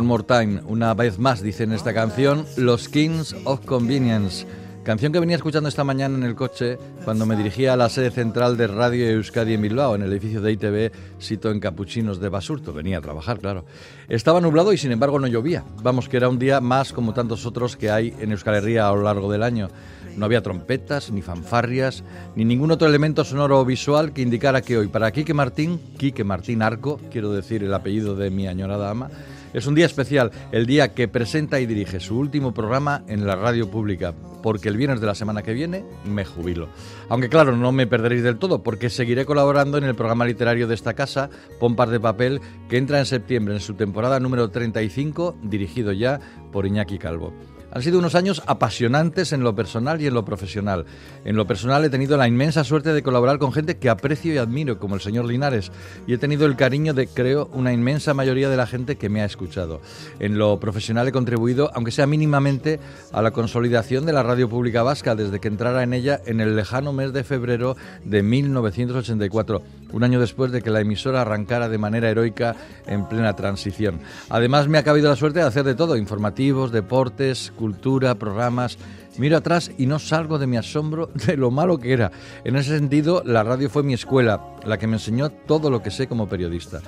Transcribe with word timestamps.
One 0.00 0.08
More 0.08 0.24
Time, 0.24 0.62
una 0.66 0.94
vez 0.94 1.18
más, 1.18 1.42
dice 1.42 1.64
en 1.64 1.72
esta 1.72 1.92
canción, 1.92 2.46
Los 2.56 2.88
Kings 2.88 3.36
of 3.44 3.66
Convenience. 3.66 4.46
Canción 4.82 5.12
que 5.12 5.20
venía 5.20 5.36
escuchando 5.36 5.68
esta 5.68 5.84
mañana 5.84 6.16
en 6.16 6.22
el 6.22 6.34
coche 6.34 6.78
cuando 7.04 7.26
me 7.26 7.36
dirigía 7.36 7.74
a 7.74 7.76
la 7.76 7.90
sede 7.90 8.10
central 8.10 8.56
de 8.56 8.66
Radio 8.66 9.10
Euskadi 9.10 9.52
en 9.52 9.60
Bilbao, 9.60 9.94
en 9.94 10.00
el 10.00 10.10
edificio 10.10 10.40
de 10.40 10.52
ITV, 10.52 10.90
sito 11.18 11.50
en 11.50 11.60
Capuchinos 11.60 12.18
de 12.18 12.30
Basurto. 12.30 12.72
Venía 12.72 12.96
a 12.96 13.02
trabajar, 13.02 13.40
claro. 13.40 13.66
Estaba 14.08 14.40
nublado 14.40 14.72
y 14.72 14.78
sin 14.78 14.90
embargo 14.90 15.18
no 15.18 15.26
llovía. 15.26 15.64
Vamos, 15.82 16.08
que 16.08 16.16
era 16.16 16.30
un 16.30 16.38
día 16.38 16.62
más 16.62 16.94
como 16.94 17.12
tantos 17.12 17.44
otros 17.44 17.76
que 17.76 17.90
hay 17.90 18.14
en 18.20 18.32
Euskal 18.32 18.54
Herria 18.54 18.88
a 18.88 18.94
lo 18.94 19.02
largo 19.02 19.30
del 19.30 19.42
año. 19.42 19.68
No 20.16 20.24
había 20.24 20.42
trompetas, 20.42 21.10
ni 21.10 21.20
fanfarrias, 21.20 22.04
ni 22.36 22.46
ningún 22.46 22.70
otro 22.70 22.88
elemento 22.88 23.22
sonoro 23.22 23.60
o 23.60 23.66
visual 23.66 24.14
que 24.14 24.22
indicara 24.22 24.62
que 24.62 24.78
hoy, 24.78 24.88
para 24.88 25.12
Quique 25.12 25.34
Martín, 25.34 25.78
Quique 25.98 26.24
Martín 26.24 26.62
Arco, 26.62 26.98
quiero 27.12 27.32
decir 27.32 27.62
el 27.62 27.74
apellido 27.74 28.16
de 28.16 28.30
mi 28.30 28.48
añorada 28.48 28.88
ama, 28.88 29.10
es 29.52 29.66
un 29.66 29.74
día 29.74 29.86
especial, 29.86 30.30
el 30.52 30.66
día 30.66 30.94
que 30.94 31.08
presenta 31.08 31.60
y 31.60 31.66
dirige 31.66 32.00
su 32.00 32.18
último 32.18 32.54
programa 32.54 33.02
en 33.08 33.26
la 33.26 33.36
radio 33.36 33.70
pública, 33.70 34.14
porque 34.42 34.68
el 34.68 34.76
viernes 34.76 35.00
de 35.00 35.06
la 35.06 35.14
semana 35.14 35.42
que 35.42 35.52
viene 35.52 35.84
me 36.04 36.24
jubilo. 36.24 36.68
Aunque 37.08 37.28
claro, 37.28 37.56
no 37.56 37.72
me 37.72 37.86
perderéis 37.86 38.22
del 38.22 38.38
todo, 38.38 38.62
porque 38.62 38.90
seguiré 38.90 39.24
colaborando 39.24 39.78
en 39.78 39.84
el 39.84 39.94
programa 39.94 40.24
literario 40.24 40.66
de 40.66 40.74
esta 40.74 40.94
casa, 40.94 41.30
Pompas 41.58 41.90
de 41.90 42.00
Papel, 42.00 42.40
que 42.68 42.78
entra 42.78 42.98
en 42.98 43.06
septiembre 43.06 43.54
en 43.54 43.60
su 43.60 43.74
temporada 43.74 44.20
número 44.20 44.50
35, 44.50 45.36
dirigido 45.42 45.92
ya 45.92 46.20
por 46.52 46.66
Iñaki 46.66 46.98
Calvo. 46.98 47.32
Han 47.72 47.82
sido 47.82 47.98
unos 47.98 48.14
años 48.14 48.42
apasionantes 48.46 49.32
en 49.32 49.42
lo 49.42 49.54
personal 49.54 50.00
y 50.00 50.06
en 50.06 50.14
lo 50.14 50.24
profesional. 50.24 50.86
En 51.24 51.36
lo 51.36 51.46
personal 51.46 51.84
he 51.84 51.90
tenido 51.90 52.16
la 52.16 52.26
inmensa 52.26 52.64
suerte 52.64 52.92
de 52.92 53.02
colaborar 53.02 53.38
con 53.38 53.52
gente 53.52 53.78
que 53.78 53.88
aprecio 53.88 54.34
y 54.34 54.38
admiro, 54.38 54.78
como 54.78 54.94
el 54.94 55.00
señor 55.00 55.24
Linares, 55.26 55.70
y 56.06 56.14
he 56.14 56.18
tenido 56.18 56.46
el 56.46 56.56
cariño 56.56 56.94
de, 56.94 57.06
creo, 57.06 57.48
una 57.52 57.72
inmensa 57.72 58.14
mayoría 58.14 58.48
de 58.48 58.56
la 58.56 58.66
gente 58.66 58.96
que 58.96 59.08
me 59.08 59.22
ha 59.22 59.24
escuchado. 59.24 59.80
En 60.18 60.36
lo 60.36 60.58
profesional 60.58 61.06
he 61.06 61.12
contribuido, 61.12 61.70
aunque 61.74 61.92
sea 61.92 62.06
mínimamente, 62.06 62.80
a 63.12 63.22
la 63.22 63.30
consolidación 63.30 64.06
de 64.06 64.12
la 64.12 64.22
radio 64.22 64.48
pública 64.48 64.82
vasca 64.82 65.14
desde 65.14 65.38
que 65.40 65.48
entrara 65.48 65.82
en 65.82 65.92
ella 65.92 66.20
en 66.26 66.40
el 66.40 66.56
lejano 66.56 66.92
mes 66.92 67.12
de 67.12 67.24
febrero 67.24 67.76
de 68.04 68.22
1984, 68.22 69.62
un 69.92 70.04
año 70.04 70.20
después 70.20 70.50
de 70.52 70.62
que 70.62 70.70
la 70.70 70.80
emisora 70.80 71.20
arrancara 71.20 71.68
de 71.68 71.78
manera 71.78 72.10
heroica 72.10 72.56
en 72.86 73.08
plena 73.08 73.36
transición. 73.36 74.00
Además 74.28 74.68
me 74.68 74.78
ha 74.78 74.84
cabido 74.84 75.08
la 75.08 75.16
suerte 75.16 75.40
de 75.40 75.46
hacer 75.46 75.64
de 75.64 75.74
todo, 75.74 75.96
informativos, 75.96 76.72
deportes, 76.72 77.52
cultura, 77.60 78.16
programas. 78.16 78.78
Miro 79.18 79.36
atrás 79.36 79.70
y 79.76 79.86
no 79.86 79.98
salgo 79.98 80.38
de 80.38 80.48
mi 80.48 80.56
asombro 80.56 81.10
de 81.26 81.36
lo 81.36 81.50
malo 81.50 81.78
que 81.78 81.92
era. 81.92 82.10
En 82.42 82.56
ese 82.56 82.76
sentido, 82.76 83.22
la 83.24 83.44
radio 83.44 83.70
fue 83.70 83.84
mi 83.84 83.94
escuela, 83.94 84.40
la 84.64 84.78
que 84.78 84.86
me 84.86 84.96
enseñó 84.96 85.30
todo 85.30 85.70
lo 85.70 85.82
que 85.82 85.92
sé 85.92 86.08
como 86.08 86.28
periodista. 86.28 86.80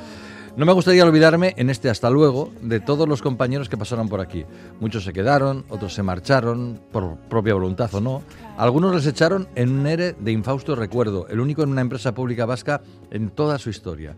No 0.55 0.67
me 0.67 0.73
gustaría 0.73 1.05
olvidarme 1.05 1.55
en 1.57 1.71
este 1.71 1.89
hasta 1.89 2.11
luego 2.11 2.53
de 2.61 2.79
todos 2.79 3.09
los 3.09 3.23
compañeros 3.23 3.71
que 3.71 3.79
pasaron 3.79 4.11
por 4.11 4.21
aquí. 4.21 4.45
Muchos 4.81 5.05
se 5.05 5.15
quedaron, 5.15 5.65
otros 5.71 5.95
se 5.95 6.03
marcharon, 6.03 6.79
por 6.93 7.17
propia 7.17 7.55
voluntad 7.55 7.95
o 7.95 8.03
no. 8.03 8.23
Algunos 8.59 8.95
les 8.95 9.07
echaron 9.07 9.49
en 9.55 9.71
un 9.71 9.87
ERE 9.87 10.13
de 10.13 10.31
infausto 10.31 10.77
recuerdo, 10.77 11.27
el 11.29 11.41
único 11.41 11.63
en 11.63 11.71
una 11.71 11.81
empresa 11.81 12.13
pública 12.13 12.45
vasca 12.45 12.83
en 13.11 13.31
toda 13.31 13.59
su 13.59 13.71
historia. 13.71 14.15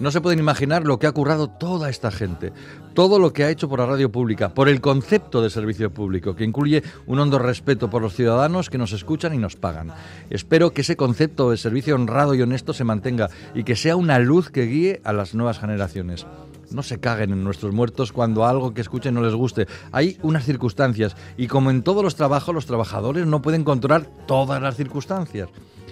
No 0.00 0.12
se 0.12 0.20
pueden 0.20 0.38
imaginar 0.38 0.84
lo 0.84 1.00
que 1.00 1.08
ha 1.08 1.12
currado 1.12 1.48
toda 1.48 1.90
esta 1.90 2.12
gente, 2.12 2.52
todo 2.94 3.18
lo 3.18 3.32
que 3.32 3.42
ha 3.42 3.50
hecho 3.50 3.68
por 3.68 3.80
la 3.80 3.86
radio 3.86 4.12
pública, 4.12 4.50
por 4.50 4.68
el 4.68 4.80
concepto 4.80 5.42
de 5.42 5.50
servicio 5.50 5.92
público, 5.92 6.36
que 6.36 6.44
incluye 6.44 6.84
un 7.06 7.18
hondo 7.18 7.40
respeto 7.40 7.90
por 7.90 8.00
los 8.00 8.14
ciudadanos 8.14 8.70
que 8.70 8.78
nos 8.78 8.92
escuchan 8.92 9.34
y 9.34 9.38
nos 9.38 9.56
pagan. 9.56 9.92
Espero 10.30 10.70
que 10.70 10.82
ese 10.82 10.96
concepto 10.96 11.50
de 11.50 11.56
servicio 11.56 11.96
honrado 11.96 12.34
y 12.36 12.42
honesto 12.42 12.72
se 12.72 12.84
mantenga 12.84 13.28
y 13.56 13.64
que 13.64 13.74
sea 13.74 13.96
una 13.96 14.20
luz 14.20 14.50
que 14.50 14.66
guíe 14.66 15.00
a 15.02 15.12
las 15.12 15.34
nuevas 15.34 15.58
generaciones. 15.58 16.26
No 16.70 16.84
se 16.84 17.00
caguen 17.00 17.32
en 17.32 17.42
nuestros 17.42 17.74
muertos 17.74 18.12
cuando 18.12 18.46
algo 18.46 18.74
que 18.74 18.82
escuchen 18.82 19.14
no 19.14 19.22
les 19.22 19.34
guste. 19.34 19.66
Hay 19.90 20.16
unas 20.22 20.44
circunstancias 20.44 21.16
y 21.36 21.48
como 21.48 21.70
en 21.72 21.82
todos 21.82 22.04
los 22.04 22.14
trabajos, 22.14 22.54
los 22.54 22.66
trabajadores 22.66 23.26
no 23.26 23.42
pueden 23.42 23.64
controlar 23.64 24.08
todas 24.26 24.62
las 24.62 24.76
circunstancias. 24.76 25.48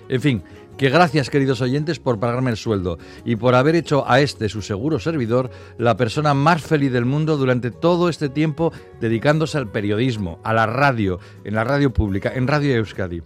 En 0.09 0.21
fin, 0.21 0.43
que 0.77 0.91
gracias 0.91 1.31
queridos 1.31 1.61
oyentes 1.61 1.99
por 1.99 2.21
pagarme 2.21 2.51
el 2.51 2.57
sueldo 2.57 2.99
y 3.25 3.37
por 3.37 3.55
haber 3.55 3.77
hecho 3.77 4.09
a 4.09 4.21
este, 4.21 4.49
su 4.49 4.63
seguro 4.63 4.99
servidor, 4.99 5.51
la 5.79 5.97
persona 5.97 6.35
más 6.35 6.63
feliz 6.63 6.93
del 6.93 7.05
mundo 7.05 7.37
durante 7.37 7.71
todo 7.71 8.09
este 8.09 8.29
tiempo 8.29 8.73
dedicándose 9.01 9.59
al 9.59 9.71
periodismo, 9.71 10.39
a 10.45 10.53
la 10.53 10.67
radio, 10.67 11.19
en 11.45 11.55
la 11.55 11.65
radio 11.65 11.93
pública, 11.93 12.33
en 12.35 12.47
Radio 12.47 12.77
Euskadi. 12.77 13.23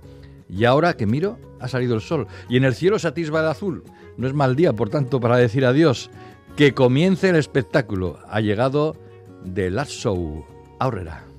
Y 0.48 0.64
ahora 0.64 0.94
que 0.94 1.06
miro, 1.06 1.38
ha 1.60 1.68
salido 1.68 1.94
el 1.94 2.00
sol 2.00 2.26
y 2.48 2.56
en 2.56 2.64
el 2.64 2.74
cielo 2.74 2.98
se 2.98 3.08
atisba 3.08 3.40
el 3.40 3.46
azul. 3.46 3.84
No 4.16 4.26
es 4.26 4.34
mal 4.34 4.56
día, 4.56 4.72
por 4.72 4.90
tanto, 4.90 5.20
para 5.20 5.36
decir 5.36 5.64
adiós. 5.64 6.10
Que 6.56 6.74
comience 6.74 7.28
el 7.28 7.36
espectáculo. 7.36 8.18
Ha 8.28 8.40
llegado 8.40 8.96
The 9.54 9.70
Last 9.70 9.92
Show. 9.92 10.44
Aurrera. 10.78 11.29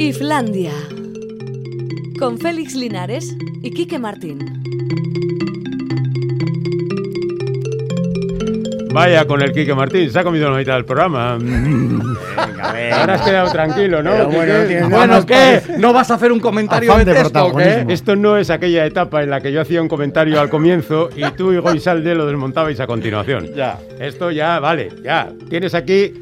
Islandia. 0.00 0.72
Con 2.18 2.38
Félix 2.38 2.74
Linares 2.74 3.36
y 3.62 3.70
Quique 3.70 3.98
Martín. 3.98 4.38
Vaya 8.94 9.26
con 9.26 9.42
el 9.42 9.52
Quique 9.52 9.74
Martín, 9.74 10.10
se 10.10 10.18
ha 10.18 10.24
comido 10.24 10.50
la 10.50 10.56
mitad 10.56 10.74
del 10.76 10.86
programa. 10.86 11.34
Ahora 11.34 13.14
has 13.14 13.20
quedado 13.20 13.52
tranquilo, 13.52 14.02
¿no? 14.02 14.10
Pero 14.10 14.28
bueno, 14.30 14.52
nada 14.54 14.88
Bueno, 14.88 15.12
más 15.12 15.24
¿qué? 15.26 15.60
¿No 15.76 15.92
vas 15.92 16.10
a 16.10 16.14
hacer 16.14 16.32
un 16.32 16.40
comentario 16.40 16.90
Afán 16.90 17.04
de 17.04 17.12
de 17.12 17.20
texto 17.20 17.44
o 17.44 17.48
qué? 17.48 17.52
protagonismo. 17.52 17.90
Esto 17.92 18.16
no 18.16 18.38
es 18.38 18.48
aquella 18.48 18.86
etapa 18.86 19.22
en 19.22 19.28
la 19.28 19.42
que 19.42 19.52
yo 19.52 19.60
hacía 19.60 19.82
un 19.82 19.88
comentario 19.88 20.40
al 20.40 20.48
comienzo 20.48 21.10
y 21.14 21.30
tú 21.32 21.52
y 21.52 21.58
Goisalde 21.58 22.14
lo 22.14 22.24
desmontabais 22.26 22.80
a 22.80 22.86
continuación. 22.86 23.54
Ya. 23.54 23.78
Esto 23.98 24.30
ya, 24.30 24.60
vale, 24.60 24.88
ya. 25.04 25.30
Tienes 25.50 25.74
aquí 25.74 26.14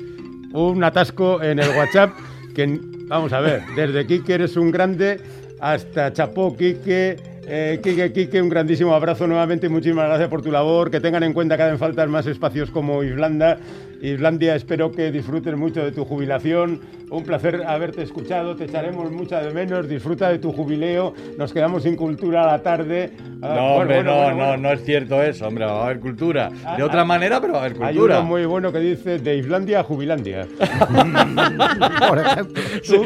un 0.52 0.82
atasco 0.82 1.40
en 1.40 1.60
el 1.60 1.68
WhatsApp 1.76 2.10
que, 2.56 2.97
vamos 3.08 3.32
a 3.32 3.40
ver, 3.40 3.62
desde 3.74 4.06
Quique 4.06 4.34
eres 4.34 4.56
un 4.56 4.70
grande 4.70 5.20
hasta 5.60 6.12
Chapó 6.12 6.56
Quique. 6.56 7.16
Eh, 7.50 7.80
Quique, 7.82 8.12
Quique, 8.12 8.42
un 8.42 8.50
grandísimo 8.50 8.94
abrazo 8.94 9.26
nuevamente 9.26 9.66
y 9.66 9.70
muchísimas 9.70 10.06
gracias 10.06 10.28
por 10.28 10.42
tu 10.42 10.52
labor. 10.52 10.90
Que 10.90 11.00
tengan 11.00 11.22
en 11.22 11.32
cuenta 11.32 11.56
que 11.56 11.62
hacen 11.62 11.78
falta 11.78 12.06
más 12.06 12.26
espacios 12.26 12.70
como 12.70 13.02
Islanda. 13.02 13.58
Islandia, 14.00 14.54
espero 14.54 14.92
que 14.92 15.10
disfrutes 15.10 15.56
mucho 15.56 15.84
de 15.84 15.92
tu 15.92 16.04
jubilación. 16.04 16.80
Un 17.10 17.24
placer 17.24 17.62
haberte 17.66 18.02
escuchado. 18.02 18.54
Te 18.54 18.64
echaremos 18.64 19.10
mucha 19.10 19.40
de 19.40 19.52
menos. 19.52 19.88
Disfruta 19.88 20.28
de 20.28 20.38
tu 20.38 20.52
jubileo. 20.52 21.14
Nos 21.38 21.52
quedamos 21.54 21.82
sin 21.82 21.96
cultura 21.96 22.44
a 22.44 22.46
la 22.52 22.62
tarde. 22.62 23.10
Ah, 23.40 23.54
No, 23.54 23.54
bueno, 23.54 23.74
hombre, 23.76 23.94
bueno, 23.96 24.10
no, 24.10 24.16
bueno, 24.22 24.30
no, 24.36 24.46
bueno. 24.48 24.62
no 24.68 24.72
es 24.74 24.84
cierto 24.84 25.22
eso, 25.22 25.46
hombre, 25.48 25.64
va 25.64 25.80
a 25.80 25.84
haber 25.86 26.00
cultura. 26.00 26.50
De 26.50 26.56
Ah, 26.64 26.76
otra 26.84 27.00
ah, 27.02 27.04
manera, 27.06 27.40
pero 27.40 27.54
va 27.54 27.60
a 27.60 27.64
haber 27.64 27.76
Hay 27.82 27.94
cultura. 27.94 28.18
uno 28.20 28.28
muy 28.28 28.44
bueno 28.44 28.70
que 28.72 28.78
dice 28.80 29.18
de 29.18 29.36
Islandia 29.36 29.80
a 29.80 29.84
Jubilandia. 29.84 30.46
Por 32.08 32.18
ejemplo. 32.18 32.62
Sí, 32.82 32.96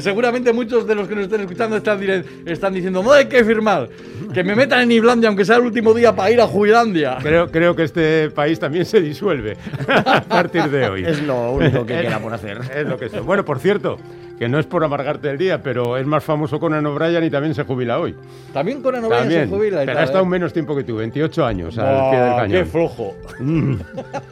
seguramente 0.00 0.52
muchos 0.52 0.86
de 0.86 0.94
los 0.94 1.06
que 1.08 1.14
nos 1.14 1.24
estén 1.24 1.42
escuchando 1.42 1.76
están, 1.76 2.00
están 2.46 2.74
diciendo, 2.74 3.02
no 3.02 3.12
hay 3.12 3.26
que 3.26 3.44
firmar, 3.44 3.88
que 4.34 4.42
me 4.42 4.54
metan 4.56 4.80
en 4.82 4.92
Islandia, 4.92 5.28
aunque 5.28 5.44
sea 5.44 5.56
el 5.56 5.62
último 5.62 5.94
día 5.94 6.14
para 6.14 6.30
ir 6.30 6.40
a 6.40 6.46
Jubilandia. 6.46 7.18
Creo, 7.22 7.46
creo 7.50 7.76
que 7.76 7.84
este 7.84 8.30
país 8.30 8.58
también 8.58 8.84
se 8.84 9.00
disuelve 9.00 9.56
a 10.18 10.22
partir 10.22 10.64
de 10.70 10.88
hoy. 10.88 11.04
Es 11.04 11.22
lo 11.22 11.52
único 11.52 11.84
que 11.86 12.00
queda 12.02 12.18
por 12.18 12.32
hacer. 12.32 12.58
Es 12.74 12.86
lo 12.86 12.96
que 12.98 13.06
es. 13.06 13.24
Bueno, 13.24 13.44
por 13.44 13.58
cierto, 13.58 13.96
que 14.38 14.48
no 14.48 14.58
es 14.58 14.66
por 14.66 14.84
amargarte 14.84 15.30
el 15.30 15.38
día, 15.38 15.62
pero 15.62 15.96
es 15.96 16.06
más 16.06 16.22
famoso 16.22 16.60
Conan 16.60 16.86
O'Brien 16.86 17.24
y 17.24 17.30
también 17.30 17.54
se 17.54 17.64
jubila 17.64 17.98
hoy. 17.98 18.14
También 18.52 18.80
con 18.82 18.94
O'Brien 18.94 19.28
se 19.30 19.46
jubila 19.48 19.82
pero 19.84 19.98
ha 19.98 20.04
estado 20.04 20.24
¿eh? 20.24 20.28
menos 20.28 20.52
tiempo 20.52 20.76
que 20.76 20.84
tú, 20.84 20.96
28 20.96 21.44
años 21.44 21.76
al 21.78 22.10
pie 22.10 22.20
del 22.20 22.30
Qué 22.30 22.36
cañón. 22.36 22.66
flojo. 22.66 23.14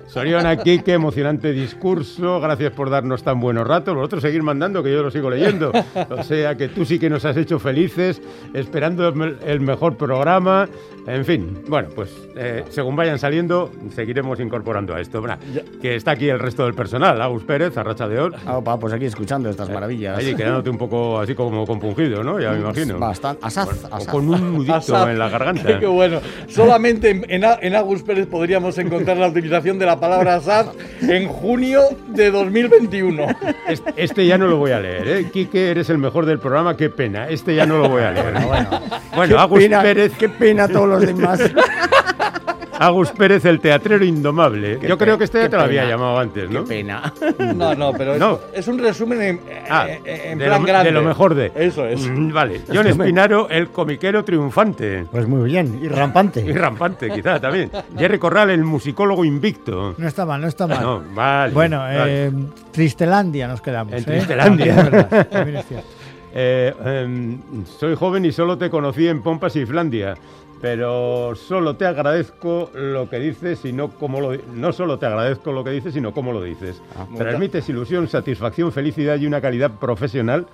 Sorión 0.06 0.46
aquí, 0.46 0.80
qué 0.80 0.92
emocionante 0.94 1.52
discurso. 1.52 2.40
Gracias 2.40 2.72
por 2.72 2.88
darnos 2.90 3.22
tan 3.22 3.40
buenos 3.40 3.66
ratos. 3.66 3.94
Vosotros 3.94 4.22
seguir 4.22 4.42
mandando, 4.42 4.82
que 4.82 4.92
yo 4.92 5.02
lo 5.02 5.10
sigo 5.10 5.28
leyendo. 5.30 5.72
O 6.10 6.22
sea 6.22 6.54
que 6.54 6.68
tú 6.68 6.84
sí 6.84 6.98
que 6.98 7.10
nos 7.10 7.24
has 7.24 7.36
hecho 7.36 7.58
felices, 7.58 8.20
esperando 8.54 9.08
el 9.08 9.14
me- 9.14 9.34
el 9.44 9.60
mejor 9.60 9.96
programa. 9.96 10.68
En 11.06 11.24
fin, 11.24 11.62
bueno, 11.68 11.88
pues 11.94 12.10
eh, 12.36 12.64
según 12.70 12.96
vayan 12.96 13.18
saliendo, 13.18 13.70
seguiremos 13.94 14.40
incorporando 14.40 14.94
a 14.94 15.00
esto. 15.00 15.20
Bra, 15.22 15.38
Que 15.80 15.96
está 15.96 16.12
aquí 16.12 16.28
el 16.28 16.38
resto 16.38 16.64
del 16.64 16.74
personal. 16.74 17.20
Agus 17.20 17.44
Pérez, 17.44 17.76
Arracha 17.76 18.08
de 18.08 18.18
Or. 18.18 18.34
Ah, 18.46 18.58
opa, 18.58 18.78
pues 18.78 18.92
aquí 18.92 19.04
escuchando 19.04 19.48
estas 19.48 19.68
maravillas. 19.70 20.18
Allí 20.18 20.34
quedándote 20.34 20.70
un 20.70 20.78
poco 20.78 21.20
así 21.20 21.34
como 21.34 21.66
compungido, 21.66 22.22
¿no? 22.22 22.40
Ya 22.40 22.52
me 22.52 22.60
imagino. 22.60 22.98
Bastante. 22.98 23.44
Asaz, 23.44 23.84
asaz. 23.90 24.06
con 24.06 24.28
un 24.28 24.54
nudito 24.54 25.08
en 25.08 25.18
la 25.18 25.28
garganta. 25.28 25.78
Qué 25.80 25.86
bueno. 25.86 26.20
Solamente 26.48 27.10
en, 27.10 27.44
en, 27.44 27.74
Agus 27.76 28.02
Pérez 28.02 28.26
podríamos 28.26 28.78
encontrar 28.78 29.16
la 29.16 29.28
utilización 29.28 29.78
de 29.78 29.86
la 29.86 30.00
palabra 30.00 30.36
asaz 30.36 30.68
en 31.00 31.28
junio 31.28 31.82
de 32.08 32.30
2021. 32.30 33.26
Este, 33.68 33.92
este 33.96 34.26
ya 34.26 34.38
no 34.38 34.46
lo 34.46 34.56
voy 34.56 34.72
a 34.72 34.80
leer, 34.80 35.08
¿eh? 35.08 35.30
Quique, 35.32 35.70
eres 35.70 35.90
el 35.90 35.98
mejor 35.98 36.26
del 36.26 36.38
programa, 36.38 36.76
qué 36.76 36.88
pena. 36.88 37.28
Este 37.28 37.54
ya 37.54 37.66
no 37.66 37.78
lo 37.78 37.88
voy 37.88 38.02
a 38.02 38.12
leer. 38.12 38.34
Bueno, 39.14 39.38
Agus 39.38 39.58
pena, 39.58 39.82
Pérez. 39.82 40.12
Qué 40.18 40.28
pena 40.28 40.68
todos 40.68 40.88
los 40.88 41.00
demás. 41.00 41.40
Agus 42.78 43.10
Pérez, 43.12 43.44
el 43.46 43.60
teatrero 43.60 44.04
indomable. 44.04 44.78
Qué 44.78 44.88
Yo 44.88 44.98
pe- 44.98 45.04
creo 45.04 45.18
que 45.18 45.24
este 45.24 45.38
ya 45.38 45.44
qué 45.44 45.48
te 45.50 45.56
lo 45.56 45.62
había 45.62 45.86
llamado 45.88 46.18
antes, 46.18 46.48
Qué 46.48 46.54
¿no? 46.54 46.64
pena. 46.64 47.12
No, 47.54 47.74
no, 47.74 47.92
pero 47.92 48.14
es, 48.14 48.20
No. 48.20 48.38
es 48.52 48.68
un 48.68 48.78
resumen 48.78 49.22
en, 49.22 49.40
Ah, 49.70 49.86
en- 49.88 50.06
en 50.32 50.38
de, 50.38 50.44
plan 50.46 50.60
lo, 50.60 50.66
grande. 50.66 50.90
de 50.90 50.92
lo 50.94 51.02
mejor 51.02 51.34
de. 51.34 51.52
Eso 51.54 51.86
es. 51.86 52.06
Mm, 52.06 52.32
Vale. 52.32 52.60
John 52.72 52.86
Espinaro, 52.86 53.48
el 53.48 53.68
comiquero 53.68 54.24
triunfante. 54.24 55.06
Pues 55.10 55.26
muy 55.26 55.44
bien, 55.50 55.80
y 55.82 55.88
rampante. 55.88 56.40
Y 56.46 56.52
rampante, 56.52 57.10
quizá 57.10 57.40
también. 57.40 57.70
Jerry 57.98 58.18
Corral, 58.18 58.50
el 58.50 58.62
musicólogo 58.64 59.24
invicto. 59.24 59.94
No 59.96 60.06
está 60.06 60.26
mal, 60.26 60.40
no 60.40 60.48
está 60.48 60.66
mal. 60.66 60.80
No, 60.82 61.02
vale. 61.14 61.52
bueno, 61.54 61.78
vale. 61.78 62.26
eh, 62.26 62.32
Tristelandia 62.72 63.48
nos 63.48 63.60
quedamos. 63.62 63.92
En 63.94 64.00
¿eh? 64.00 64.02
Tristelandia. 64.04 64.74
También 64.76 64.94
es 64.96 65.10
verdad, 65.10 65.28
también 65.28 65.56
es 65.56 65.66
cierto. 65.66 65.86
Eh, 66.38 66.74
em, 66.84 67.38
soy 67.64 67.94
joven 67.94 68.26
y 68.26 68.32
solo 68.32 68.58
te 68.58 68.68
conocí 68.68 69.08
en 69.08 69.22
Pompas 69.22 69.56
y 69.56 69.64
Flandia, 69.64 70.14
pero 70.60 71.34
solo 71.34 71.76
te 71.76 71.86
agradezco 71.86 72.70
lo 72.74 73.08
que 73.10 73.18
dices 73.18 73.64
y 73.64 73.72
no 73.72 73.90
como 73.90 74.20
lo 74.20 74.32
no 74.54 74.72
solo 74.72 74.98
te 74.98 75.06
agradezco 75.06 75.52
lo 75.52 75.62
que 75.64 75.70
dices, 75.70 75.94
sino 75.94 76.12
cómo 76.12 76.32
lo 76.32 76.42
dices. 76.42 76.82
Transmites 77.16 77.68
ilusión, 77.68 78.08
satisfacción, 78.08 78.72
felicidad 78.72 79.16
y 79.18 79.26
una 79.26 79.40
calidad 79.40 79.72
profesional. 79.78 80.46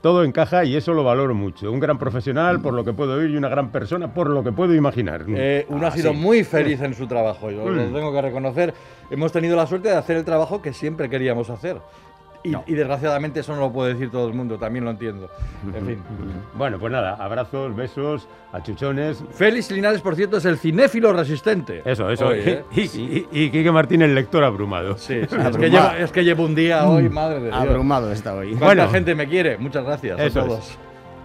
Todo 0.00 0.22
encaja 0.22 0.64
y 0.64 0.76
eso 0.76 0.92
lo 0.92 1.02
valoro 1.02 1.34
mucho. 1.34 1.72
Un 1.72 1.80
gran 1.80 1.98
profesional 1.98 2.60
por 2.60 2.72
lo 2.72 2.84
que 2.84 2.92
puedo 2.92 3.14
oír 3.14 3.30
y 3.30 3.36
una 3.36 3.48
gran 3.48 3.72
persona 3.72 4.14
por 4.14 4.30
lo 4.30 4.44
que 4.44 4.52
puedo 4.52 4.72
imaginar. 4.72 5.24
Eh, 5.28 5.66
uno 5.70 5.86
Ah, 5.86 5.88
ha 5.88 5.90
sido 5.90 6.12
sí. 6.12 6.16
muy 6.18 6.44
feliz 6.44 6.80
en 6.82 6.94
su 6.94 7.08
trabajo, 7.08 7.50
yo 7.50 7.68
lo 7.68 7.82
Mm. 7.82 7.92
tengo 7.92 8.12
que 8.12 8.22
reconocer. 8.22 8.74
Hemos 9.10 9.32
tenido 9.32 9.56
la 9.56 9.66
suerte 9.66 9.88
de 9.88 9.96
hacer 9.96 10.16
el 10.16 10.24
trabajo 10.24 10.62
que 10.62 10.72
siempre 10.72 11.08
queríamos 11.10 11.50
hacer. 11.50 11.78
Y, 12.44 12.52
y 12.66 12.74
desgraciadamente 12.74 13.40
eso 13.40 13.54
no 13.54 13.60
lo 13.62 13.72
puede 13.72 13.94
decir 13.94 14.10
todo 14.10 14.28
el 14.28 14.34
mundo, 14.34 14.58
también 14.58 14.84
lo 14.84 14.90
entiendo. 14.92 15.28
En 15.74 15.86
fin. 15.86 16.02
Bueno, 16.54 16.78
pues 16.78 16.92
nada, 16.92 17.14
abrazos, 17.14 17.74
besos, 17.76 18.28
achuchones. 18.52 19.22
Félix 19.32 19.70
Linares, 19.70 20.00
por 20.00 20.16
cierto, 20.16 20.38
es 20.38 20.44
el 20.44 20.58
cinéfilo 20.58 21.12
resistente. 21.12 21.82
Eso, 21.84 22.10
eso. 22.10 22.28
Hoy, 22.28 22.40
¿eh? 22.44 22.64
y, 22.72 22.80
y, 22.82 23.28
y 23.30 23.50
Quique 23.50 23.70
Martín, 23.70 24.02
el 24.02 24.14
lector 24.14 24.42
abrumado. 24.44 24.96
Sí, 24.98 25.20
sí, 25.28 25.36
es, 25.36 25.56
que 25.56 25.70
llevo, 25.70 25.90
es 25.98 26.10
que 26.12 26.24
llevo 26.24 26.44
un 26.44 26.54
día 26.54 26.88
hoy, 26.88 27.08
madre 27.08 27.40
de 27.40 27.46
Dios. 27.46 27.54
Abrumado 27.56 28.10
está 28.12 28.34
hoy. 28.34 28.50
¿Cuánta 28.50 28.66
Bueno. 28.66 28.88
gente 28.88 29.14
me 29.14 29.28
quiere? 29.28 29.56
Muchas 29.58 29.84
gracias 29.84 30.18
Eso 30.20 30.40
a 30.40 30.42
es. 30.42 30.48
todos. 30.48 30.78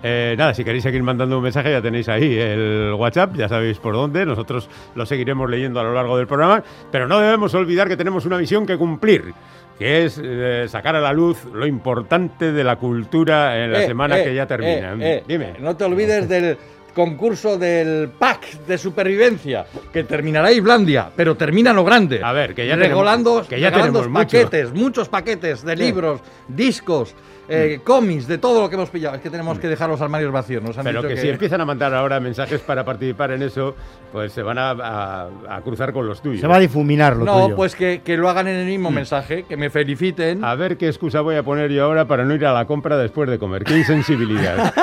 Eh, 0.05 0.35
nada, 0.37 0.53
si 0.53 0.65
queréis 0.65 0.83
seguir 0.83 1.01
mandando 1.01 1.37
un 1.37 1.43
mensaje, 1.43 1.71
ya 1.71 1.81
tenéis 1.81 2.09
ahí 2.09 2.37
el 2.37 2.93
WhatsApp, 2.97 3.35
ya 3.35 3.47
sabéis 3.47 3.79
por 3.79 3.93
dónde. 3.93 4.25
Nosotros 4.25 4.69
lo 4.95 5.05
seguiremos 5.05 5.49
leyendo 5.49 5.79
a 5.79 5.83
lo 5.83 5.93
largo 5.93 6.17
del 6.17 6.27
programa, 6.27 6.61
pero 6.91 7.07
no 7.07 7.19
debemos 7.19 7.53
olvidar 7.53 7.87
que 7.87 7.95
tenemos 7.95 8.25
una 8.25 8.37
misión 8.37 8.65
que 8.65 8.77
cumplir, 8.77 9.33
que 9.79 10.05
es 10.05 10.19
eh, 10.23 10.65
sacar 10.69 10.95
a 10.95 11.01
la 11.01 11.11
luz 11.13 11.45
lo 11.53 11.65
importante 11.65 12.51
de 12.51 12.63
la 12.63 12.75
cultura 12.77 13.63
en 13.63 13.71
la 13.71 13.83
Eh, 13.83 13.87
semana 13.87 14.19
eh, 14.19 14.23
que 14.23 14.35
ya 14.35 14.45
termina. 14.45 14.95
eh, 14.99 15.23
Dime. 15.27 15.53
No 15.59 15.75
te 15.75 15.83
olvides 15.85 16.29
del 16.29 16.57
concurso 16.93 17.57
del 17.57 18.09
pack 18.19 18.65
de 18.67 18.77
supervivencia 18.77 19.65
que 19.91 20.03
terminará 20.03 20.51
Islandia, 20.51 21.09
pero 21.15 21.35
termina 21.35 21.73
lo 21.73 21.83
grande. 21.83 22.21
A 22.23 22.31
ver, 22.33 22.53
que 22.53 22.67
ya 22.67 22.75
regalando, 22.75 23.31
tenemos- 23.41 23.47
que 23.47 23.59
ya 23.59 23.71
tenemos 23.71 24.07
mucho. 24.07 24.13
paquetes, 24.13 24.73
muchos 24.73 25.09
paquetes 25.09 25.63
de 25.65 25.75
libros, 25.75 26.21
discos, 26.47 27.15
eh, 27.49 27.79
cómics, 27.83 28.27
de 28.27 28.37
todo 28.37 28.61
lo 28.61 28.69
que 28.69 28.75
hemos 28.75 28.89
pillado. 28.89 29.15
Es 29.15 29.21
que 29.21 29.29
tenemos 29.29 29.59
que 29.59 29.67
dejar 29.67 29.89
los 29.89 29.99
armarios 30.01 30.31
vacíos. 30.31 30.63
Nos 30.63 30.77
han 30.77 30.83
Pero 30.85 31.01
dicho 31.01 31.15
que, 31.15 31.21
si 31.21 31.29
empiezan 31.29 31.61
a 31.61 31.65
mandar 31.65 31.93
ahora 31.93 32.19
mensajes 32.19 32.61
para 32.61 32.85
participar 32.85 33.31
en 33.31 33.43
eso, 33.43 33.75
pues 34.11 34.31
se 34.31 34.41
van 34.41 34.57
a, 34.57 34.71
a- 34.71 35.27
a 35.49 35.61
cruzar 35.61 35.91
con 35.93 36.07
los 36.07 36.21
tuyos. 36.21 36.41
Se 36.41 36.47
va 36.47 36.55
a 36.55 36.59
difuminar 36.59 37.15
lo 37.17 37.25
No, 37.25 37.43
tuyo. 37.43 37.55
pues 37.55 37.75
que, 37.75 38.01
que 38.03 38.15
lo 38.17 38.29
hagan 38.29 38.47
en 38.47 38.55
el 38.55 38.65
mismo 38.65 38.91
mensaje, 38.91 39.43
que 39.43 39.57
me 39.57 39.69
feliciten. 39.69 40.43
A 40.43 40.55
ver 40.55 40.77
qué 40.77 40.87
excusa 40.87 41.21
voy 41.21 41.35
a 41.35 41.43
poner 41.43 41.71
yo 41.71 41.83
ahora 41.85 42.05
para 42.05 42.23
no 42.25 42.33
ir 42.33 42.45
a 42.45 42.53
la 42.53 42.65
compra 42.65 42.97
después 42.97 43.29
de 43.29 43.37
comer. 43.39 43.63
¡Qué 43.63 43.77
insensibilidad! 43.77 44.73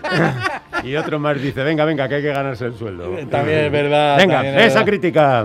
y 0.84 0.96
otro 0.96 1.18
más 1.18 1.40
dice, 1.40 1.62
venga, 1.62 1.84
venga, 1.84 2.08
que 2.08 2.16
hay 2.16 2.22
que 2.22 2.32
ganarse 2.32 2.66
el 2.66 2.74
sueldo. 2.76 3.04
También 3.30 3.58
es 3.66 3.72
verdad. 3.72 4.16
Venga, 4.18 4.40
esa 4.46 4.80
verdad. 4.80 4.84
crítica. 4.84 5.40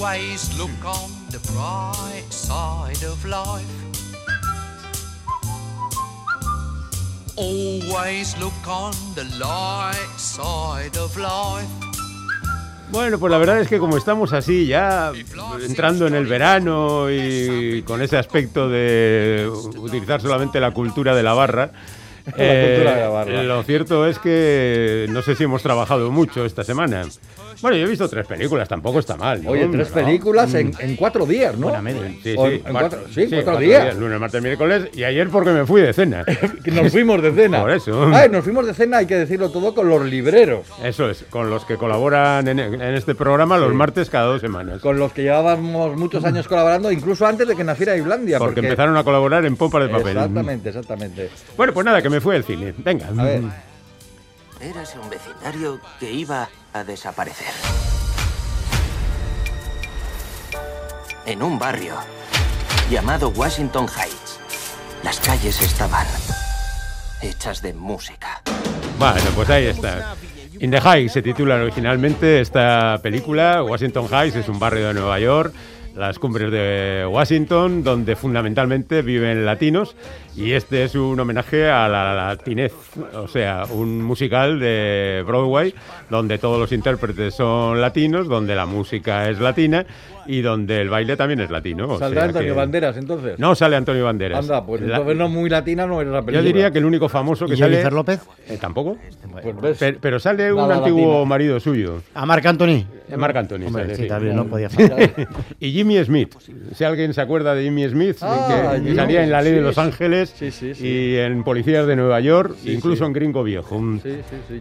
Always 0.00 0.56
look 0.58 0.70
on 0.84 1.10
the 1.30 1.38
bright 1.52 2.30
side 2.30 3.06
of 3.06 3.24
life. 3.24 3.83
Always 7.36 8.36
look 8.38 8.52
on 8.68 8.92
the 9.16 9.24
light 9.40 10.18
side 10.18 10.96
of 10.96 11.16
life. 11.16 11.68
Bueno, 12.92 13.18
pues 13.18 13.30
la 13.32 13.38
verdad 13.38 13.60
es 13.60 13.66
que 13.66 13.80
como 13.80 13.96
estamos 13.96 14.32
así 14.32 14.66
ya 14.66 15.10
entrando 15.60 16.06
en 16.06 16.14
el 16.14 16.26
verano 16.26 17.10
y 17.10 17.82
con 17.82 18.02
ese 18.02 18.18
aspecto 18.18 18.68
de 18.68 19.50
utilizar 19.78 20.20
solamente 20.20 20.60
la 20.60 20.70
cultura 20.70 21.12
de 21.16 21.24
la 21.24 21.34
barra, 21.34 21.72
eh, 22.36 22.74
cultura 22.76 22.94
de 22.94 23.00
la 23.00 23.08
barra. 23.08 23.42
lo 23.42 23.62
cierto 23.64 24.06
es 24.06 24.20
que 24.20 25.06
no 25.08 25.22
sé 25.22 25.34
si 25.34 25.42
hemos 25.42 25.60
trabajado 25.60 26.12
mucho 26.12 26.44
esta 26.44 26.62
semana. 26.62 27.02
Bueno, 27.62 27.76
yo 27.76 27.86
he 27.86 27.88
visto 27.88 28.08
tres 28.08 28.26
películas, 28.26 28.68
tampoco 28.68 28.98
está 28.98 29.16
mal. 29.16 29.42
¿no? 29.42 29.50
Oye, 29.50 29.66
tres 29.68 29.88
No. 29.90 29.94
películas 29.94 30.54
en, 30.54 30.72
en 30.78 30.96
cuatro 30.96 31.24
días, 31.26 31.56
¿no? 31.56 31.66
Buena 31.68 31.82
media. 31.82 32.08
Sí, 32.08 32.18
sí, 32.22 32.30
en 32.30 32.36
cuatro, 32.60 32.72
cuatro- 32.72 33.00
sí, 33.14 33.28
cuatro 33.30 33.58
días. 33.58 33.96
Lunes, 33.96 34.20
martes, 34.20 34.42
miércoles 34.42 34.88
y 34.94 35.04
ayer 35.04 35.28
porque 35.28 35.50
me 35.50 35.66
fui 35.66 35.80
de 35.82 35.92
cena. 35.92 36.24
Nos 36.66 36.92
fuimos 36.92 37.22
de 37.22 37.32
cena. 37.32 37.60
Por 37.60 37.70
eso. 37.70 38.10
Ay, 38.12 38.28
nos 38.28 38.44
fuimos 38.44 38.66
de 38.66 38.74
cena, 38.74 38.98
hay 38.98 39.06
que 39.06 39.16
decirlo 39.16 39.50
todo, 39.50 39.74
con 39.74 39.88
los 39.88 40.04
libreros. 40.04 40.66
Eso 40.82 41.08
es, 41.10 41.24
con 41.30 41.50
los 41.50 41.64
que 41.64 41.76
colaboran 41.76 42.46
en, 42.48 42.58
en 42.58 42.82
este 42.94 43.14
programa 43.14 43.58
los 43.58 43.72
martes 43.74 44.10
cada 44.10 44.26
dos 44.26 44.40
semanas. 44.40 44.80
Con 44.80 44.98
los 44.98 45.12
que 45.12 45.22
llevábamos 45.22 45.96
muchos 45.96 46.24
años 46.24 46.48
colaborando, 46.48 46.90
incluso 46.90 47.26
antes 47.26 47.46
de 47.48 47.54
que 47.56 47.64
naciera 47.64 47.96
Islandia. 47.96 48.38
Porque 48.38 48.60
empezaron 48.60 48.96
a 48.96 49.04
colaborar 49.04 49.44
en 49.44 49.56
Pompa 49.56 49.80
de 49.80 49.88
Papel. 49.88 50.16
Exactamente, 50.16 50.68
exactamente. 50.70 51.30
Bueno, 51.56 51.72
pues 51.72 51.84
nada, 51.86 52.02
que 52.02 52.10
me 52.10 52.20
fui 52.20 52.36
al 52.36 52.44
cine. 52.44 52.74
Venga. 52.78 53.06
A 53.16 53.24
ver. 53.24 53.42
Érase 54.60 54.98
un 54.98 55.10
vecindario 55.10 55.78
que 56.00 56.10
iba 56.10 56.48
a 56.74 56.82
desaparecer. 56.82 57.54
En 61.24 61.42
un 61.42 61.56
barrio 61.56 61.94
llamado 62.90 63.28
Washington 63.30 63.86
Heights, 63.86 64.40
las 65.04 65.20
calles 65.20 65.62
estaban 65.62 66.06
hechas 67.22 67.62
de 67.62 67.72
música. 67.72 68.42
Bueno, 68.98 69.30
pues 69.36 69.48
ahí 69.50 69.66
está. 69.66 70.16
In 70.58 70.72
the 70.72 70.80
Heights 70.80 71.12
se 71.12 71.22
titula 71.22 71.54
originalmente 71.54 72.40
esta 72.40 72.98
película. 73.00 73.62
Washington 73.62 74.08
Heights 74.10 74.36
es 74.36 74.48
un 74.48 74.58
barrio 74.58 74.88
de 74.88 74.94
Nueva 74.94 75.20
York, 75.20 75.54
las 75.94 76.18
cumbres 76.18 76.50
de 76.50 77.06
Washington, 77.08 77.84
donde 77.84 78.16
fundamentalmente 78.16 79.02
viven 79.02 79.46
latinos. 79.46 79.94
Y 80.36 80.52
este 80.52 80.82
es 80.82 80.96
un 80.96 81.18
homenaje 81.20 81.70
a 81.70 81.88
la 81.88 82.12
latinez, 82.14 82.72
o 83.14 83.28
sea, 83.28 83.64
un 83.70 84.02
musical 84.02 84.58
de 84.58 85.22
Broadway, 85.24 85.72
donde 86.10 86.38
todos 86.38 86.58
los 86.58 86.72
intérpretes 86.72 87.34
son 87.34 87.80
latinos, 87.80 88.26
donde 88.26 88.56
la 88.56 88.66
música 88.66 89.30
es 89.30 89.38
latina 89.38 89.86
y 90.26 90.40
donde 90.40 90.80
el 90.80 90.88
baile 90.88 91.16
también 91.16 91.38
es 91.40 91.50
latino. 91.50 91.86
o 91.88 91.98
¿Saldrá 91.98 92.22
sea 92.22 92.28
Antonio 92.30 92.54
que- 92.54 92.58
Banderas 92.58 92.96
entonces? 92.96 93.38
No 93.38 93.54
sale 93.54 93.76
Antonio 93.76 94.04
Banderas. 94.06 94.38
Anda, 94.40 94.64
pues 94.66 94.80
La- 94.80 94.96
entonces 94.96 95.16
no 95.18 95.28
muy 95.28 95.48
latina 95.50 95.86
no 95.86 96.00
es 96.00 96.08
la 96.08 96.22
película. 96.22 96.40
Yo 96.40 96.42
diría 96.42 96.70
que 96.72 96.78
el 96.78 96.84
único 96.86 97.08
famoso 97.08 97.46
que 97.46 97.54
¿Y 97.54 97.56
sale. 97.58 97.88
López? 97.90 98.20
Eh, 98.48 98.58
Tampoco. 98.60 98.96
Pues 99.42 99.60
ves, 99.60 99.76
Pero, 99.78 99.98
pero 100.00 100.18
sale 100.18 100.50
un 100.52 100.58
Nada 100.62 100.76
antiguo 100.78 101.00
latino. 101.00 101.26
marido 101.26 101.60
suyo, 101.60 102.00
A 102.14 102.24
Marc 102.26 102.44
Anthony. 102.46 102.84
eh, 103.10 103.16
Marc 103.16 103.36
Anthony. 103.36 103.66
Hombre, 103.66 103.82
sale, 103.84 103.96
sí, 103.96 104.02
sí. 104.02 104.08
también 104.08 104.34
no 104.36 104.46
podía 104.46 104.68
faltar. 104.70 105.10
y 105.60 105.72
Jimmy 105.72 106.02
Smith. 106.04 106.34
Si 106.74 106.82
alguien 106.84 107.12
se 107.12 107.20
acuerda 107.20 107.54
de 107.54 107.62
Jimmy 107.64 107.86
Smith, 107.88 108.16
Ah, 108.22 108.76
que, 108.82 108.94
salía 108.94 109.22
en 109.22 109.30
La 109.30 109.42
Ley 109.42 109.52
de 109.52 109.60
Los 109.60 109.74
sí. 109.74 109.80
Ángeles 110.32 110.34
Sí, 110.34 110.50
sí, 110.50 110.74
sí. 110.74 110.86
y 110.86 111.16
en 111.16 111.44
Policías 111.44 111.86
de 111.86 111.96
Nueva 111.96 112.20
York, 112.20 112.56
incluso 112.64 113.04
en 113.06 113.12
Gringo 113.12 113.42
Viejo. 113.42 113.80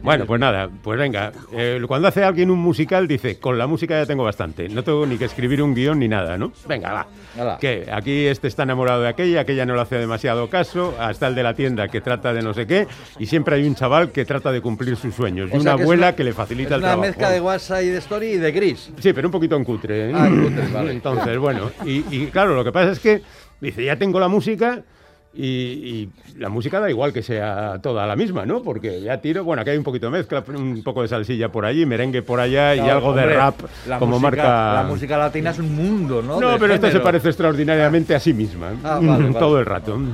Bueno, 0.01 0.25
pues 0.25 0.39
nada, 0.39 0.69
pues 0.81 0.99
venga. 0.99 1.31
eh, 1.53 1.81
cuando 1.87 2.07
hace 2.07 2.23
alguien 2.23 2.51
un 2.51 2.59
musical, 2.59 3.07
dice, 3.07 3.39
con 3.39 3.57
la 3.57 3.67
música 3.67 3.95
ya 3.99 4.05
tengo 4.05 4.23
bastante. 4.23 4.69
No 4.69 4.83
tengo 4.83 5.05
ni 5.05 5.17
que 5.17 5.25
escribir 5.25 5.61
un 5.61 5.73
guion 5.73 5.99
ni 5.99 6.07
nada, 6.07 6.37
¿no? 6.37 6.51
Venga, 6.67 7.07
va. 7.37 7.57
Que 7.59 7.87
aquí 7.91 8.25
este 8.25 8.47
está 8.47 8.63
enamorado 8.63 9.01
de 9.01 9.09
aquella, 9.09 9.41
aquella 9.41 9.65
no 9.65 9.75
le 9.75 9.81
hace 9.81 9.95
demasiado 9.97 10.49
caso, 10.49 10.95
hasta 10.99 11.27
el 11.27 11.35
de 11.35 11.43
la 11.43 11.53
tienda 11.53 11.87
que 11.87 12.01
trata 12.01 12.33
de 12.33 12.41
no 12.41 12.53
sé 12.53 12.67
qué, 12.67 12.87
y 13.19 13.25
siempre 13.25 13.55
hay 13.55 13.65
un 13.67 13.75
chaval 13.75 14.11
que 14.11 14.25
trata 14.25 14.51
de 14.51 14.61
cumplir 14.61 14.95
sus 14.95 15.13
sueños, 15.15 15.49
y 15.51 15.57
O 15.57 15.61
una 15.61 15.75
que 15.75 15.81
abuela 15.83 16.07
una- 16.07 16.15
que 16.15 16.23
le 16.23 16.33
facilita 16.33 16.75
el 16.75 16.81
una 16.81 16.89
trabajo. 16.89 17.07
mezcla 17.07 17.29
de 17.31 17.41
WhatsApp 17.41 17.81
y 17.83 17.87
de 17.87 17.97
Story 17.97 18.27
y 18.27 18.37
de 18.37 18.51
Gris. 18.51 18.91
Sí, 18.99 19.13
pero 19.13 19.27
un 19.27 19.31
poquito 19.31 19.55
en 19.55 19.63
cutre. 19.63 20.09
¿eh? 20.09 20.13
Ah, 20.15 20.27
en 20.27 20.43
cutre, 20.43 20.67
vale. 20.73 20.91
Entonces, 20.91 21.37
bueno, 21.37 21.71
y, 21.85 22.03
y 22.11 22.27
claro, 22.27 22.55
lo 22.55 22.63
que 22.63 22.71
pasa 22.71 22.91
es 22.91 22.99
que 22.99 23.21
dice, 23.59 23.83
ya 23.83 23.95
tengo 23.97 24.19
la 24.19 24.27
música 24.27 24.83
y, 25.35 25.43
y 25.45 26.09
la 26.37 26.49
música 26.49 26.79
da 26.79 26.89
igual 26.89 27.11
que 27.11 27.23
sea 27.23 27.79
toda 27.81 28.05
la 28.05 28.15
misma, 28.15 28.45
¿no? 28.45 28.61
Porque 28.61 29.01
ya 29.01 29.19
tiro, 29.21 29.43
bueno, 29.43 29.61
aquí 29.61 29.71
hay 29.71 29.77
un 29.77 29.83
poquito 29.83 30.07
de 30.07 30.11
mezcla, 30.17 30.43
un 30.55 30.83
poco 30.83 31.01
de 31.01 31.07
salsilla 31.07 31.49
por 31.49 31.65
allí, 31.65 31.85
merengue 31.85 32.21
por 32.21 32.39
allá 32.39 32.75
y 32.75 32.79
No, 32.81 32.91
algo 32.91 33.13
de 33.13 33.21
hombre, 33.23 33.35
rap 33.37 33.59
la 33.87 33.99
como 33.99 34.19
música- 34.19 34.29
marca... 34.43 34.73
La 34.75 34.83
música 34.87 35.17
latina 35.17 35.49
es 35.51 35.59
un 35.59 35.75
mundo, 35.75 36.21
¿no? 36.21 36.39
No, 36.39 36.51
De 36.51 36.59
pero 36.59 36.73
esta 36.73 36.91
se 36.91 36.99
parece 36.99 37.29
extraordinariamente 37.29 38.13
a 38.15 38.19
sí 38.19 38.33
misma, 38.33 38.71
Ah, 38.83 38.99
vale, 39.01 39.07
vale. 39.29 39.33
todo 39.39 39.59
el 39.59 39.65
rato. 39.65 39.93
Vale. 39.97 40.13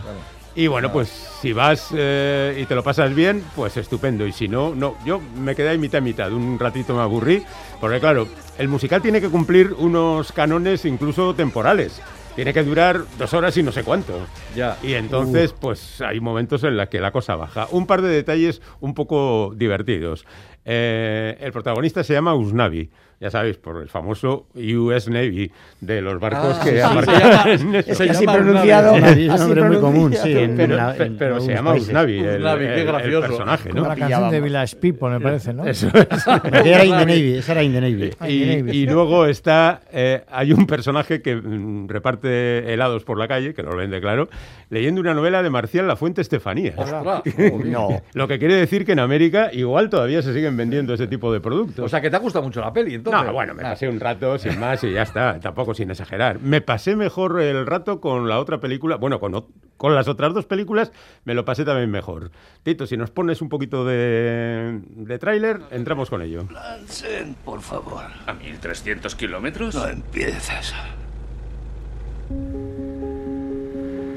Y 0.56 0.68
bueno, 0.68 0.92
pues 0.92 1.08
si 1.42 1.54
vas 1.54 1.90
eh, 1.96 2.58
y 2.62 2.66
te 2.66 2.76
lo 2.76 2.84
pasas 2.84 3.14
bien, 3.16 3.44
pues 3.56 3.78
estupendo. 3.78 4.26
Y 4.28 4.34
si 4.34 4.48
no, 4.50 4.74
no. 4.76 4.96
Yo 5.06 5.22
me 5.38 5.56
quedé 5.56 5.70
ahí 5.70 5.78
mitad 5.78 6.00
y 6.00 6.02
mitad. 6.02 6.34
Un 6.34 6.60
ratito 6.60 6.94
me 6.96 7.02
aburrí. 7.02 7.44
Porque 7.80 8.00
claro, 8.02 8.28
el 8.58 8.68
musical 8.68 9.02
tiene 9.02 9.22
que 9.22 9.30
cumplir 9.30 9.74
unos 9.78 10.34
cánones 10.34 10.84
incluso 10.86 11.34
temporales. 11.34 12.02
Tiene 12.39 12.53
que 12.53 12.63
durar 12.63 13.01
dos 13.17 13.34
horas 13.34 13.58
y 13.58 13.63
no 13.63 13.74
sé 13.74 13.84
cuánto. 13.84 14.17
Ya. 14.55 14.77
Y 14.81 14.93
entonces, 14.93 15.51
pues 15.51 16.00
hay 16.00 16.22
momentos 16.22 16.63
en 16.63 16.77
los 16.77 16.88
que 16.88 17.01
la 17.01 17.12
cosa 17.12 17.36
baja. 17.36 17.67
Un 17.72 17.86
par 17.86 18.01
de 18.01 18.08
detalles 18.08 18.62
un 18.79 18.93
poco 18.93 19.51
divertidos. 19.58 20.25
Eh, 20.63 21.36
el 21.41 21.51
protagonista 21.51 22.01
se 22.01 22.13
llama 22.13 22.36
Usnavi. 22.36 22.89
Ya 23.20 23.30
sabéis, 23.30 23.58
por 23.58 23.82
el 23.82 23.90
famoso 23.90 24.48
US 24.56 25.10
Navy, 25.10 25.52
de 25.82 26.02
los 26.02 26.20
barcos 26.20 26.58
Ah, 26.60 26.64
que 26.64 27.58
sí, 27.58 27.94
se 27.94 28.04
que 28.06 28.12
así 28.12 28.26
llama 28.26 28.38
pronunciado. 28.38 28.96
Es 28.96 29.18
un 29.32 29.40
nombre 29.40 29.64
muy 29.64 29.78
común, 29.80 30.14
sí, 30.14 30.38
en- 30.38 30.56
Pero, 30.56 30.76
la- 30.76 30.94
pe- 30.94 31.04
en 31.04 31.18
pero 31.18 31.40
se 31.42 31.54
llama 31.54 31.72
países. 31.72 31.90
Usnavi, 31.90 32.20
el, 32.20 32.36
Usnavi, 32.38 32.66
qué 32.66 32.74
el- 32.74 32.80
el 32.80 32.86
gracioso. 32.88 33.28
personaje, 33.28 33.74
¿no? 33.74 33.88
la 33.88 33.96
canción 33.96 34.30
de. 34.32 34.40
Village 34.42 34.76
People, 34.78 35.10
me 35.10 35.20
parece, 35.20 35.54
¿no? 35.54 35.66
Eso 35.66 35.88
es. 35.94 36.28
Era 36.66 36.86
in 36.86 36.98
the 36.98 37.06
Navy, 37.06 37.34
esa 37.38 37.52
era 37.52 37.64
in 37.64 37.74
the 37.74 37.82
Navy. 37.82 38.12
Y, 38.28 38.78
y 38.78 38.86
luego 38.88 39.26
está, 39.26 39.82
eh, 39.92 40.24
hay 40.32 40.54
un 40.54 40.66
personaje 40.66 41.22
que 41.22 41.36
mm, 41.36 41.88
reparte 41.90 42.74
helados 42.74 43.04
por 43.04 43.18
la 43.18 43.28
calle, 43.28 43.54
que 43.54 43.64
no 43.64 43.72
lo 43.72 43.78
vende 43.78 44.00
claro, 44.00 44.30
leyendo 44.70 45.02
una 45.02 45.14
novela 45.14 45.44
de 45.44 45.50
Marcial 45.50 45.88
La 45.88 45.96
Fuente 45.96 46.22
Estefanía. 46.22 46.74
Ostras. 46.78 47.24
No. 47.66 48.02
Lo 48.14 48.28
que 48.28 48.40
quiere 48.40 48.56
decir 48.56 48.86
que 48.86 48.94
en 48.94 49.00
América 49.00 49.50
igual 49.54 49.90
todavía 49.90 50.22
se 50.22 50.34
siguen 50.34 50.56
vendiendo 50.58 50.94
ese 50.94 51.08
tipo 51.08 51.32
de 51.34 51.40
productos. 51.40 51.86
O 51.86 51.90
sea, 51.90 52.02
que 52.02 52.10
te 52.10 52.16
ha 52.16 52.20
gustado 52.20 52.44
mucho 52.46 52.62
la 52.62 52.72
peli, 52.74 52.96
entonces. 52.96 53.09
No, 53.12 53.34
bueno, 53.34 53.54
me 53.54 53.63
Ah. 53.63 53.72
pasé 53.72 53.88
un 53.89 54.00
rato 54.00 54.38
sin 54.38 54.60
más 54.60 54.84
y 54.84 54.92
ya 54.92 55.01
está, 55.04 55.39
tampoco 55.39 55.74
sin 55.74 55.89
exagerar. 55.92 56.39
Me 56.39 56.62
pasé 56.62 56.96
mejor 56.96 57.39
el 57.42 57.66
rato 57.66 58.00
con 58.01 58.28
la 58.30 58.39
otra 58.39 58.60
película, 58.60 58.96
bueno, 58.98 59.20
con, 59.20 59.46
con 59.78 59.96
las 59.96 60.08
otras 60.08 60.34
dos 60.34 60.46
películas 60.46 60.92
me 61.25 61.34
lo 61.34 61.46
pasé 61.46 61.66
también 61.66 61.89
mejor. 61.92 62.32
Tito, 62.63 62.86
si 62.88 62.98
nos 62.98 63.12
pones 63.12 63.42
un 63.42 63.50
poquito 63.50 63.86
de, 63.86 64.80
de 64.86 65.20
tráiler, 65.20 65.62
entramos 65.72 66.10
con 66.10 66.22
ello. 66.22 66.46
Hansen, 66.56 67.36
por 67.46 67.62
favor. 67.62 68.06
¿A 68.28 68.34
1300 68.34 69.16
kilómetros? 69.16 69.75
No 69.75 69.88
empieces. 69.88 70.74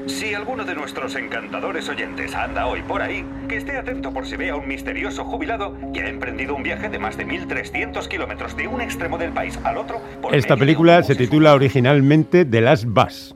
Si 0.05 0.33
alguno 0.33 0.65
de 0.65 0.75
nuestros 0.75 1.15
encantadores 1.15 1.87
oyentes 1.87 2.35
anda 2.35 2.67
hoy 2.67 2.81
por 2.81 3.01
ahí, 3.01 3.25
que 3.47 3.57
esté 3.57 3.77
atento 3.77 4.11
por 4.11 4.25
si 4.25 4.35
ve 4.35 4.49
a 4.49 4.55
un 4.55 4.67
misterioso 4.67 5.23
jubilado 5.23 5.77
que 5.93 6.01
ha 6.01 6.09
emprendido 6.09 6.55
un 6.55 6.63
viaje 6.63 6.89
de 6.89 6.99
más 6.99 7.17
de 7.17 7.25
1.300 7.25 8.07
kilómetros 8.07 8.57
de 8.57 8.67
un 8.67 8.81
extremo 8.81 9.17
del 9.17 9.31
país 9.31 9.57
al 9.63 9.77
otro. 9.77 10.01
por 10.21 10.35
Esta 10.35 10.57
película 10.57 11.03
se 11.03 11.15
titula 11.15 11.53
originalmente 11.53 12.43
The 12.43 12.61
Last 12.61 12.85
Bus. 12.85 13.35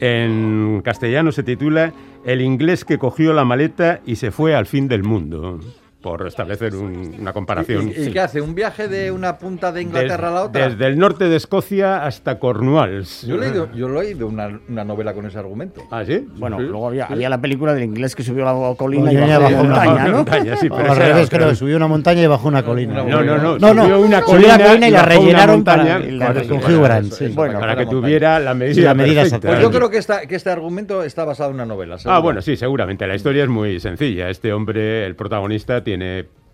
En 0.00 0.82
castellano 0.84 1.32
se 1.32 1.42
titula 1.42 1.92
El 2.24 2.42
inglés 2.42 2.84
que 2.84 2.98
cogió 2.98 3.32
la 3.32 3.44
maleta 3.44 4.00
y 4.04 4.16
se 4.16 4.30
fue 4.30 4.54
al 4.54 4.66
fin 4.66 4.88
del 4.88 5.02
mundo, 5.04 5.58
por 6.06 6.24
establecer 6.24 6.72
un- 6.76 7.16
una 7.18 7.32
comparación. 7.32 7.88
¿Y, 7.88 8.00
y 8.04 8.12
qué 8.12 8.20
hace? 8.20 8.40
¿Un 8.40 8.54
viaje 8.54 8.86
de 8.86 9.10
una 9.10 9.38
punta 9.38 9.72
de 9.72 9.82
Inglaterra 9.82 10.28
a 10.28 10.30
la 10.30 10.42
otra? 10.44 10.68
Desde 10.68 10.86
el 10.86 10.96
norte 10.98 11.24
de 11.28 11.34
Escocia 11.34 12.04
hasta 12.06 12.38
Cornwalls. 12.38 13.22
Yo 13.26 13.34
he 13.34 13.38
leído, 13.40 13.68
yo 13.72 13.88
lo 13.88 14.00
he 14.00 14.04
leído 14.04 14.28
una, 14.28 14.60
una 14.68 14.84
novela 14.84 15.12
con 15.14 15.26
ese 15.26 15.36
argumento. 15.38 15.82
¿Ah, 15.90 16.04
sí? 16.06 16.24
Bueno, 16.36 16.58
Sí, 16.58 16.62
luego 16.62 16.86
había, 16.86 17.08
sí. 17.08 17.12
había 17.14 17.28
la 17.28 17.40
película 17.40 17.74
del 17.74 17.82
inglés 17.82 18.14
que 18.14 18.22
subió 18.22 18.48
a 18.48 18.52
la 18.70 18.74
colina 18.76 19.12
y 19.12 19.16
Oye, 19.16 19.26
bajó 19.26 19.40
bajó 19.42 19.52
la 19.54 19.60
una 19.60 19.68
montaña, 19.74 20.04
¿no? 20.08 20.16
montaña, 20.18 20.56
sí, 20.58 20.68
O 20.70 20.76
pero 20.76 20.92
al 20.92 20.96
revés, 20.96 21.28
creo, 21.28 21.54
subió 21.56 21.76
una 21.76 21.88
montaña 21.88 22.22
y 22.22 22.26
bajó 22.28 22.46
una 22.46 22.62
colina. 22.62 22.94
No, 23.02 23.22
no, 23.24 23.36
no. 23.38 23.58
No, 23.58 23.74
no, 23.74 23.82
subió 23.82 24.00
una 24.00 24.20
subió 24.20 24.26
colina 24.48 24.86
y 24.86 24.90
la 24.92 24.98
bajó 24.98 25.08
rellenaron 25.08 25.56
montaña 25.56 25.94
para- 25.96 26.06
y 26.06 26.10
la- 26.12 26.26
para- 26.28 26.42
con 26.44 26.58
Hugh 26.58 26.82
Grant, 26.84 27.12
sí. 27.12 27.26
Bueno, 27.34 27.58
para 27.58 27.74
que 27.76 27.86
tuviera 27.86 28.38
la 28.38 28.54
medida, 28.54 28.84
la 28.84 28.94
medida 28.94 29.22
perfecta. 29.22 29.36
exacta. 29.36 29.48
Pues 29.48 29.60
yo 29.60 29.70
creo 29.76 29.90
que, 29.90 29.98
esta, 29.98 30.20
que 30.26 30.36
este 30.36 30.50
argumento 30.50 31.02
está 31.02 31.24
basado 31.24 31.50
en 31.50 31.56
una 31.56 31.66
novela. 31.66 31.96
Ah, 32.04 32.20
bueno, 32.20 32.40
sí, 32.42 32.56
seguramente. 32.56 33.04
La 33.08 33.16
historia 33.16 33.42
es 33.42 33.48
muy 33.48 33.80
sencilla. 33.80 34.30
Este 34.30 34.52
hombre, 34.52 35.04
el 35.06 35.16
protagonista, 35.16 35.82
tiene 35.82 35.95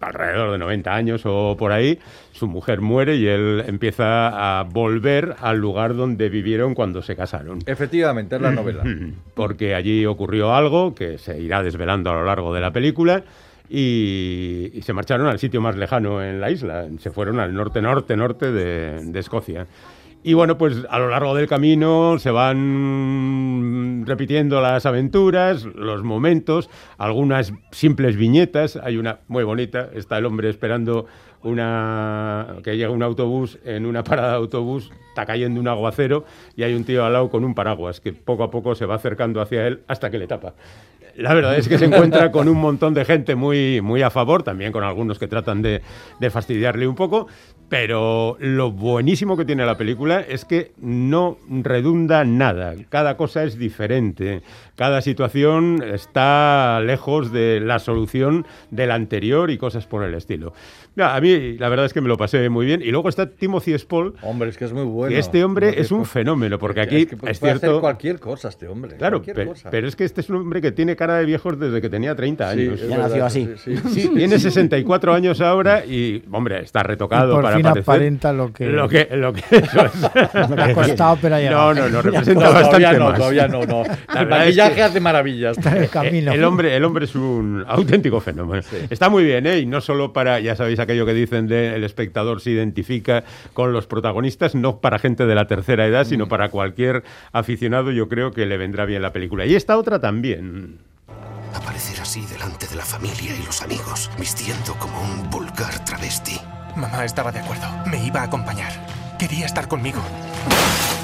alrededor 0.03 0.53
de 0.53 0.59
90 0.59 0.95
años 0.95 1.23
o 1.25 1.57
por 1.59 1.73
ahí. 1.73 1.99
Su 2.33 2.47
mujer 2.47 2.81
muere 2.81 3.17
y 3.17 3.27
él 3.27 3.63
empieza 3.67 4.59
a 4.61 4.65
volver 4.65 5.37
al 5.41 5.59
lugar 5.59 5.95
donde 5.95 6.29
vivieron 6.29 6.75
cuando 6.75 7.03
se 7.03 7.17
casaron. 7.17 7.61
Efectivamente, 7.67 8.37
es 8.37 8.43
la 8.43 8.51
novela. 8.53 8.83
Porque 9.35 9.75
allí 9.75 10.05
ocurrió 10.07 10.55
algo 10.55 10.95
que 10.95 11.19
se 11.19 11.41
irá 11.41 11.63
desvelando 11.63 12.11
a 12.11 12.15
lo 12.15 12.25
largo 12.25 12.53
de 12.53 12.61
la 12.61 12.73
película. 12.73 13.23
Y, 13.69 14.71
y 14.75 14.83
se 14.83 14.93
marcharon 14.93 15.29
al 15.29 15.39
sitio 15.39 15.63
más 15.63 15.77
lejano 15.77 16.23
en 16.23 16.41
la 16.41 16.51
isla. 16.51 16.89
Se 16.99 17.11
fueron 17.11 17.41
al 17.41 17.55
norte, 17.55 17.81
norte, 17.81 18.17
norte 18.17 18.53
de, 18.53 19.03
de 19.05 19.19
Escocia. 19.19 19.67
Y 20.25 20.35
bueno, 20.35 20.57
pues 20.57 20.77
a 20.89 20.99
lo 20.99 21.09
largo 21.09 21.35
del 21.35 21.49
camino 21.49 22.17
se 22.19 22.31
van 22.31 23.62
repitiendo 24.07 24.61
las 24.61 24.87
aventuras, 24.87 25.65
los 25.65 26.03
momentos, 26.03 26.71
algunas 26.99 27.53
simples 27.71 28.17
viñetas. 28.17 28.77
Hay 28.77 28.97
una 28.97 29.21
muy 29.29 29.45
bonita, 29.45 29.89
está 29.95 30.19
el 30.19 30.27
hombre 30.27 30.49
esperando 30.51 31.07
una 31.43 32.57
que 32.63 32.77
llega 32.77 32.91
un 32.91 33.03
autobús, 33.03 33.59
en 33.65 33.87
una 33.87 34.05
parada 34.05 34.31
de 34.31 34.37
autobús 34.37 34.91
está 35.09 35.27
cayendo 35.27 35.61
un 35.61 35.69
aguacero 35.69 36.25
y 36.57 36.63
hay 36.63 36.75
un 36.75 36.85
tío 36.85 37.05
al 37.05 37.13
lado 37.13 37.29
con 37.29 37.45
un 37.45 37.55
paraguas 37.55 38.01
que 38.01 38.13
poco 38.13 38.45
a 38.45 38.51
poco 38.51 38.75
se 38.75 38.87
va 38.87 38.95
acercando 38.95 39.41
hacia 39.41 39.67
él 39.67 39.83
hasta 39.87 40.11
que 40.11 40.19
le 40.19 40.27
tapa. 40.27 40.55
La 41.17 41.35
verdad 41.35 41.57
es 41.57 41.69
que 41.69 41.77
se 41.77 41.85
encuentra 41.85 42.33
con 42.33 42.49
un 42.49 42.57
montón 42.57 42.95
de 42.95 43.05
gente 43.05 43.35
muy, 43.35 43.83
muy 43.83 44.01
a 44.01 44.09
favor, 44.09 44.43
también 44.43 44.73
con 44.73 44.83
algunos 44.83 45.19
que 45.19 45.29
tratan 45.29 45.61
de, 45.61 45.83
de 46.19 46.31
fastidiarle 46.31 46.87
un 46.87 46.95
poco, 46.95 47.27
pero 47.73 48.37
lo 48.39 48.71
buenísimo 48.71 49.35
que 49.35 49.47
tiene 49.47 49.65
la 49.65 49.79
película 49.79 50.21
es 50.21 50.45
que 50.45 50.73
no 50.77 51.39
redunda 51.49 52.23
nada, 52.23 52.75
cada 52.91 53.17
cosa 53.17 53.45
es 53.45 53.57
diferente, 53.57 54.43
cada 54.77 55.01
situación 55.01 55.83
está 55.83 56.81
lejos 56.85 57.33
de 57.33 57.61
la 57.61 57.79
solución 57.79 58.47
de 58.71 58.87
la 58.87 58.95
anterior 58.95 59.51
y 59.51 59.57
cosas 59.57 59.87
por 59.87 60.05
el 60.05 60.13
estilo. 60.13 60.53
Mira, 60.95 61.15
a 61.17 61.21
mí 61.21 61.57
la 61.59 61.69
verdad 61.69 61.87
es 61.87 61.93
que 61.93 62.01
me 62.01 62.09
lo 62.09 62.17
pasé 62.17 62.49
muy 62.51 62.67
bien 62.67 62.83
y 62.83 62.91
luego 62.91 63.09
está 63.09 63.27
Timothy 63.31 63.79
Spall, 63.79 64.15
Hombre, 64.23 64.51
es 64.51 64.59
que 64.59 64.67
es 64.67 64.73
muy 64.73 64.85
bueno. 64.85 65.09
que 65.15 65.19
este 65.19 65.43
hombre 65.43 65.69
Timothy 65.69 65.81
es 65.83 65.91
un 65.93 66.05
Spall. 66.05 66.23
fenómeno, 66.23 66.59
porque 66.59 66.81
aquí 66.83 67.07
que 67.07 67.15
es, 67.15 67.21
puede 67.21 67.35
cierto... 67.35 67.67
hacer 67.69 67.81
cualquier 67.81 68.21
cosa 68.21 68.49
este 68.51 68.69
hombre. 68.69 68.97
Claro, 68.97 69.19
cualquier 69.23 69.37
pe- 69.37 69.47
cosa. 69.47 69.71
pero 69.71 69.89
es 69.89 69.97
que 69.97 70.05
este 70.05 70.21
es 70.21 70.29
un 70.31 70.37
hombre 70.37 70.61
que 70.61 70.71
tiene 70.73 70.95
cara 70.97 71.17
de 71.17 71.25
viejos 71.25 71.59
desde 71.59 71.81
que 71.81 71.89
tenía 71.89 72.15
30 72.15 72.53
Sí, 72.53 72.61
años. 72.61 72.75
es 72.81 72.89
Ya 72.89 72.97
verdad, 72.97 73.09
nació 73.09 73.25
así. 73.25 73.49
sí, 73.57 73.77
sí. 73.77 73.89
Sí, 74.03 74.09
tiene 74.15 74.39
64 74.39 75.15
años 75.15 75.41
ahora 75.41 75.85
y, 75.87 76.23
hombre, 76.31 76.61
está 76.63 76.83
retocado 76.83 77.33
Y 77.33 77.35
por 77.37 77.43
para 77.45 77.57
fin 77.57 77.63
parecer... 77.65 77.83
aparenta 77.83 78.33
lo 78.33 78.53
que- 78.53 78.67
Lo 78.67 78.89
que, 78.89 79.09
lo 79.13 79.33
que 79.33 79.41
eso 79.51 79.87
es. 79.87 80.03
Lo 80.51 80.57
que 80.57 80.63
ha 80.63 80.75
costado, 80.75 81.19
pero 81.23 81.37
ha 81.37 81.41
No, 81.41 81.73
no, 81.75 81.89
no, 81.91 82.03
representa 82.03 82.45
No, 82.45 82.53
bastante 82.53 82.77
todavía 82.79 82.93
no, 82.99 83.09
más. 83.09 83.19
todavía 83.19 83.49
no, 83.49 83.63
no. 83.65 83.83
La 83.85 84.21
El 84.21 84.27
verdad 84.27 84.39
es 84.41 84.45
maquillaje 84.47 84.75
que- 84.75 84.83
hace 84.83 85.01
maravillas. 85.01 85.57
Está 85.57 85.77
en 85.77 85.83
el 85.85 85.89
camino. 85.89 86.33
El 86.33 86.45
hombre, 86.45 86.77
el 86.77 86.85
hombre 86.85 87.05
es 87.07 87.15
un 87.15 87.65
auténtico 87.67 88.21
fenómeno. 88.21 88.63
Está 88.91 89.09
muy 89.09 89.25
bien, 89.25 89.47
¿eh? 89.47 89.59
Y 89.61 89.67
no 89.67 89.81
solo 89.81 90.13
para, 90.13 90.39
ya 90.41 90.55
sabéis 90.55 90.81
aquello 90.83 91.07
que 91.07 91.15
dicen 91.15 91.47
de 91.47 91.75
el 91.75 91.85
espectador 91.85 92.41
se 92.41 92.51
identifica 92.51 93.25
con 93.55 93.73
los 93.73 93.87
protagonistas, 93.87 94.55
no 94.55 94.79
para 94.81 94.99
gente 94.99 95.27
de 95.27 95.35
la 95.35 95.47
tercera 95.47 95.87
edad, 95.87 96.03
Mm. 96.05 96.09
sino 96.09 96.29
para 96.29 96.49
cualquier 96.51 97.03
aficionado, 97.33 97.91
yo 97.93 98.09
creo 98.09 98.33
que 98.33 98.47
le 98.47 98.57
vendrá 98.57 98.85
bien 98.85 99.03
la 99.03 99.13
película. 99.13 99.47
Y 99.47 99.55
esta 99.55 99.77
otra 99.79 99.99
también. 100.01 100.79
Aparecer 101.55 102.01
así 102.01 102.25
delante 102.27 102.67
de 102.67 102.77
la 102.77 102.85
familia 102.85 103.35
y 103.39 103.45
los 103.45 103.63
amigos, 103.63 104.11
vistiendo 104.19 104.75
como 104.79 105.01
un 105.03 105.29
vulgar 105.31 105.85
travesti. 105.85 106.39
Mamá 106.77 107.05
estaba 107.05 107.31
de 107.31 107.41
acuerdo. 107.41 107.67
Me 107.91 108.05
iba 108.07 108.21
a 108.21 108.25
acompañar. 108.25 108.73
Quería 109.19 109.47
estar 109.47 109.69
conmigo. 109.69 110.01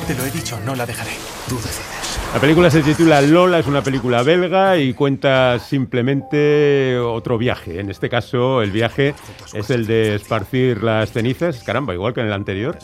Te 0.06 0.14
lo 0.14 0.25
he 0.25 0.30
dicho, 0.30 0.58
no 0.64 0.75
la 0.75 0.87
dejaré. 0.87 1.11
Decides. 1.49 1.88
La 2.35 2.40
película 2.40 2.70
se 2.70 2.82
titula 2.82 3.23
Lola, 3.23 3.58
es 3.58 3.66
una 3.66 3.82
película 3.82 4.23
belga 4.23 4.76
y 4.76 4.92
cuenta 4.92 5.58
simplemente 5.58 6.99
otro 6.99 7.38
viaje. 7.38 7.80
En 7.80 7.90
este 7.90 8.08
caso, 8.08 8.62
el 8.62 8.70
viaje 8.70 9.14
es 9.54 9.70
el 9.70 9.87
de 9.87 10.14
esparcir 10.14 10.82
las 10.82 11.11
cenizas, 11.11 11.64
caramba, 11.64 11.94
igual 11.94 12.12
que 12.12 12.20
en 12.20 12.26
el 12.26 12.32
anterior, 12.35 12.78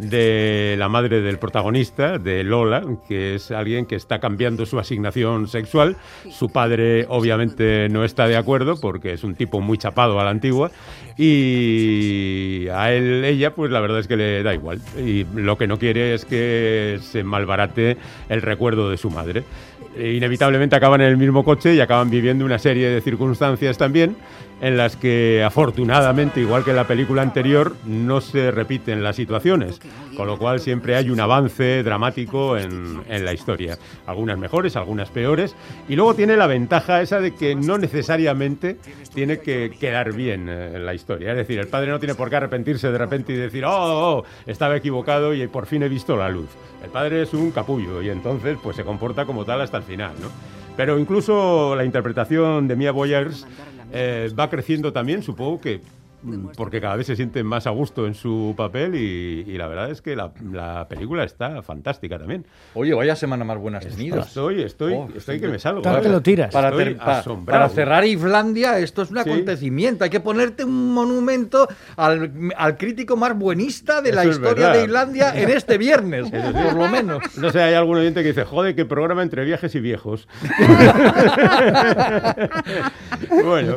de 0.00 0.76
la 0.78 0.88
madre 0.88 1.20
del 1.20 1.38
protagonista, 1.38 2.18
de 2.18 2.42
Lola, 2.42 2.82
que 3.06 3.34
es 3.34 3.50
alguien 3.50 3.86
que 3.86 3.96
está 3.96 4.18
cambiando 4.18 4.64
su 4.66 4.78
asignación 4.78 5.46
sexual. 5.46 5.96
Su 6.30 6.48
padre, 6.48 7.06
obviamente, 7.08 7.88
no 7.90 8.04
está 8.04 8.26
de 8.26 8.36
acuerdo 8.36 8.80
porque 8.80 9.12
es 9.12 9.24
un 9.24 9.34
tipo 9.34 9.60
muy 9.60 9.78
chapado 9.78 10.18
a 10.18 10.24
la 10.24 10.30
antigua 10.30 10.70
y 11.16 12.66
a 12.72 12.92
él, 12.92 13.24
ella, 13.24 13.54
pues 13.54 13.70
la 13.70 13.80
verdad 13.80 14.00
es 14.00 14.08
que 14.08 14.16
le 14.16 14.42
da 14.42 14.54
igual. 14.54 14.80
Y 14.96 15.24
lo 15.34 15.58
que 15.58 15.66
no 15.66 15.78
quiere 15.78 16.14
es 16.14 16.24
que 16.24 16.98
se 17.02 17.22
malbarate 17.22 17.98
el 18.28 18.42
recuerdo 18.42 18.90
de 18.90 18.96
su 18.96 19.10
madre. 19.10 19.44
Inevitablemente 19.98 20.76
acaban 20.76 21.00
en 21.00 21.08
el 21.08 21.16
mismo 21.16 21.44
coche 21.44 21.74
y 21.74 21.80
acaban 21.80 22.10
viviendo 22.10 22.44
una 22.44 22.58
serie 22.58 22.88
de 22.88 23.00
circunstancias 23.00 23.76
también 23.76 24.16
en 24.60 24.76
las 24.76 24.96
que 24.96 25.42
afortunadamente, 25.44 26.40
igual 26.40 26.64
que 26.64 26.70
en 26.70 26.76
la 26.76 26.86
película 26.86 27.22
anterior, 27.22 27.76
no 27.84 28.20
se 28.20 28.50
repiten 28.50 29.02
las 29.02 29.16
situaciones, 29.16 29.80
con 30.16 30.26
lo 30.26 30.38
cual 30.38 30.60
siempre 30.60 30.96
hay 30.96 31.10
un 31.10 31.20
avance 31.20 31.82
dramático 31.82 32.58
en, 32.58 33.02
en 33.08 33.24
la 33.24 33.32
historia. 33.32 33.78
Algunas 34.06 34.38
mejores, 34.38 34.76
algunas 34.76 35.10
peores, 35.10 35.56
y 35.88 35.96
luego 35.96 36.14
tiene 36.14 36.36
la 36.36 36.46
ventaja 36.46 37.00
esa 37.00 37.20
de 37.20 37.34
que 37.34 37.54
no 37.54 37.78
necesariamente 37.78 38.76
tiene 39.14 39.40
que 39.40 39.70
quedar 39.78 40.12
bien 40.12 40.48
eh, 40.48 40.78
la 40.78 40.94
historia. 40.94 41.30
Es 41.30 41.36
decir, 41.36 41.58
el 41.58 41.68
padre 41.68 41.90
no 41.90 41.98
tiene 41.98 42.14
por 42.14 42.28
qué 42.28 42.36
arrepentirse 42.36 42.90
de 42.90 42.98
repente 42.98 43.32
y 43.32 43.36
decir, 43.36 43.64
oh, 43.64 43.70
oh, 43.70 44.18
oh, 44.18 44.24
estaba 44.46 44.76
equivocado 44.76 45.34
y 45.34 45.46
por 45.46 45.66
fin 45.66 45.82
he 45.82 45.88
visto 45.88 46.16
la 46.16 46.28
luz. 46.28 46.48
El 46.84 46.90
padre 46.90 47.22
es 47.22 47.34
un 47.34 47.50
capullo 47.50 48.02
y 48.02 48.08
entonces 48.10 48.58
pues 48.62 48.76
se 48.76 48.84
comporta 48.84 49.24
como 49.24 49.44
tal 49.44 49.60
hasta 49.60 49.78
el 49.78 49.82
final, 49.82 50.12
¿no? 50.20 50.28
Pero 50.76 50.98
incluso 50.98 51.74
la 51.76 51.84
interpretación 51.84 52.66
de 52.66 52.76
Mia 52.76 52.92
Boyers 52.92 53.46
eh, 53.92 54.30
va 54.38 54.50
creciendo 54.50 54.92
también, 54.92 55.22
supongo 55.22 55.60
que 55.60 55.80
porque 56.56 56.80
cada 56.80 56.96
vez 56.96 57.06
se 57.06 57.16
siente 57.16 57.42
más 57.44 57.66
a 57.66 57.70
gusto 57.70 58.06
en 58.06 58.14
su 58.14 58.54
papel 58.56 58.94
y, 58.94 59.44
y 59.46 59.56
la 59.58 59.66
verdad 59.68 59.90
es 59.90 60.02
que 60.02 60.14
la, 60.16 60.32
la 60.52 60.86
película 60.88 61.24
está 61.24 61.62
fantástica 61.62 62.18
también. 62.18 62.44
Oye, 62.74 62.92
vaya 62.94 63.16
semana 63.16 63.44
más 63.44 63.58
buena 63.58 63.78
has 63.78 63.86
tenido. 63.86 64.20
Estoy, 64.20 64.62
estoy, 64.62 64.94
Oh, 64.94 65.08
estoy 65.16 65.40
que 65.40 65.48
me 65.48 65.58
salgo. 65.58 65.82
Tanto 65.82 66.08
¿eh? 66.08 66.12
lo 66.12 66.20
tiras. 66.20 66.52
Para, 66.52 66.70
ter- 66.76 66.98
cerrar 67.74 68.04
Islandia, 68.04 68.78
esto 68.78 69.02
es 69.02 69.10
un 69.10 69.16
Sí. 69.22 69.30
acontecimiento. 69.30 70.04
Hay 70.04 70.10
que 70.10 70.20
ponerte 70.20 70.64
un 70.64 70.92
monumento 70.92 71.68
al, 71.96 72.32
al 72.56 72.76
crítico 72.76 73.16
más 73.16 73.36
buenista 73.38 74.00
de 74.02 74.12
la 74.12 74.22
Eso 74.22 74.32
historia 74.32 74.66
verdad. 74.68 74.78
de 74.80 74.84
Islandia 74.84 75.32
en 75.42 75.50
este 75.50 75.78
viernes, 75.78 76.30
por 76.30 76.74
lo 76.74 76.88
menos. 76.88 77.20
No 77.38 77.50
sé, 77.50 77.60
hay 77.62 77.74
algún 77.74 77.98
oyente 77.98 78.22
que 78.22 78.28
dice, 78.28 78.44
joder, 78.44 78.74
qué 78.74 78.84
programa 78.84 79.22
entre 79.22 79.44
viajes 79.44 79.74
y 79.74 79.80
viejos. 79.80 80.28
bueno, 83.42 83.76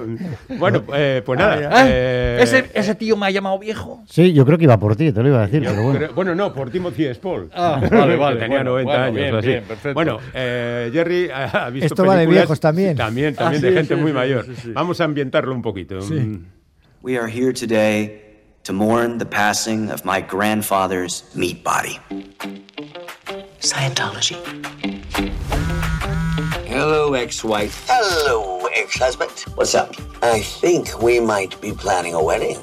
bueno 0.58 0.84
eh, 0.94 1.22
pues 1.26 1.40
nada. 1.40 1.86
Eh, 1.88 2.33
¿Ese, 2.42 2.70
ese 2.74 2.96
tío 2.96 3.16
me 3.18 3.26
ha 3.28 3.30
llamado 3.32 3.60
viejo? 3.60 4.04
Sí, 4.10 4.34
yo 4.34 4.46
creo 4.46 4.58
que 4.58 4.64
iba 4.66 4.78
por 4.80 4.96
ti, 4.96 5.12
te 5.12 5.22
lo 5.22 5.28
iba 5.30 5.40
a 5.44 5.46
decir, 5.48 5.62
pero 5.68 5.84
bueno. 5.84 6.00
creo- 6.00 6.14
bueno, 6.14 6.36
no, 6.36 6.54
por 6.54 6.70
Timothy 6.70 7.14
Spall. 7.14 7.50
Ah, 7.54 7.82
vale, 7.92 8.16
vale, 8.16 8.40
tenía 8.40 8.58
bueno, 8.58 8.72
90 8.72 8.92
bueno, 8.92 9.04
años 9.06 9.16
bien, 9.16 9.36
así. 9.36 9.48
bien, 9.48 9.64
perfecto. 9.64 9.94
Bueno, 9.94 10.18
eh, 10.34 10.90
Jerry 10.94 11.30
ha 11.34 11.70
visto 11.70 11.86
Esto 11.88 12.06
va 12.06 12.16
de 12.16 12.28
viejos 12.28 12.60
también. 12.60 12.96
También, 12.98 13.34
Ah, 13.38 13.44
también 13.44 13.62
sí, 13.62 13.68
de 13.70 13.74
gente 13.74 13.96
sí, 13.96 14.02
muy 14.02 14.12
sí, 14.12 14.16
mayor. 14.16 14.46
sí, 14.46 14.54
sí. 14.62 14.72
Vamos 14.74 15.00
a 15.02 15.04
ambientarlo 15.04 15.54
un 15.54 15.62
poquito. 15.62 16.00
Mm. 16.02 16.46
We 17.02 17.18
are 17.18 17.28
here 17.30 17.52
today 17.54 18.22
to 18.64 18.72
mourn 18.74 19.18
the 19.18 19.26
passing 19.26 19.90
of 19.92 20.06
my 20.06 20.22
grandfather's 20.22 21.26
meat 21.36 21.64
body. 21.64 22.00
Scientology. 23.60 24.38
Hello, 26.68 27.14
ex-wife. 27.14 27.86
Hello, 27.88 28.53
ex-husband. 28.76 29.32
What's 29.56 29.76
up? 29.76 29.96
I 30.22 30.40
think 30.40 31.02
we 31.02 31.20
might 31.20 31.60
be 31.62 31.72
planning 31.72 32.14
a 32.14 32.24
wedding. 32.24 32.60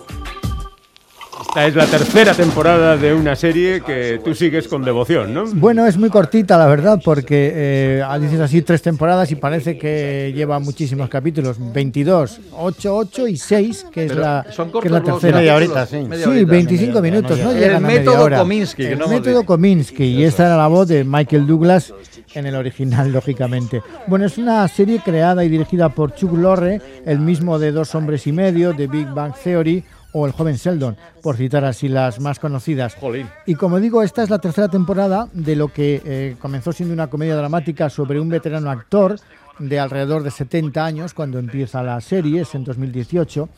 Esta 1.50 1.66
es 1.66 1.74
la 1.74 1.86
tercera 1.86 2.32
temporada 2.32 2.96
de 2.96 3.12
una 3.12 3.34
serie 3.34 3.80
que 3.80 4.20
tú 4.24 4.36
sigues 4.36 4.68
con 4.68 4.84
devoción, 4.84 5.34
¿no? 5.34 5.46
Bueno, 5.54 5.84
es 5.84 5.96
muy 5.96 6.08
cortita, 6.08 6.56
la 6.56 6.66
verdad, 6.66 7.00
porque 7.04 7.50
eh, 7.52 8.04
dices 8.20 8.38
así 8.38 8.62
tres 8.62 8.82
temporadas 8.82 9.32
y 9.32 9.34
parece 9.34 9.76
que 9.76 10.32
lleva 10.32 10.60
muchísimos 10.60 11.08
capítulos. 11.08 11.56
22, 11.58 12.40
8, 12.56 12.96
8 12.96 13.26
y 13.26 13.36
6, 13.36 13.86
que 13.90 14.04
es 14.04 14.10
Pero 14.10 14.20
la, 14.20 14.46
son 14.52 14.70
que 14.70 14.86
es 14.86 14.92
la 14.92 15.02
tercera. 15.02 15.38
Media 15.38 15.56
horita, 15.56 15.86
sí. 15.86 15.96
media 15.96 16.24
Sí, 16.24 16.30
horita. 16.30 16.52
25 16.52 17.00
minutos, 17.02 17.38
no 17.40 17.50
El 17.50 17.58
llegan 17.58 17.76
a 17.84 17.88
media 17.88 17.98
método 17.98 18.22
hora. 18.22 18.38
Kominsky, 18.38 18.84
El 18.84 18.98
no 19.00 19.08
método. 19.08 19.44
Kominsky, 19.44 20.04
y 20.04 20.22
esta 20.22 20.46
era 20.46 20.56
la 20.56 20.68
voz 20.68 20.86
de 20.86 21.02
Michael 21.02 21.48
Douglas 21.48 21.92
en 22.32 22.46
el 22.46 22.54
original, 22.54 23.10
lógicamente. 23.12 23.82
Bueno, 24.06 24.24
es 24.26 24.38
una 24.38 24.68
serie 24.68 25.00
creada 25.04 25.44
y 25.44 25.48
dirigida 25.48 25.88
por 25.88 26.14
Chuck 26.14 26.32
Lorre, 26.32 26.80
el 27.04 27.18
mismo 27.18 27.58
de 27.58 27.72
Dos 27.72 27.92
Hombres 27.96 28.28
y 28.28 28.32
Medio, 28.32 28.72
de 28.72 28.86
Big 28.86 29.08
Bang 29.08 29.34
Theory 29.34 29.82
o 30.12 30.26
El 30.26 30.32
Joven 30.32 30.56
Sheldon, 30.56 30.96
por 31.22 31.36
citar 31.36 31.64
así 31.64 31.88
las 31.88 32.20
más 32.20 32.38
conocidas. 32.38 32.94
Jolín. 32.94 33.28
Y 33.46 33.54
como 33.54 33.78
digo, 33.80 34.02
esta 34.02 34.22
es 34.22 34.30
la 34.30 34.38
tercera 34.38 34.68
temporada 34.68 35.28
de 35.32 35.56
lo 35.56 35.68
que 35.68 36.02
eh, 36.04 36.36
comenzó 36.40 36.72
siendo 36.72 36.92
una 36.92 37.08
comedia 37.08 37.36
dramática 37.36 37.90
sobre 37.90 38.20
un 38.20 38.28
veterano 38.28 38.70
actor 38.70 39.16
de 39.58 39.78
alrededor 39.78 40.22
de 40.22 40.30
70 40.30 40.84
años 40.84 41.14
cuando 41.14 41.38
empieza 41.38 41.82
la 41.82 42.00
serie, 42.00 42.42
es 42.42 42.54
en 42.54 42.64
2018, 42.64 43.48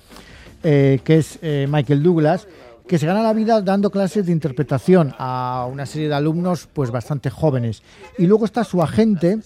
eh, 0.64 1.00
que 1.04 1.18
es 1.18 1.38
eh, 1.42 1.66
Michael 1.70 2.02
Douglas, 2.02 2.48
que 2.86 2.98
se 2.98 3.06
gana 3.06 3.22
la 3.22 3.32
vida 3.32 3.62
dando 3.62 3.90
clases 3.90 4.26
de 4.26 4.32
interpretación 4.32 5.14
a 5.18 5.66
una 5.70 5.86
serie 5.86 6.08
de 6.08 6.14
alumnos 6.14 6.68
pues 6.72 6.90
bastante 6.90 7.30
jóvenes. 7.30 7.82
Y 8.18 8.26
luego 8.26 8.44
está 8.44 8.64
su 8.64 8.82
agente, 8.82 9.38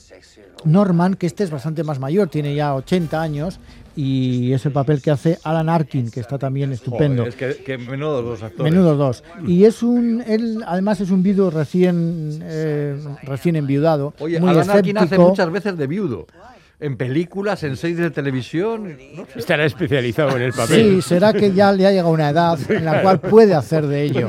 Norman, 0.64 1.14
que 1.14 1.26
este 1.26 1.44
es 1.44 1.50
bastante 1.50 1.84
más 1.84 1.98
mayor, 1.98 2.28
tiene 2.28 2.54
ya 2.54 2.74
80 2.74 3.20
años 3.20 3.60
y 3.96 4.52
es 4.52 4.64
el 4.66 4.72
papel 4.72 5.00
que 5.00 5.10
hace 5.10 5.38
Alan 5.42 5.68
Arkin, 5.68 6.10
que 6.10 6.20
está 6.20 6.38
también 6.38 6.70
estupendo. 6.72 7.24
Joder, 7.24 7.50
es 7.50 7.56
que, 7.56 7.64
que 7.64 7.78
menudo 7.78 8.20
los 8.22 8.42
actores. 8.42 8.70
Menudo 8.70 8.94
dos. 8.96 9.24
Y 9.46 9.64
es 9.64 9.82
un, 9.82 10.22
él 10.26 10.62
además 10.66 11.00
es 11.00 11.10
un 11.10 11.22
viudo 11.22 11.50
recién, 11.50 12.40
eh, 12.42 12.96
recién 13.22 13.56
enviudado. 13.56 14.12
Oye, 14.18 14.38
muy 14.38 14.50
Alan 14.50 14.68
Arkin 14.68 14.98
hace 14.98 15.18
muchas 15.18 15.50
veces 15.50 15.78
de 15.78 15.86
viudo. 15.86 16.26
En 16.78 16.98
películas, 16.98 17.62
en 17.62 17.74
series 17.78 17.98
de 17.98 18.10
televisión. 18.10 18.98
no. 19.14 19.26
Estará 19.34 19.64
especializado 19.64 20.36
en 20.36 20.42
el 20.42 20.52
Sí, 20.52 20.58
papel. 20.58 21.02
será 21.02 21.32
que 21.32 21.50
ya 21.54 21.72
le 21.72 21.86
ha 21.86 21.90
llegado 21.90 22.10
una 22.10 22.28
edad 22.28 22.58
en 22.70 22.84
la 22.84 23.00
cual 23.00 23.18
puede 23.18 23.54
hacer 23.54 23.86
de 23.86 24.02
ello, 24.02 24.28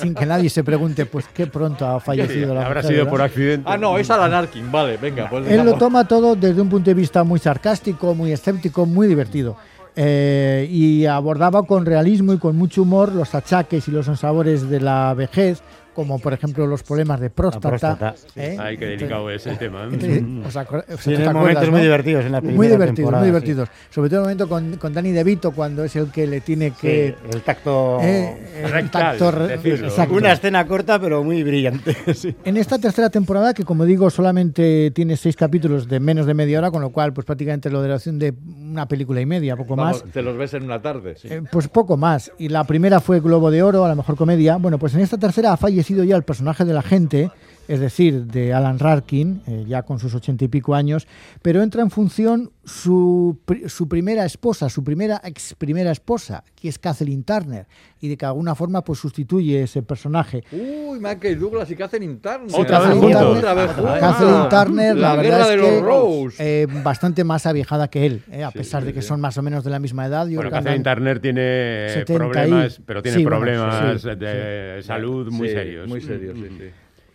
sin 0.00 0.14
que 0.16 0.26
nadie 0.26 0.50
se 0.50 0.64
pregunte, 0.64 1.06
pues 1.06 1.26
qué 1.32 1.46
pronto 1.46 1.86
ha 1.86 2.00
fallecido 2.00 2.54
la 2.54 2.66
Habrá 2.66 2.80
mujer, 2.80 2.84
sido 2.92 3.04
¿verdad? 3.04 3.10
por 3.10 3.22
accidente. 3.22 3.68
Ah, 3.70 3.76
no, 3.78 3.96
es 3.98 4.10
Alan 4.10 4.34
Arkin. 4.34 4.72
Vale, 4.72 4.96
venga. 4.96 5.30
Pues 5.30 5.46
Él 5.48 5.64
lo 5.64 5.74
toma 5.74 6.08
todo 6.08 6.34
desde 6.34 6.60
un 6.60 6.68
punto 6.68 6.90
de 6.90 6.94
vista 6.94 7.22
muy 7.22 7.38
sarcástico, 7.38 8.16
muy 8.16 8.32
escéptico, 8.32 8.84
muy 8.84 9.06
divertido. 9.06 9.56
Eh, 9.94 10.66
y 10.70 11.06
abordaba 11.06 11.62
con 11.64 11.86
realismo 11.86 12.32
y 12.32 12.38
con 12.38 12.56
mucho 12.56 12.82
humor 12.82 13.12
los 13.12 13.32
achaques 13.34 13.86
y 13.86 13.92
los 13.92 14.06
sabores 14.18 14.68
de 14.68 14.80
la 14.80 15.14
vejez, 15.14 15.62
como 15.94 16.18
por 16.18 16.32
ejemplo 16.32 16.66
los 16.66 16.82
problemas 16.82 17.20
de 17.20 17.30
próstata. 17.30 17.68
próstata, 17.68 18.14
sí. 18.16 18.40
¿eh? 18.40 18.56
Ay, 18.58 18.76
qué 18.76 18.86
delicado 18.86 19.30
es 19.30 19.46
el 19.46 19.58
tema. 19.58 19.84
¿eh? 19.84 19.88
Entonces, 19.92 20.22
¿os 20.46 20.56
acor- 20.56 20.84
os- 20.92 21.00
Tiene 21.00 21.18
te 21.24 21.28
acuerdas, 21.28 21.34
momentos 21.34 21.64
no? 21.66 21.70
muy 21.72 21.80
divertidos 21.82 22.24
en 22.26 22.32
la 22.32 22.40
Muy 22.40 22.68
divertidos, 22.68 23.10
muy 23.12 23.20
sí. 23.20 23.26
divertidos. 23.26 23.68
Sobre 23.90 24.08
todo 24.08 24.20
el 24.20 24.24
momento 24.24 24.48
con, 24.48 24.76
con 24.76 24.92
Danny 24.94 25.10
DeVito, 25.12 25.52
cuando 25.52 25.84
es 25.84 25.96
el 25.96 26.10
que 26.10 26.26
le 26.26 26.40
tiene 26.40 26.70
que... 26.72 27.16
Sí, 27.22 27.28
el 27.36 27.42
tacto. 27.42 27.98
eh, 28.00 28.62
el 28.64 28.70
rectal, 28.70 29.02
tacto 29.18 29.30
re- 29.32 29.48
decirlo. 29.48 29.88
exacto. 29.88 30.14
Una 30.14 30.32
escena 30.32 30.66
corta 30.66 30.98
pero 31.00 31.22
muy 31.24 31.42
brillante. 31.42 31.96
sí. 32.14 32.34
En 32.44 32.56
esta 32.56 32.78
tercera 32.78 33.10
temporada, 33.10 33.52
que 33.54 33.64
como 33.64 33.84
digo, 33.84 34.10
solamente 34.10 34.90
tiene 34.92 35.16
seis 35.16 35.34
capítulos 35.36 35.88
de 35.88 35.98
menos 36.00 36.26
de 36.26 36.34
media 36.34 36.58
hora, 36.58 36.70
con 36.70 36.82
lo 36.82 36.90
cual, 36.90 37.12
pues 37.12 37.24
prácticamente 37.24 37.68
lo 37.70 37.82
de 37.82 37.88
la 37.88 37.94
duración 37.94 38.18
de 38.18 38.32
una 38.70 38.86
película 38.86 39.20
y 39.20 39.26
media, 39.26 39.56
poco 39.56 39.74
Vamos, 39.76 40.04
más. 40.04 40.12
te 40.12 40.22
los 40.22 40.36
ves 40.36 40.54
en 40.54 40.62
una 40.64 40.80
tarde. 40.80 41.16
sí. 41.16 41.28
Eh, 41.30 41.42
pues 41.50 41.66
poco 41.68 41.96
más. 41.96 42.30
Y 42.38 42.48
la 42.48 42.62
primera 42.64 43.00
fue 43.00 43.20
Globo 43.20 43.50
de 43.50 43.62
Oro, 43.62 43.84
a 43.84 43.88
la 43.88 43.94
mejor 43.96 44.14
comedia. 44.16 44.56
Bueno, 44.56 44.78
pues 44.78 44.94
en 44.94 45.00
esta 45.00 45.18
tercera 45.18 45.52
ha 45.52 45.56
fallecido 45.56 45.79
ya 46.04 46.16
el 46.16 46.22
personaje 46.22 46.64
de 46.64 46.72
la 46.72 46.82
gente, 46.82 47.30
es 47.70 47.80
decir, 47.80 48.24
de 48.26 48.52
Alan 48.52 48.78
Rarkin, 48.78 49.42
eh, 49.46 49.64
ya 49.66 49.82
con 49.82 49.98
sus 49.98 50.14
ochenta 50.14 50.44
y 50.44 50.48
pico 50.48 50.74
años, 50.74 51.06
pero 51.40 51.62
entra 51.62 51.82
en 51.82 51.90
función 51.90 52.50
su, 52.64 53.38
pri- 53.44 53.68
su 53.68 53.88
primera 53.88 54.24
esposa, 54.24 54.68
su 54.68 54.82
primera 54.82 55.20
ex 55.24 55.54
primera 55.54 55.90
esposa, 55.92 56.42
que 56.56 56.68
es 56.68 56.78
Kathleen 56.78 57.22
Turner, 57.24 57.66
y 58.00 58.08
de 58.08 58.16
que 58.16 58.26
de 58.26 58.30
alguna 58.30 58.54
forma 58.54 58.82
pues 58.82 58.98
sustituye 58.98 59.62
ese 59.62 59.82
personaje. 59.82 60.42
Uy, 60.52 60.98
Michael 61.00 61.38
Douglas 61.38 61.70
y 61.70 61.76
Catherine 61.76 62.16
Turner. 62.16 62.48
Otra 62.52 62.78
vez 62.80 62.88
Kathleen 62.88 63.00
juntos. 63.00 63.22
Turner- 63.22 63.38
Otra 63.38 63.54
vez 63.54 63.70
juntos. 63.72 63.98
Kathleen 64.00 64.48
Turner, 64.48 64.96
la, 64.96 65.00
la, 65.08 65.16
verdad 65.22 65.38
guerra 65.38 65.42
es 65.44 65.48
de 65.50 65.56
que 65.56 65.72
los 65.76 65.82
Rose. 65.82 66.36
eh, 66.62 66.66
bastante 66.82 67.24
más 67.24 67.46
aviejada 67.46 67.88
que 67.88 68.06
él, 68.06 68.22
eh, 68.32 68.42
a 68.44 68.50
pesar 68.50 68.84
de 68.84 68.92
que 68.92 69.02
son 69.02 69.20
más 69.20 69.38
o 69.38 69.42
menos 69.42 69.62
de 69.64 69.70
la 69.70 69.78
misma 69.78 70.06
edad. 70.06 70.26
Yo 70.26 70.40
Bueno, 70.40 70.56
andan- 70.56 70.82
Turner 70.82 71.20
tiene 71.20 71.86
70 71.90 72.12
y- 72.12 72.16
problemas, 72.16 72.80
pero 72.84 73.02
tiene 73.02 73.18
sí, 73.18 73.22
bueno, 73.24 73.38
problemas 73.38 74.02
sí, 74.02 74.08
de 74.16 74.80
salud 74.82 75.30
muy 75.30 75.48
serios. 75.48 75.88
Muy 75.88 76.00
serios, 76.00 76.36
sí, 76.36 76.46
sí. 76.58 76.64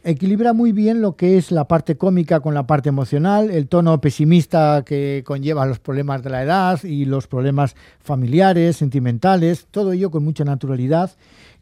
Equilibra 0.06 0.54
muy 0.54 0.72
bien 0.72 1.02
lo 1.02 1.16
que 1.16 1.38
es 1.38 1.52
la 1.52 1.68
parte 1.68 1.98
cómica 1.98 2.40
con 2.40 2.54
la 2.54 2.68
parte 2.68 2.90
emocional, 2.90 3.50
el 3.50 3.68
tono 3.68 4.00
pesimista 4.00 4.84
que 4.86 5.24
conlleva 5.26 5.66
los 5.66 5.80
problemas 5.80 6.24
de 6.24 6.30
la 6.30 6.44
edad 6.44 6.84
y 6.84 7.06
los 7.06 7.28
problemas 7.28 7.76
familiares, 8.00 8.78
sentimentales, 8.78 9.66
todo 9.72 9.94
ello 9.94 10.12
con 10.12 10.24
mucha 10.24 10.46
naturalidad 10.46 11.12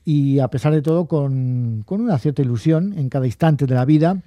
y 0.03 0.39
a 0.39 0.49
pesar 0.49 0.73
de 0.73 0.81
todo 0.81 1.05
con, 1.05 1.83
con 1.85 2.01
una 2.01 2.19
cierta 2.19 2.41
ilusión 2.41 2.93
en 2.97 3.07
cada 3.07 3.25
instante 3.25 3.65
de 3.65 3.75
la 3.75 3.85
vida. 3.85 4.21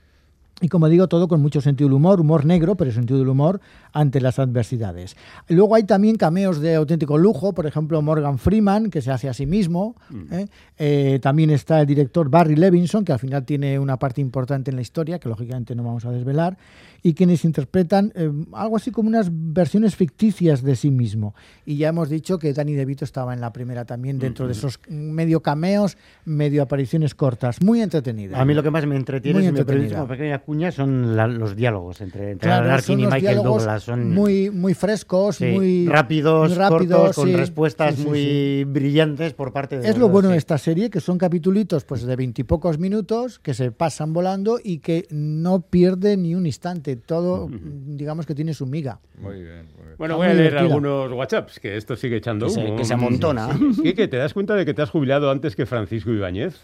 Y 0.62 0.68
como 0.68 0.88
digo, 0.88 1.06
todo 1.06 1.28
con 1.28 1.42
mucho 1.42 1.60
sentido 1.60 1.88
del 1.88 1.96
humor, 1.96 2.18
humor 2.18 2.46
negro, 2.46 2.76
pero 2.76 2.90
sentido 2.90 3.18
del 3.18 3.28
humor 3.28 3.60
ante 3.92 4.22
las 4.22 4.38
adversidades. 4.38 5.14
Luego 5.48 5.74
hay 5.74 5.84
también 5.84 6.16
cameos 6.16 6.60
de 6.60 6.76
auténtico 6.76 7.18
lujo, 7.18 7.52
por 7.52 7.66
ejemplo, 7.66 8.00
Morgan 8.00 8.38
Freeman, 8.38 8.88
que 8.88 9.02
se 9.02 9.10
hace 9.10 9.28
a 9.28 9.34
sí 9.34 9.44
mismo. 9.44 9.96
¿eh? 10.30 10.46
Eh, 10.78 11.18
también 11.20 11.50
está 11.50 11.82
el 11.82 11.86
director 11.86 12.30
Barry 12.30 12.56
Levinson, 12.56 13.04
que 13.04 13.12
al 13.12 13.18
final 13.18 13.44
tiene 13.44 13.78
una 13.78 13.98
parte 13.98 14.22
importante 14.22 14.70
en 14.70 14.76
la 14.76 14.82
historia, 14.82 15.18
que 15.18 15.28
lógicamente 15.28 15.74
no 15.74 15.84
vamos 15.84 16.06
a 16.06 16.10
desvelar, 16.10 16.56
y 17.06 17.14
quienes 17.14 17.44
interpretan 17.44 18.12
eh, 18.16 18.28
algo 18.52 18.76
así 18.76 18.90
como 18.90 19.08
unas 19.08 19.28
versiones 19.30 19.94
ficticias 19.94 20.64
de 20.64 20.74
sí 20.74 20.90
mismo. 20.90 21.36
Y 21.64 21.76
ya 21.76 21.90
hemos 21.90 22.08
dicho 22.08 22.36
que 22.40 22.52
Danny 22.52 22.74
DeVito 22.74 23.04
estaba 23.04 23.32
en 23.32 23.40
la 23.40 23.52
primera 23.52 23.84
también, 23.84 24.18
dentro 24.18 24.46
de 24.48 24.52
esos 24.54 24.80
medio 24.88 25.40
cameos, 25.40 25.96
medio 26.24 26.64
apariciones 26.64 27.14
cortas. 27.14 27.62
Muy 27.62 27.80
entretenida. 27.80 28.40
A 28.40 28.44
mí 28.44 28.54
lo 28.54 28.62
que 28.64 28.72
más 28.72 28.84
me 28.86 28.96
entretiene, 28.96 29.38
Muy 29.38 29.46
si 29.46 29.52
me 29.52 29.86
una 29.94 30.08
pequeña 30.08 30.40
cuña, 30.40 30.72
son 30.72 31.14
la- 31.14 31.28
los 31.28 31.54
diálogos 31.54 32.00
entre, 32.00 32.32
entre 32.32 32.48
Claro, 32.48 32.64
Alan 32.64 32.74
Arkin 32.74 32.98
son 32.98 33.08
y 33.08 33.12
Michael 33.12 33.42
Douglas. 33.44 33.82
Son 33.84 34.12
muy, 34.12 34.50
muy 34.50 34.74
frescos, 34.74 35.36
sí, 35.36 35.44
muy 35.44 35.86
rápidos, 35.86 36.48
muy 36.48 36.58
rápidos, 36.58 36.98
cortos, 36.98 37.16
con 37.16 37.32
respuestas 37.34 37.94
Sí, 37.94 38.04
muy 38.04 38.64
brillantes 38.64 39.32
por 39.32 39.52
parte 39.52 39.78
de 39.78 39.88
Es 39.88 39.96
lo 39.96 40.08
bueno 40.08 40.30
de 40.30 40.38
esta 40.38 40.58
serie, 40.58 40.90
que 40.90 41.00
son 41.00 41.18
capitulitos 41.18 41.84
pues, 41.84 42.02
de 42.02 42.16
veintipocos 42.16 42.80
minutos 42.80 43.38
que 43.38 43.54
se 43.54 43.70
pasan 43.70 44.12
volando 44.12 44.58
y 44.60 44.78
que 44.78 45.06
no 45.10 45.60
pierde 45.60 46.16
ni 46.16 46.34
un 46.34 46.46
instante. 46.46 46.95
Todo, 47.04 47.48
digamos 47.50 48.26
que 48.26 48.34
tiene 48.34 48.54
su 48.54 48.66
miga. 48.66 49.00
Muy 49.18 49.42
bien, 49.42 49.66
muy 49.76 49.84
bien. 49.86 49.96
Bueno, 49.98 50.14
Está 50.14 50.16
voy 50.16 50.26
a 50.26 50.34
leer 50.34 50.52
divertida. 50.52 50.60
algunos 50.74 51.12
WhatsApps, 51.12 51.60
que 51.60 51.76
esto 51.76 51.96
sigue 51.96 52.16
echando 52.16 52.46
Que 52.46 52.52
se- 52.52 52.64
humo. 52.64 52.76
que 52.76 52.84
se 52.84 52.94
amontona. 52.94 53.48
Quique, 53.82 54.08
¿te 54.08 54.16
das 54.16 54.32
cuenta 54.34 54.54
de 54.54 54.64
que 54.64 54.74
te 54.74 54.82
has 54.82 54.90
jubilado 54.90 55.30
antes 55.30 55.54
que 55.56 55.66
Francisco 55.66 56.10
Ibáñez? 56.10 56.60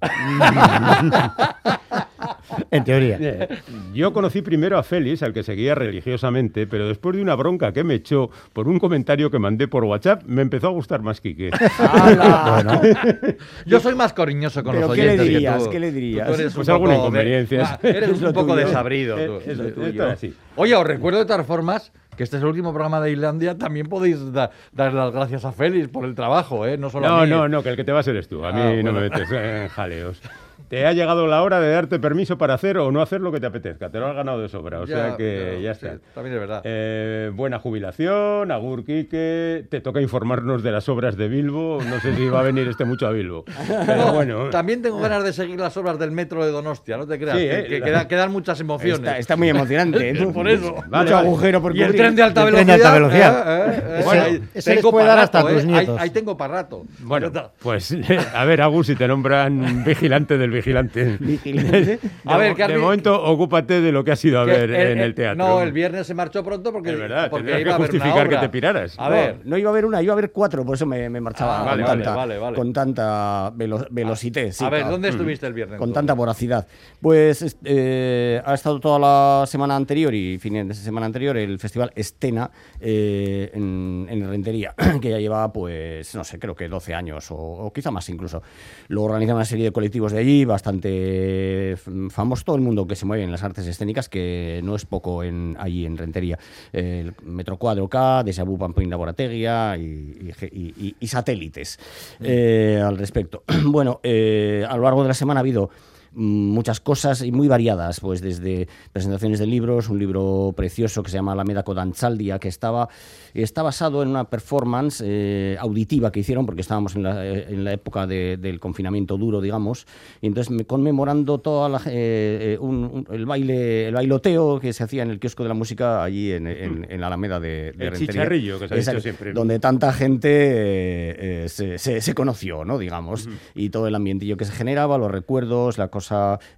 en 2.70 2.84
teoría. 2.84 3.48
Yo 3.94 4.12
conocí 4.12 4.42
primero 4.42 4.78
a 4.78 4.82
Félix, 4.82 5.22
al 5.22 5.32
que 5.32 5.42
seguía 5.42 5.74
religiosamente, 5.74 6.66
pero 6.66 6.88
después 6.88 7.16
de 7.16 7.22
una 7.22 7.34
bronca 7.34 7.72
que 7.72 7.84
me 7.84 7.94
echó 7.94 8.30
por 8.52 8.68
un 8.68 8.78
comentario 8.78 9.30
que 9.30 9.38
mandé 9.38 9.68
por 9.68 9.84
WhatsApp, 9.84 10.22
me 10.26 10.42
empezó 10.42 10.68
a 10.68 10.70
gustar 10.70 11.02
más 11.02 11.20
Quique. 11.20 11.50
¡Hala! 11.78 12.80
Yo 13.66 13.80
soy 13.80 13.94
más 13.94 14.12
cariñoso 14.12 14.62
con 14.62 14.74
¿Pero 14.74 14.88
los 14.88 14.96
qué 14.96 15.02
le 15.02 15.08
oyentes 15.08 15.26
que 15.28 15.32
dirías? 15.34 15.64
tú. 15.64 15.70
¿Qué 15.70 15.80
le 15.80 15.92
dirías? 15.92 16.26
Tú 16.28 16.34
eres 16.34 16.54
Pues 16.54 16.68
un 16.68 16.74
alguna 16.74 16.94
poco 16.94 17.02
de- 17.02 17.08
inconveniencia. 17.08 17.62
Ah, 17.64 17.78
Eres 17.82 18.10
Es 18.10 18.22
un 18.22 18.32
poco 18.32 18.52
tuyo. 18.54 18.66
desabrido. 18.66 19.18
Eh, 19.18 19.72
tú. 19.74 19.82
es. 19.82 20.26
Oye, 20.56 20.74
os 20.74 20.86
recuerdo 20.86 21.18
de 21.20 21.24
todas 21.26 21.46
formas 21.46 21.92
que 22.16 22.22
este 22.22 22.36
es 22.36 22.42
el 22.42 22.48
último 22.48 22.72
programa 22.72 23.00
de 23.00 23.10
Islandia. 23.10 23.58
También 23.58 23.88
podéis 23.88 24.32
da- 24.32 24.50
dar 24.72 24.92
las 24.92 25.12
gracias 25.12 25.44
a 25.44 25.52
Félix 25.52 25.88
por 25.88 26.04
el 26.04 26.14
trabajo, 26.14 26.64
¿eh? 26.66 26.78
No 26.78 26.88
solo 26.90 27.06
a 27.06 27.08
No, 27.10 27.22
mí. 27.24 27.30
no, 27.30 27.48
no, 27.48 27.62
que 27.62 27.70
el 27.70 27.76
que 27.76 27.84
te 27.84 27.90
va 27.92 28.00
a 28.00 28.02
ser 28.04 28.16
es 28.16 28.28
tú. 28.28 28.44
A 28.44 28.52
mí 28.52 28.60
Ah, 28.60 28.66
no 28.66 28.72
bueno. 28.74 28.92
me 28.92 29.00
metes 29.00 29.28
en 29.32 29.68
jaleos. 29.68 30.20
Te 30.68 30.86
ha 30.86 30.92
llegado 30.92 31.26
la 31.26 31.42
hora 31.42 31.60
de 31.60 31.70
darte 31.70 31.98
permiso 31.98 32.38
para 32.38 32.54
hacer 32.54 32.78
o 32.78 32.90
no 32.90 33.00
hacer 33.02 33.20
lo 33.20 33.30
que 33.30 33.38
te 33.38 33.46
apetezca. 33.46 33.90
Te 33.90 33.98
lo 34.00 34.06
has 34.06 34.16
ganado 34.16 34.40
de 34.40 34.48
sobra. 34.48 34.80
O 34.80 34.86
Ya, 34.86 34.96
sea 34.96 35.16
que 35.16 35.58
ya, 35.62 35.72
ya, 35.72 35.74
sí, 35.74 35.86
está. 35.86 35.98
también 36.14 36.34
es 36.34 36.40
verdad. 36.40 36.62
Eh, 36.64 37.30
buena 37.34 37.58
jubilación, 37.58 38.50
Agur 38.50 38.84
Quique. 38.84 39.66
Te 39.70 39.80
toca 39.80 40.00
informarnos 40.00 40.62
de 40.62 40.72
las 40.72 40.88
obras 40.88 41.16
de 41.16 41.28
Bilbo. 41.28 41.78
No 41.88 42.00
sé 42.00 42.14
si 42.16 42.26
va 42.28 42.40
a 42.40 42.42
venir 42.42 42.66
este 42.66 42.84
mucho 42.84 43.06
a 43.06 43.12
Bilbo. 43.12 43.44
Pero 43.86 44.12
bueno. 44.14 44.50
También 44.50 44.82
tengo 44.82 44.98
ganas 45.00 45.22
de 45.22 45.32
seguir 45.32 45.60
las 45.60 45.76
obras 45.76 45.98
del 45.98 46.10
metro 46.10 46.44
de 46.44 46.50
Donostia, 46.50 46.96
no 46.96 47.06
te 47.06 47.18
creas. 47.18 47.36
Sí, 47.38 47.44
que, 47.44 47.58
eh, 47.60 47.64
que 47.66 47.78
la- 47.80 47.84
queda- 47.86 48.08
quedan 48.08 48.32
muchas 48.32 48.58
emociones. 48.60 48.98
Está, 49.00 49.18
está 49.18 49.36
muy 49.36 49.50
emocionante. 49.50 50.12
¿no? 50.14 50.32
Por 50.32 50.48
eso. 50.48 50.74
Vale, 50.88 51.04
Mucho 51.04 51.14
vale. 51.14 51.28
agujero 51.28 51.62
por 51.62 51.76
Y 51.76 51.82
el 51.82 51.94
tren 51.94 52.16
de 52.16 52.22
alta 52.22 52.40
El 52.48 52.54
velocidad. 52.54 52.66
tren 52.66 52.78
de 52.80 52.84
alta 52.86 52.94
velocidad. 52.94 53.68
eh, 53.68 53.74
eh, 53.76 53.82
eh, 53.86 54.00
Ese- 54.00 54.18
ahí 54.20 54.42
ese 54.54 54.74
tengo 54.76 54.90
puede 54.90 55.04
para 55.04 55.14
dar 55.16 55.24
hasta 55.24 55.40
tus 55.42 55.50
eh, 55.52 55.56
ahí- 55.58 55.66
nietos. 55.66 56.00
Ahí, 56.00 56.10
tengo 56.10 56.36
para 56.36 56.54
rato. 56.54 56.84
Bueno, 57.00 57.30
pues 57.60 57.94
a 58.34 58.44
ver, 58.44 58.62
Agus, 58.62 58.86
si 58.86 58.96
te 58.96 59.06
nombran 59.06 59.84
vigilante 59.84 60.38
del 60.38 60.53
vigilante. 60.54 61.16
Vigilante. 61.20 61.98
A 62.24 62.38
ver, 62.38 62.52
has 62.60 62.68
de 62.68 62.78
momento, 62.78 63.22
ocúpate 63.22 63.80
de 63.80 63.92
lo 63.92 64.02
que 64.04 64.12
has 64.12 64.24
ido 64.24 64.40
a 64.40 64.44
ver 64.44 64.70
el- 64.70 64.92
en 64.92 64.98
el- 65.00 65.14
teatro. 65.14 65.36
No, 65.44 65.60
el 65.60 65.72
viernes 65.72 66.06
se 66.06 66.14
marchó 66.14 66.42
pronto 66.42 66.72
porque, 66.72 66.90
Es 66.92 66.98
verdad, 66.98 67.28
porque 67.30 67.44
tendrías 67.52 67.60
iba 67.60 67.68
que 67.68 67.72
a 67.72 67.74
haber 67.76 67.90
una 67.90 67.98
justificar 68.00 68.28
que 68.28 68.36
te 68.36 68.48
piraras. 68.48 68.94
A 68.98 69.08
ver, 69.08 69.40
no 69.44 69.58
iba 69.58 69.68
a 69.68 69.72
haber 69.72 69.84
una, 69.84 70.00
iba 70.02 70.12
a 70.12 70.16
haber 70.16 70.32
cuatro, 70.32 70.64
por 70.64 70.74
eso 70.76 70.86
me, 70.86 71.08
me 71.10 71.20
marchaba 71.20 71.56
Ah, 71.56 71.58
con, 71.60 71.66
vale, 71.68 71.84
tanta, 71.84 72.14
vale, 72.16 72.38
vale. 72.38 72.56
con 72.56 72.72
tanta 72.72 73.50
velo- 73.54 73.86
velocidad. 73.90 74.50
sí, 74.50 74.64
a 74.64 74.70
ver, 74.70 74.80
claro. 74.80 74.92
¿dónde 74.92 75.08
estuviste 75.10 75.46
el 75.46 75.52
viernes? 75.52 75.78
Con 75.78 75.90
tú? 75.90 75.94
tanta 75.94 76.14
voracidad. 76.14 76.66
Pues 77.00 77.56
eh, 77.64 78.40
ha 78.44 78.54
estado 78.54 78.80
toda 78.80 78.98
la 78.98 79.46
semana 79.46 79.76
anterior 79.76 80.14
y 80.14 80.38
fines 80.38 80.66
de 80.68 80.74
semana 80.74 81.06
anterior 81.06 81.36
el 81.36 81.58
festival 81.58 81.92
Estena 81.94 82.50
eh, 82.80 83.50
en, 83.54 84.06
en 84.08 84.28
Rentería, 84.28 84.74
que 85.00 85.10
ya 85.10 85.18
lleva, 85.18 85.52
pues, 85.52 86.14
no 86.14 86.24
sé, 86.24 86.38
creo 86.38 86.54
que 86.54 86.68
12 86.68 86.94
años 86.94 87.30
o, 87.30 87.36
o 87.36 87.72
quizá 87.72 87.90
más 87.90 88.08
incluso. 88.08 88.42
Lo 88.88 89.02
organiza 89.02 89.34
una 89.34 89.44
serie 89.44 89.66
de 89.66 89.72
colectivos 89.72 90.12
de 90.12 90.18
allí, 90.18 90.43
bastante 90.46 91.76
famoso, 92.10 92.44
todo 92.44 92.56
el 92.56 92.62
mundo 92.62 92.86
que 92.86 92.96
se 92.96 93.06
mueve 93.06 93.24
en 93.24 93.30
las 93.30 93.42
artes 93.42 93.66
escénicas, 93.66 94.08
que 94.08 94.60
no 94.62 94.76
es 94.76 94.84
poco 94.84 95.22
en, 95.22 95.56
allí 95.58 95.86
en 95.86 95.96
Rentería. 95.96 96.38
El 96.72 97.14
Metro 97.22 97.56
Cuadro 97.56 97.88
K, 97.88 98.22
Deja 98.24 98.44
Vu 98.44 98.58
Pamplona 98.58 98.96
Borategia 98.96 99.76
y, 99.76 101.06
satélites 101.06 101.78
eh, 102.20 102.82
al 102.84 102.98
respecto. 102.98 103.44
bueno, 103.64 104.00
eh, 104.02 104.64
a 104.68 104.76
lo 104.76 104.82
largo 104.82 105.02
de 105.02 105.08
la 105.08 105.14
semana 105.14 105.40
ha 105.40 105.42
habido 105.42 105.70
muchas 106.14 106.80
cosas 106.80 107.22
y 107.22 107.32
muy 107.32 107.48
variadas, 107.48 108.00
pues 108.00 108.20
desde 108.20 108.68
presentaciones 108.92 109.38
de 109.38 109.46
libros, 109.46 109.88
un 109.88 109.98
libro 109.98 110.52
precioso 110.56 111.02
que 111.02 111.10
se 111.10 111.16
llama 111.16 111.32
Alameda 111.32 111.62
Kodanchaldia, 111.62 112.38
que 112.38 112.48
estaba, 112.48 112.88
está 113.34 113.62
basado 113.62 114.02
en 114.02 114.08
una 114.10 114.24
performance 114.30 115.02
eh, 115.04 115.56
auditiva 115.58 116.12
que 116.12 116.20
hicieron, 116.20 116.46
porque 116.46 116.60
estábamos 116.60 116.94
en 116.96 117.02
la, 117.02 117.26
eh, 117.26 117.46
en 117.48 117.64
la 117.64 117.72
época 117.72 118.06
de- 118.06 118.36
del 118.36 118.60
confinamiento 118.60 119.16
duro, 119.18 119.40
digamos, 119.40 119.86
y 120.20 120.26
entonces 120.26 120.50
me- 120.50 120.64
conmemorando 120.64 121.38
toda 121.38 121.68
la, 121.68 121.78
eh, 121.86 122.54
eh, 122.54 122.58
un- 122.60 122.84
un- 122.84 123.06
el 123.10 123.26
baile, 123.26 123.88
el 123.88 123.94
bailoteo 123.94 124.60
que 124.60 124.72
se 124.72 124.84
hacía 124.84 125.02
en 125.02 125.10
el 125.10 125.18
kiosco 125.18 125.42
de 125.42 125.48
la 125.48 125.54
música 125.54 126.02
allí 126.04 126.32
en, 126.32 126.46
en- 126.46 126.86
en 126.88 127.00
la 127.00 127.08
Alameda 127.08 127.40
de, 127.40 127.48
de 127.48 127.84
El 127.86 127.90
Rentería. 127.90 128.06
chicharrillo, 128.06 128.58
que 128.58 128.68
se 128.68 128.74
ha 128.74 128.92
dicho 128.94 129.00
siempre. 129.00 129.32
Donde 129.32 129.58
tanta 129.58 129.92
gente 129.92 130.28
eh, 130.30 131.44
eh, 131.44 131.48
se, 131.48 131.78
se- 131.78 132.00
se 132.00 132.14
conoció, 132.14 132.64
¿no? 132.64 132.78
Digamos, 132.78 133.28
y 133.54 133.70
todo 133.70 133.86
el 133.88 133.94
ambientillo 133.94 134.36
que 134.36 134.44
se 134.44 134.52
generaba, 134.52 134.98
los 134.98 135.10
recuerdos, 135.10 135.78
la 135.78 135.88
cosa 135.88 136.03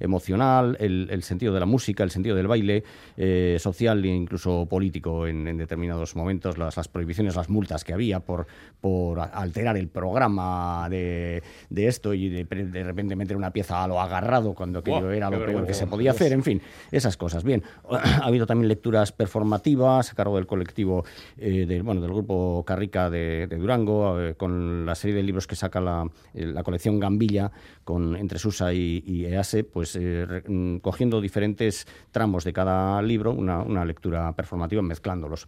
emocional, 0.01 0.77
el, 0.81 1.09
el 1.11 1.23
sentido 1.23 1.53
de 1.53 1.61
la 1.61 1.67
música, 1.67 2.03
el 2.03 2.11
sentido 2.11 2.37
del 2.37 2.47
baile, 2.47 2.85
eh, 3.17 3.57
social 3.61 4.05
e 4.05 4.09
incluso 4.09 4.67
político 4.67 5.27
en, 5.27 5.47
en 5.47 5.57
determinados 5.57 6.17
momentos, 6.17 6.59
las, 6.59 6.77
las 6.77 6.89
prohibiciones, 6.89 7.37
las 7.37 7.49
multas 7.49 7.85
que 7.85 7.93
había 7.93 8.21
por, 8.21 8.47
por 8.81 9.21
alterar 9.21 9.77
el 9.77 9.89
programa 9.89 10.89
de, 10.89 11.43
de 11.71 11.87
esto 11.87 12.15
y 12.15 12.29
de, 12.29 12.45
de 12.45 12.85
repente 12.85 13.17
meter 13.17 13.37
una 13.37 13.51
pieza 13.51 13.83
a 13.83 13.89
lo 13.89 14.01
agarrado 14.01 14.55
cuando 14.55 14.81
aquello 14.81 15.03
Buah, 15.03 15.17
era 15.17 15.31
lo 15.31 15.45
peor 15.45 15.67
que 15.67 15.75
se 15.75 15.87
podía 15.87 16.13
hacer, 16.13 16.33
en 16.33 16.43
fin, 16.43 16.63
esas 16.91 17.17
cosas. 17.17 17.45
Bien, 17.45 17.63
ha 17.91 18.27
habido 18.27 18.47
también 18.47 18.69
lecturas 18.69 19.13
performativas 19.13 20.11
a 20.13 20.15
cargo 20.15 20.37
del 20.37 20.47
colectivo, 20.47 21.05
eh, 21.39 21.67
del, 21.67 21.83
bueno, 21.83 22.01
del 22.01 22.13
grupo 22.13 22.65
Carrica 22.67 23.11
de, 23.11 23.47
de 23.47 23.57
Durango, 23.57 24.21
eh, 24.21 24.35
con 24.35 24.87
la 24.87 24.95
serie 24.95 25.17
de 25.17 25.23
libros 25.23 25.47
que 25.47 25.57
saca 25.57 25.81
la, 25.81 26.09
la 26.35 26.63
colección 26.63 27.01
Gambilla, 27.01 27.51
con, 27.87 28.16
entre 28.16 28.40
Susa 28.40 28.75
y, 28.75 29.05
y 29.07 29.27
EASE, 29.27 29.62
pues 29.62 29.96
eh, 29.96 30.42
mm, 30.46 30.79
cogiendo 30.79 31.20
diferentes 31.20 31.87
tramos 32.11 32.42
de 32.42 32.53
cada 32.53 33.01
libro, 33.01 33.33
una, 33.33 33.62
una 33.62 33.85
lectura 33.85 34.35
performativa, 34.35 34.83
mezclándolos. 34.83 35.46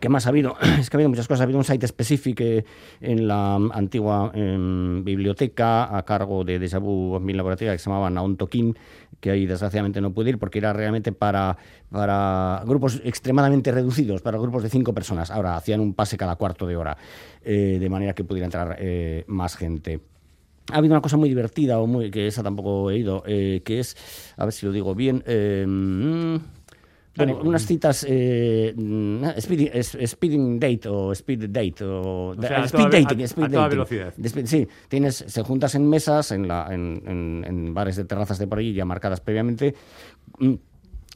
¿Qué 0.00 0.08
más 0.08 0.24
ha 0.24 0.30
habido? 0.30 0.56
Es 0.80 0.88
que 0.88 0.96
ha 0.96 0.98
habido 0.98 1.10
muchas 1.10 1.28
cosas. 1.28 1.42
Ha 1.42 1.44
habido 1.44 1.58
un 1.58 1.64
site 1.64 1.84
específico 1.84 2.42
eh, 2.42 2.64
en 3.02 3.28
la 3.28 3.56
antigua 3.56 4.32
em, 4.34 5.04
biblioteca 5.04 5.94
a 5.94 6.02
cargo 6.04 6.44
de 6.44 6.58
Deja 6.58 6.78
Vu 6.78 7.20
Mil 7.20 7.36
Laboratoria 7.36 7.72
que 7.72 7.78
se 7.78 7.90
llamaba 7.90 8.08
Naon 8.08 8.38
Toquín, 8.38 8.74
que 9.20 9.30
ahí 9.30 9.44
desgraciadamente 9.44 10.00
no 10.00 10.12
pude 10.12 10.30
ir 10.30 10.38
porque 10.38 10.60
era 10.60 10.72
realmente 10.72 11.12
para, 11.12 11.58
para 11.90 12.62
grupos 12.64 13.02
extremadamente 13.04 13.70
reducidos, 13.70 14.22
para 14.22 14.38
grupos 14.38 14.62
de 14.62 14.70
cinco 14.70 14.94
personas. 14.94 15.30
Ahora 15.30 15.56
hacían 15.56 15.80
un 15.80 15.92
pase 15.92 16.16
cada 16.16 16.36
cuarto 16.36 16.66
de 16.66 16.76
hora, 16.76 16.96
eh, 17.42 17.76
de 17.78 17.90
manera 17.90 18.14
que 18.14 18.24
pudiera 18.24 18.46
entrar 18.46 18.76
eh, 18.78 19.24
más 19.26 19.56
gente. 19.56 20.00
Ha 20.72 20.76
habido 20.78 20.94
una 20.94 21.00
cosa 21.00 21.16
muy 21.16 21.28
divertida, 21.28 21.78
o 21.78 21.86
muy, 21.86 22.10
que 22.10 22.26
esa 22.26 22.42
tampoco 22.42 22.90
he 22.90 22.98
ido, 22.98 23.22
eh, 23.26 23.62
que 23.64 23.80
es, 23.80 23.96
a 24.36 24.44
ver 24.44 24.52
si 24.52 24.66
lo 24.66 24.72
digo 24.72 24.94
bien, 24.94 25.22
eh, 25.26 25.64
mm, 25.66 26.36
bueno, 27.16 27.40
unas 27.42 27.66
citas, 27.66 28.06
eh, 28.08 28.72
mm, 28.76 29.24
speeding, 29.40 30.60
date 30.60 30.88
o 30.88 31.10
speed 31.12 31.48
date 31.50 31.82
o, 31.84 32.36
sea, 32.40 32.62
a 32.62 32.66
speed 32.66 32.78
toda 32.84 32.90
dating, 32.90 33.22
a- 33.22 33.24
speed 33.26 33.44
a 33.44 33.48
toda 33.48 33.62
dating. 33.62 33.70
velocidad. 33.70 34.14
Speed- 34.22 34.46
sí, 34.46 34.68
tienes, 34.88 35.24
se 35.26 35.42
juntas 35.42 35.74
en 35.74 35.88
mesas, 35.88 36.30
en, 36.32 36.46
la, 36.46 36.68
en, 36.70 37.02
en- 37.06 37.44
en 37.46 37.74
bares 37.74 37.96
de 37.96 38.04
terrazas 38.04 38.38
de 38.38 38.46
por 38.46 38.58
allí 38.58 38.72
ya 38.72 38.84
marcadas 38.84 39.20
previamente. 39.20 39.74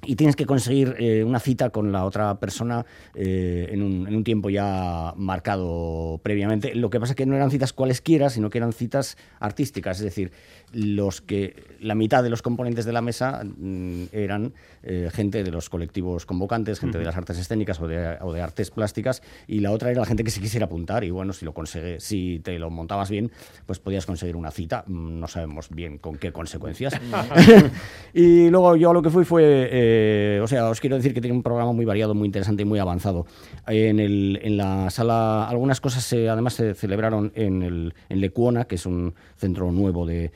Y 0.04 0.16
tienes 0.16 0.34
que 0.34 0.46
conseguir 0.46 0.96
eh, 0.98 1.22
una 1.22 1.38
cita 1.38 1.70
con 1.70 1.92
la 1.92 2.04
otra 2.04 2.40
persona 2.40 2.84
eh, 3.14 3.68
en, 3.70 3.82
un, 3.82 4.08
en 4.08 4.16
un 4.16 4.24
tiempo 4.24 4.50
ya 4.50 5.14
marcado 5.16 6.20
previamente. 6.22 6.74
Lo 6.74 6.90
que 6.90 6.98
pasa 6.98 7.12
es 7.12 7.16
que 7.16 7.26
no 7.26 7.36
eran 7.36 7.50
citas 7.50 7.72
cualesquiera, 7.72 8.28
sino 8.28 8.50
que 8.50 8.58
eran 8.58 8.72
citas 8.72 9.16
artísticas, 9.38 9.98
es 9.98 10.04
decir, 10.04 10.32
los 10.72 11.20
que 11.20 11.64
la 11.80 11.94
mitad 11.94 12.22
de 12.22 12.30
los 12.30 12.42
componentes 12.42 12.84
de 12.84 12.92
la 12.92 13.00
mesa 13.02 13.42
mm, 13.44 14.04
eran 14.12 14.52
eh, 14.82 15.10
gente 15.12 15.42
de 15.44 15.50
los 15.50 15.68
colectivos 15.68 16.26
convocantes, 16.26 16.80
gente 16.80 16.98
de 16.98 17.04
las 17.04 17.16
artes 17.16 17.38
escénicas 17.38 17.80
o 17.80 17.86
de, 17.88 18.16
o 18.20 18.32
de 18.32 18.40
artes 18.40 18.70
plásticas, 18.70 19.22
y 19.46 19.60
la 19.60 19.70
otra 19.70 19.90
era 19.90 20.00
la 20.00 20.06
gente 20.06 20.24
que 20.24 20.30
se 20.30 20.40
quisiera 20.40 20.66
apuntar. 20.66 21.04
Y 21.04 21.10
bueno, 21.10 21.32
si 21.32 21.44
lo 21.44 21.52
consigue, 21.54 22.00
si 22.00 22.40
te 22.42 22.58
lo 22.58 22.70
montabas 22.70 23.10
bien, 23.10 23.30
pues 23.66 23.78
podías 23.78 24.06
conseguir 24.06 24.36
una 24.36 24.50
cita. 24.50 24.84
Mm, 24.86 25.20
No 25.20 25.28
sabemos 25.28 25.68
bien 25.70 25.98
con 25.98 26.16
qué 26.16 26.32
consecuencias. 26.32 26.94
y 28.14 28.50
luego 28.50 28.76
yo 28.76 28.90
a 28.90 28.94
lo 28.94 29.02
que 29.02 29.10
fui 29.10 29.24
fue, 29.24 29.68
eh, 29.70 30.40
o 30.42 30.46
sea, 30.46 30.68
os 30.68 30.80
quiero 30.80 30.96
decir 30.96 31.14
que 31.14 31.20
tiene 31.20 31.36
un 31.36 31.42
programa 31.42 31.72
muy 31.72 31.84
variado, 31.84 32.14
muy 32.14 32.26
interesante 32.26 32.62
y 32.62 32.66
muy 32.66 32.78
avanzado. 32.78 33.26
En, 33.66 34.00
el, 34.00 34.40
en 34.42 34.56
la 34.56 34.90
sala, 34.90 35.48
algunas 35.48 35.80
cosas 35.80 36.04
se- 36.04 36.28
además 36.28 36.54
se 36.54 36.74
celebraron 36.74 37.32
en, 37.34 37.62
el, 37.62 37.94
en 38.08 38.20
Lecuona, 38.20 38.64
que 38.64 38.76
es 38.76 38.86
un 38.86 39.14
centro 39.36 39.70
nuevo 39.72 40.06
de, 40.06 40.32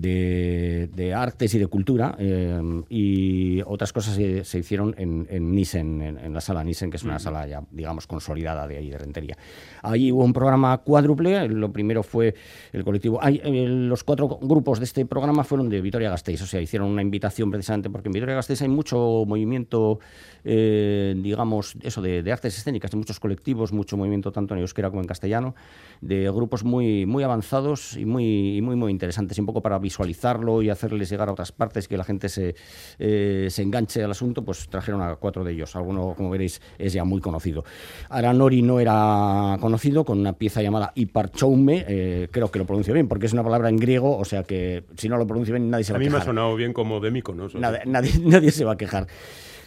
de, 0.00 0.88
de 0.94 1.12
artes 1.12 1.54
y 1.54 1.58
de 1.58 1.66
cultura, 1.66 2.14
eh, 2.18 2.60
y 2.88 3.60
otras 3.62 3.92
cosas 3.92 4.14
se, 4.14 4.44
se 4.44 4.58
hicieron 4.58 4.94
en, 4.96 5.26
en 5.28 5.52
Nissen, 5.52 6.02
en, 6.02 6.18
en 6.18 6.32
la 6.32 6.40
sala 6.40 6.62
Nissen, 6.62 6.90
que 6.90 6.96
es 6.96 7.02
una 7.02 7.18
sala 7.18 7.46
ya, 7.46 7.62
digamos, 7.70 8.06
consolidada 8.06 8.66
de 8.68 8.76
ahí 8.76 8.90
de 8.90 8.98
Rentería. 8.98 9.36
Allí 9.82 10.12
hubo 10.12 10.24
un 10.24 10.32
programa 10.32 10.78
cuádruple, 10.78 11.48
lo 11.48 11.72
primero 11.72 12.02
fue 12.02 12.34
el 12.72 12.84
colectivo, 12.84 13.18
ay, 13.20 13.40
eh, 13.42 13.66
los 13.68 14.04
cuatro 14.04 14.28
grupos 14.40 14.78
de 14.78 14.84
este 14.84 15.04
programa 15.04 15.42
fueron 15.42 15.68
de 15.68 15.80
Vitoria-Gasteiz, 15.80 16.42
o 16.42 16.46
sea, 16.46 16.60
hicieron 16.60 16.88
una 16.88 17.02
invitación 17.02 17.50
precisamente, 17.50 17.90
porque 17.90 18.08
en 18.08 18.12
Vitoria-Gasteiz 18.12 18.62
hay 18.62 18.68
mucho 18.68 19.24
movimiento, 19.26 19.98
eh, 20.44 21.14
digamos, 21.18 21.74
eso 21.82 22.00
de, 22.02 22.22
de 22.22 22.32
artes 22.32 22.56
escénicas, 22.56 22.92
de 22.92 22.96
muchos 22.98 23.18
colectivos, 23.18 23.72
mucho 23.72 23.96
movimiento 23.96 24.30
tanto 24.30 24.54
en 24.54 24.60
euskera 24.60 24.90
como 24.90 25.02
en 25.02 25.08
castellano, 25.08 25.54
de 26.00 26.30
grupos 26.30 26.62
muy, 26.62 27.04
muy 27.06 27.24
avanzados 27.24 27.96
y 27.96 28.04
muy, 28.04 28.56
y 28.56 28.62
muy, 28.62 28.76
muy 28.76 28.92
interesantes, 28.92 29.36
y 29.38 29.40
un 29.40 29.46
poco 29.46 29.60
para 29.60 29.78
visualizarlo 29.88 30.62
y 30.62 30.70
hacerles 30.70 31.08
llegar 31.10 31.28
a 31.28 31.32
otras 31.32 31.50
partes, 31.52 31.88
que 31.88 31.96
la 31.96 32.04
gente 32.04 32.28
se, 32.28 32.54
eh, 32.98 33.48
se 33.50 33.62
enganche 33.62 34.02
al 34.04 34.10
asunto, 34.10 34.44
pues 34.44 34.68
trajeron 34.68 35.00
a 35.02 35.16
cuatro 35.16 35.42
de 35.44 35.52
ellos. 35.52 35.74
Alguno, 35.76 36.14
como 36.16 36.30
veréis, 36.30 36.60
es 36.78 36.92
ya 36.92 37.04
muy 37.04 37.20
conocido. 37.20 37.64
Aranori 38.10 38.62
no 38.62 38.80
era 38.80 39.56
conocido, 39.60 40.04
con 40.04 40.18
una 40.18 40.34
pieza 40.34 40.60
llamada 40.62 40.92
Iparchoume, 40.94 41.84
eh, 41.88 42.28
creo 42.30 42.50
que 42.50 42.58
lo 42.58 42.66
pronuncio 42.66 42.92
bien, 42.94 43.08
porque 43.08 43.26
es 43.26 43.32
una 43.32 43.42
palabra 43.42 43.68
en 43.68 43.76
griego, 43.76 44.16
o 44.16 44.24
sea 44.24 44.42
que 44.42 44.84
si 44.96 45.08
no 45.08 45.16
lo 45.16 45.26
pronuncio 45.26 45.54
bien 45.54 45.70
nadie 45.70 45.84
se 45.84 45.92
A 45.92 45.94
va 45.94 45.96
a 45.96 46.00
mí 46.00 46.04
me 46.06 46.10
ha 46.10 46.20
quejar. 46.20 46.26
sonado 46.26 46.54
bien 46.56 46.72
como 46.72 47.00
de 47.00 47.10
Mykonos. 47.10 47.54
Nadie, 47.54 47.80
nadie, 47.86 48.12
nadie 48.24 48.50
se 48.50 48.64
va 48.64 48.72
a 48.72 48.76
quejar. 48.76 49.06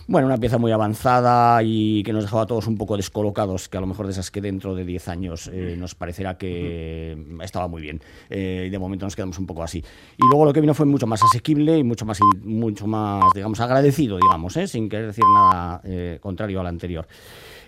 Bueno, 0.07 0.27
una 0.27 0.37
pieza 0.37 0.57
muy 0.57 0.71
avanzada 0.71 1.61
y 1.63 2.03
que 2.03 2.11
nos 2.11 2.23
dejaba 2.23 2.43
a 2.43 2.45
todos 2.45 2.67
un 2.67 2.77
poco 2.77 2.97
descolocados, 2.97 3.69
que 3.69 3.77
a 3.77 3.81
lo 3.81 3.87
mejor 3.87 4.07
de 4.07 4.13
esas 4.13 4.31
que 4.31 4.41
dentro 4.41 4.75
de 4.75 4.83
10 4.83 5.07
años 5.07 5.49
eh, 5.53 5.75
nos 5.77 5.95
parecerá 5.95 6.37
que 6.37 7.17
estaba 7.41 7.67
muy 7.67 7.81
bien. 7.81 8.01
Eh, 8.29 8.67
de 8.71 8.79
momento 8.79 9.05
nos 9.05 9.15
quedamos 9.15 9.37
un 9.39 9.45
poco 9.45 9.63
así. 9.63 9.79
Y 9.79 10.27
luego 10.27 10.45
lo 10.45 10.53
que 10.53 10.61
vino 10.61 10.73
fue 10.73 10.85
mucho 10.85 11.07
más 11.07 11.21
asequible 11.23 11.77
y 11.77 11.83
mucho 11.83 12.05
más, 12.05 12.19
mucho 12.43 12.87
más 12.87 13.23
digamos, 13.33 13.59
agradecido, 13.59 14.17
digamos, 14.17 14.57
¿eh? 14.57 14.67
sin 14.67 14.89
querer 14.89 15.07
decir 15.07 15.23
nada 15.33 15.81
eh, 15.83 16.19
contrario 16.21 16.59
al 16.59 16.67
anterior. 16.67 17.07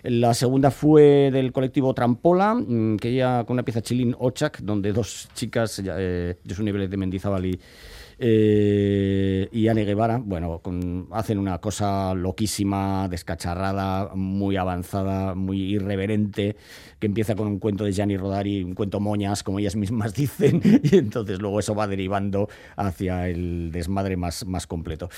La 0.04 0.34
segunda 0.34 0.70
fue 0.70 1.30
del 1.32 1.50
colectivo 1.50 1.94
Trampola, 1.94 2.54
mm, 2.54 2.98
que 2.98 3.14
ya 3.14 3.44
con 3.44 3.54
una 3.54 3.62
pieza 3.62 3.80
chilín 3.80 4.14
Ochak, 4.18 4.60
donde 4.60 4.92
dos 4.92 5.30
chicas, 5.34 5.80
eh, 5.82 6.36
Josune 6.46 6.72
Vélez 6.72 6.90
de 6.90 6.98
Mendizábal 6.98 7.46
y, 7.46 7.58
eh, 8.18 9.48
y 9.52 9.68
Anne 9.68 9.84
Guevara, 9.84 10.20
bueno, 10.24 10.60
hacen 11.10 11.38
una 11.38 11.58
cosa 11.58 12.14
loquísima, 12.14 13.08
descacharrada, 13.08 14.14
muy 14.14 14.56
avanzada, 14.56 15.34
muy 15.34 15.60
irreverente, 15.60 16.56
que 16.98 17.06
empieza 17.06 17.34
con 17.34 17.46
un 17.46 17.58
cuento 17.58 17.84
de 17.84 17.92
Gianni 17.92 18.16
Rodari, 18.16 18.62
un 18.62 18.74
cuento 18.74 19.00
moñas, 19.00 19.42
como 19.42 19.58
ellas 19.58 19.76
mismas 19.76 20.14
dicen, 20.14 20.60
y 20.82 20.96
entonces 20.96 21.40
luego 21.40 21.60
eso 21.60 21.74
va 21.74 21.86
derivando 21.86 22.48
hacia 22.76 23.28
el 23.28 23.70
desmadre 23.72 24.16
más, 24.16 24.46
más 24.46 24.66
completo. 24.66 25.08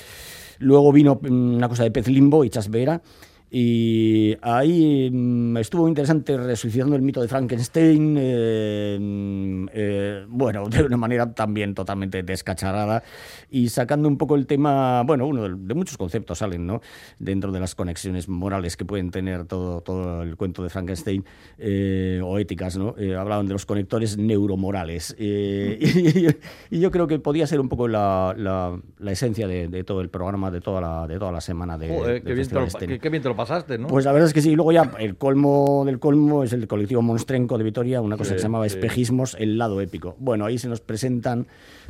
Luego 0.58 0.92
vino 0.92 1.20
mm, 1.20 1.56
una 1.56 1.68
cosa 1.68 1.82
de 1.82 1.90
Pez 1.90 2.08
Limbo 2.08 2.44
y 2.44 2.50
Chas 2.50 2.70
Vera, 2.70 3.02
y 3.50 4.36
ahí 4.42 5.10
mm, 5.12 5.56
estuvo 5.58 5.86
interesante 5.88 6.36
resucitando 6.36 6.96
el 6.96 7.02
mito 7.02 7.22
de 7.22 7.28
Frankenstein, 7.28 8.16
eh, 8.18 8.98
mm, 9.00 9.66
eh, 9.72 10.24
bueno, 10.28 10.68
de 10.68 10.82
una 10.82 10.96
manera 10.96 11.32
también 11.32 11.74
totalmente 11.74 12.22
descacharrada 12.22 13.02
y 13.50 13.68
sacando 13.68 14.08
un 14.08 14.18
poco 14.18 14.34
el 14.34 14.46
tema, 14.46 15.02
bueno, 15.04 15.26
uno 15.26 15.44
de, 15.48 15.54
de 15.56 15.74
muchos 15.74 15.96
conceptos 15.96 16.38
salen, 16.38 16.66
¿no? 16.66 16.80
Dentro 17.18 17.52
de 17.52 17.60
las 17.60 17.74
conexiones 17.74 18.28
morales 18.28 18.76
que 18.76 18.84
pueden 18.84 19.10
tener 19.10 19.44
todo, 19.46 19.80
todo 19.80 20.22
el 20.22 20.36
cuento 20.36 20.62
de 20.62 20.68
Frankenstein 20.68 21.24
eh, 21.58 22.20
o 22.24 22.38
éticas, 22.38 22.76
¿no? 22.76 22.94
Eh, 22.98 23.14
hablaban 23.14 23.46
de 23.46 23.52
los 23.52 23.64
conectores 23.64 24.18
neuromorales 24.18 25.14
eh, 25.18 25.78
y, 26.70 26.76
y 26.76 26.80
yo 26.80 26.90
creo 26.90 27.06
que 27.06 27.18
podía 27.20 27.46
ser 27.46 27.60
un 27.60 27.68
poco 27.68 27.86
la, 27.88 28.34
la- 28.36 28.80
la 28.98 29.12
esencia 29.12 29.46
de, 29.46 29.68
de 29.68 29.84
todo 29.84 30.00
el 30.00 30.08
programa, 30.08 30.50
de 30.50 30.60
toda 30.60 30.80
la, 30.80 31.06
de 31.06 31.18
toda 31.18 31.30
la 31.30 31.40
semana 31.40 31.78
de, 31.78 31.88
Joder, 31.88 32.12
del 32.14 32.22
qué, 32.24 32.34
bien 32.34 32.48
te 32.48 32.54
lo, 32.54 32.60
qué 33.00 33.08
bien 33.10 33.22
te 33.22 33.28
lo 33.28 33.35
pasaste, 33.36 33.78
¿no? 33.78 33.88
Pues 33.88 34.04
la 34.04 34.12
verdad 34.12 34.28
es 34.28 34.34
que 34.34 34.42
sí. 34.42 34.54
Luego 34.54 34.72
ya 34.72 34.90
el 34.98 35.16
colmo 35.16 35.84
del 35.84 35.98
colmo 35.98 36.42
es 36.42 36.52
el 36.52 36.66
colectivo 36.66 37.02
Monstrenco 37.02 37.58
de 37.58 37.64
Vitoria, 37.64 38.00
una 38.00 38.16
cosa 38.16 38.30
Sí, 38.30 38.34
que 38.34 38.38
se 38.40 38.44
llamaba. 38.44 38.66
Espejismos, 38.66 39.36
el 39.38 39.58
lado 39.58 39.80
épico. 39.80 40.16
Bueno, 40.18 40.46
ahí 40.46 40.58
se 40.58 40.68
nos 40.68 40.80
presentan 40.80 41.46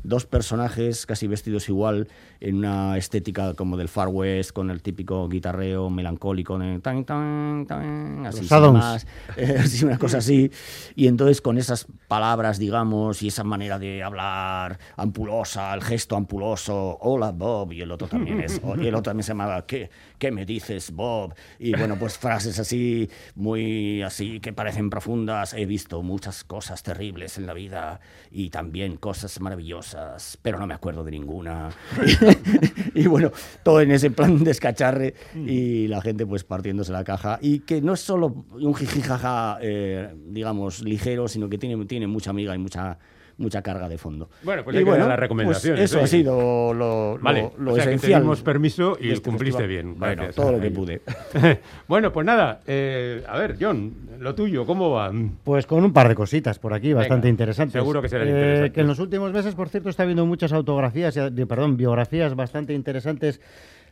dos 0.06 0.26
personajes 0.26 1.06
casi 1.06 1.26
vestidos 1.26 1.68
igual 1.68 2.08
en 2.40 2.56
una 2.56 2.96
estética 2.96 3.54
como 3.54 3.76
del 3.76 3.88
Far 3.88 4.08
West, 4.08 4.52
con 4.52 4.70
el 4.70 4.82
típico 4.82 5.28
guitarreo 5.28 5.90
melancólico 5.90 6.58
de 6.58 6.78
tan, 6.80 7.04
tan, 7.04 7.66
tan, 7.66 8.26
así 8.26 8.46
más, 8.72 9.06
eh, 9.36 9.56
así, 9.60 9.84
una 9.84 9.98
cosa 9.98 10.18
así. 10.18 10.50
Y 10.94 11.06
entonces 11.06 11.40
con 11.40 11.58
esas 11.58 11.86
palabras, 12.08 12.58
digamos, 12.58 13.22
y 13.22 13.28
esa 13.28 13.44
manera 13.44 13.78
de 13.78 14.02
hablar 14.02 14.78
ampulosa, 14.96 15.74
el 15.74 15.82
gesto 15.82 16.16
ampuloso, 16.16 16.98
hola 17.00 17.32
Bob, 17.32 17.72
y 17.72 17.80
el 17.80 17.90
otro 17.90 18.08
también 18.08 18.40
es, 18.40 18.60
y 18.78 18.86
el 18.86 18.94
otro 18.94 19.10
también 19.10 19.24
se 19.24 19.32
llamaba, 19.32 19.66
¿qué, 19.66 19.90
qué 20.18 20.30
me 20.30 20.44
dices 20.44 20.92
Bob? 20.92 21.34
Y 21.58 21.74
bueno, 21.76 21.96
pues 21.98 22.18
frases 22.18 22.58
así, 22.58 23.08
muy 23.34 24.02
así, 24.02 24.40
que 24.40 24.52
parecen 24.52 24.90
profundas. 24.90 25.54
He 25.54 25.66
visto 25.66 26.02
muchas 26.02 26.44
cosas 26.44 26.82
terribles 26.82 27.38
en 27.38 27.46
la 27.46 27.54
vida 27.54 28.00
y 28.30 28.50
también 28.50 28.96
cosas 28.96 29.40
maravillosas, 29.40 29.95
pero 30.42 30.58
no 30.58 30.66
me 30.66 30.74
acuerdo 30.74 31.04
de 31.04 31.10
ninguna. 31.10 31.70
y 32.94 33.06
bueno, 33.06 33.30
todo 33.62 33.80
en 33.80 33.90
ese 33.90 34.10
plan 34.10 34.42
descacharre 34.44 35.14
y 35.34 35.88
la 35.88 36.00
gente 36.00 36.26
pues 36.26 36.44
partiéndose 36.44 36.92
la 36.92 37.04
caja. 37.04 37.38
Y 37.40 37.60
que 37.60 37.80
no 37.80 37.94
es 37.94 38.00
solo 38.00 38.44
un 38.52 38.74
jijijaja, 38.74 39.58
eh, 39.60 40.14
digamos, 40.28 40.82
ligero, 40.82 41.28
sino 41.28 41.48
que 41.48 41.58
tiene, 41.58 41.84
tiene 41.86 42.06
mucha 42.06 42.30
amiga 42.30 42.54
y 42.54 42.58
mucha 42.58 42.98
mucha 43.38 43.60
carga 43.62 43.88
de 43.88 43.98
fondo. 43.98 44.28
Bueno, 44.42 44.64
pues 44.64 44.76
Y 44.76 44.82
dar 44.84 44.98
las 44.98 45.06
pues 45.08 45.18
recomendaciones. 45.20 45.80
eso 45.82 45.98
¿eh? 45.98 46.02
ha 46.02 46.06
sido 46.06 46.72
lo, 46.74 47.16
lo- 47.16 47.18
Vale, 47.22 47.50
lo 47.58 47.72
o 47.72 47.74
sea 47.74 47.84
que 47.84 47.90
te 47.90 47.96
esencial. 47.96 48.36
permiso 48.44 48.96
y 49.00 49.10
este 49.10 49.28
cumpliste 49.28 49.58
festival. 49.62 49.84
bien. 49.84 49.98
Bueno, 49.98 50.14
gracias. 50.22 50.34
todo 50.36 50.52
lo 50.52 50.60
que 50.60 50.70
pude. 50.70 51.02
bueno, 51.88 52.12
pues 52.12 52.24
nada, 52.26 52.60
eh, 52.66 53.22
a 53.28 53.38
ver, 53.38 53.56
John, 53.60 53.92
lo 54.20 54.34
tuyo, 54.34 54.64
¿cómo 54.64 54.90
va? 54.90 55.12
Pues 55.44 55.66
con 55.66 55.84
un 55.84 55.92
par 55.92 56.08
de 56.08 56.14
cositas 56.14 56.58
por 56.58 56.72
aquí, 56.72 56.92
bastante 56.92 57.26
Venga, 57.26 57.30
interesantes. 57.30 57.72
seguro 57.74 58.00
que 58.00 58.08
serán 58.08 58.28
Eh, 58.28 58.30
interesantes. 58.30 58.72
Que 58.72 58.80
en 58.80 58.86
los 58.86 58.98
últimos 58.98 59.32
meses, 59.32 59.54
por 59.54 59.68
cierto, 59.68 59.90
está 59.90 60.02
habiendo 60.04 60.24
muchas 60.24 60.52
autografías, 60.52 61.14
perdón, 61.48 61.76
biografías 61.76 62.34
bastante 62.34 62.72
interesantes 62.72 63.40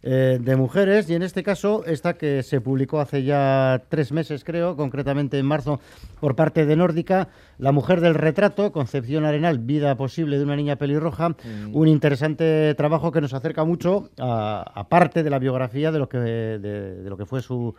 eh, 0.06 0.38
de 0.38 0.54
mujeres, 0.56 1.08
y 1.08 1.14
en 1.14 1.22
este 1.22 1.42
caso, 1.42 1.82
esta 1.86 2.12
que 2.14 2.42
se 2.42 2.60
publicó 2.60 3.00
hace 3.00 3.22
ya 3.24 3.82
tres 3.88 4.12
meses, 4.12 4.44
creo, 4.44 4.76
concretamente 4.76 5.38
en 5.38 5.46
marzo, 5.46 5.80
por 6.20 6.36
parte 6.36 6.66
de 6.66 6.76
Nórdica, 6.76 7.28
La 7.58 7.72
mujer 7.72 8.00
del 8.02 8.14
retrato, 8.14 8.70
Concepción 8.70 9.24
Arenal, 9.24 9.58
vida 9.60 9.96
posible 9.96 10.36
de 10.36 10.44
una 10.44 10.56
niña 10.56 10.76
pelirroja, 10.76 11.34
un 11.72 11.88
interesante 11.88 12.74
trabajo 12.74 13.12
que 13.12 13.20
nos 13.22 13.32
acerca 13.32 13.64
mucho, 13.64 14.10
a, 14.18 14.62
a 14.74 14.88
parte 14.88 15.22
de 15.22 15.30
la 15.30 15.38
biografía 15.38 15.90
de 15.90 15.98
lo 15.98 16.08
que, 16.08 16.18
de- 16.18 16.58
de 16.58 17.08
lo 17.10 17.16
que 17.16 17.24
fue 17.24 17.40
su 17.40 17.74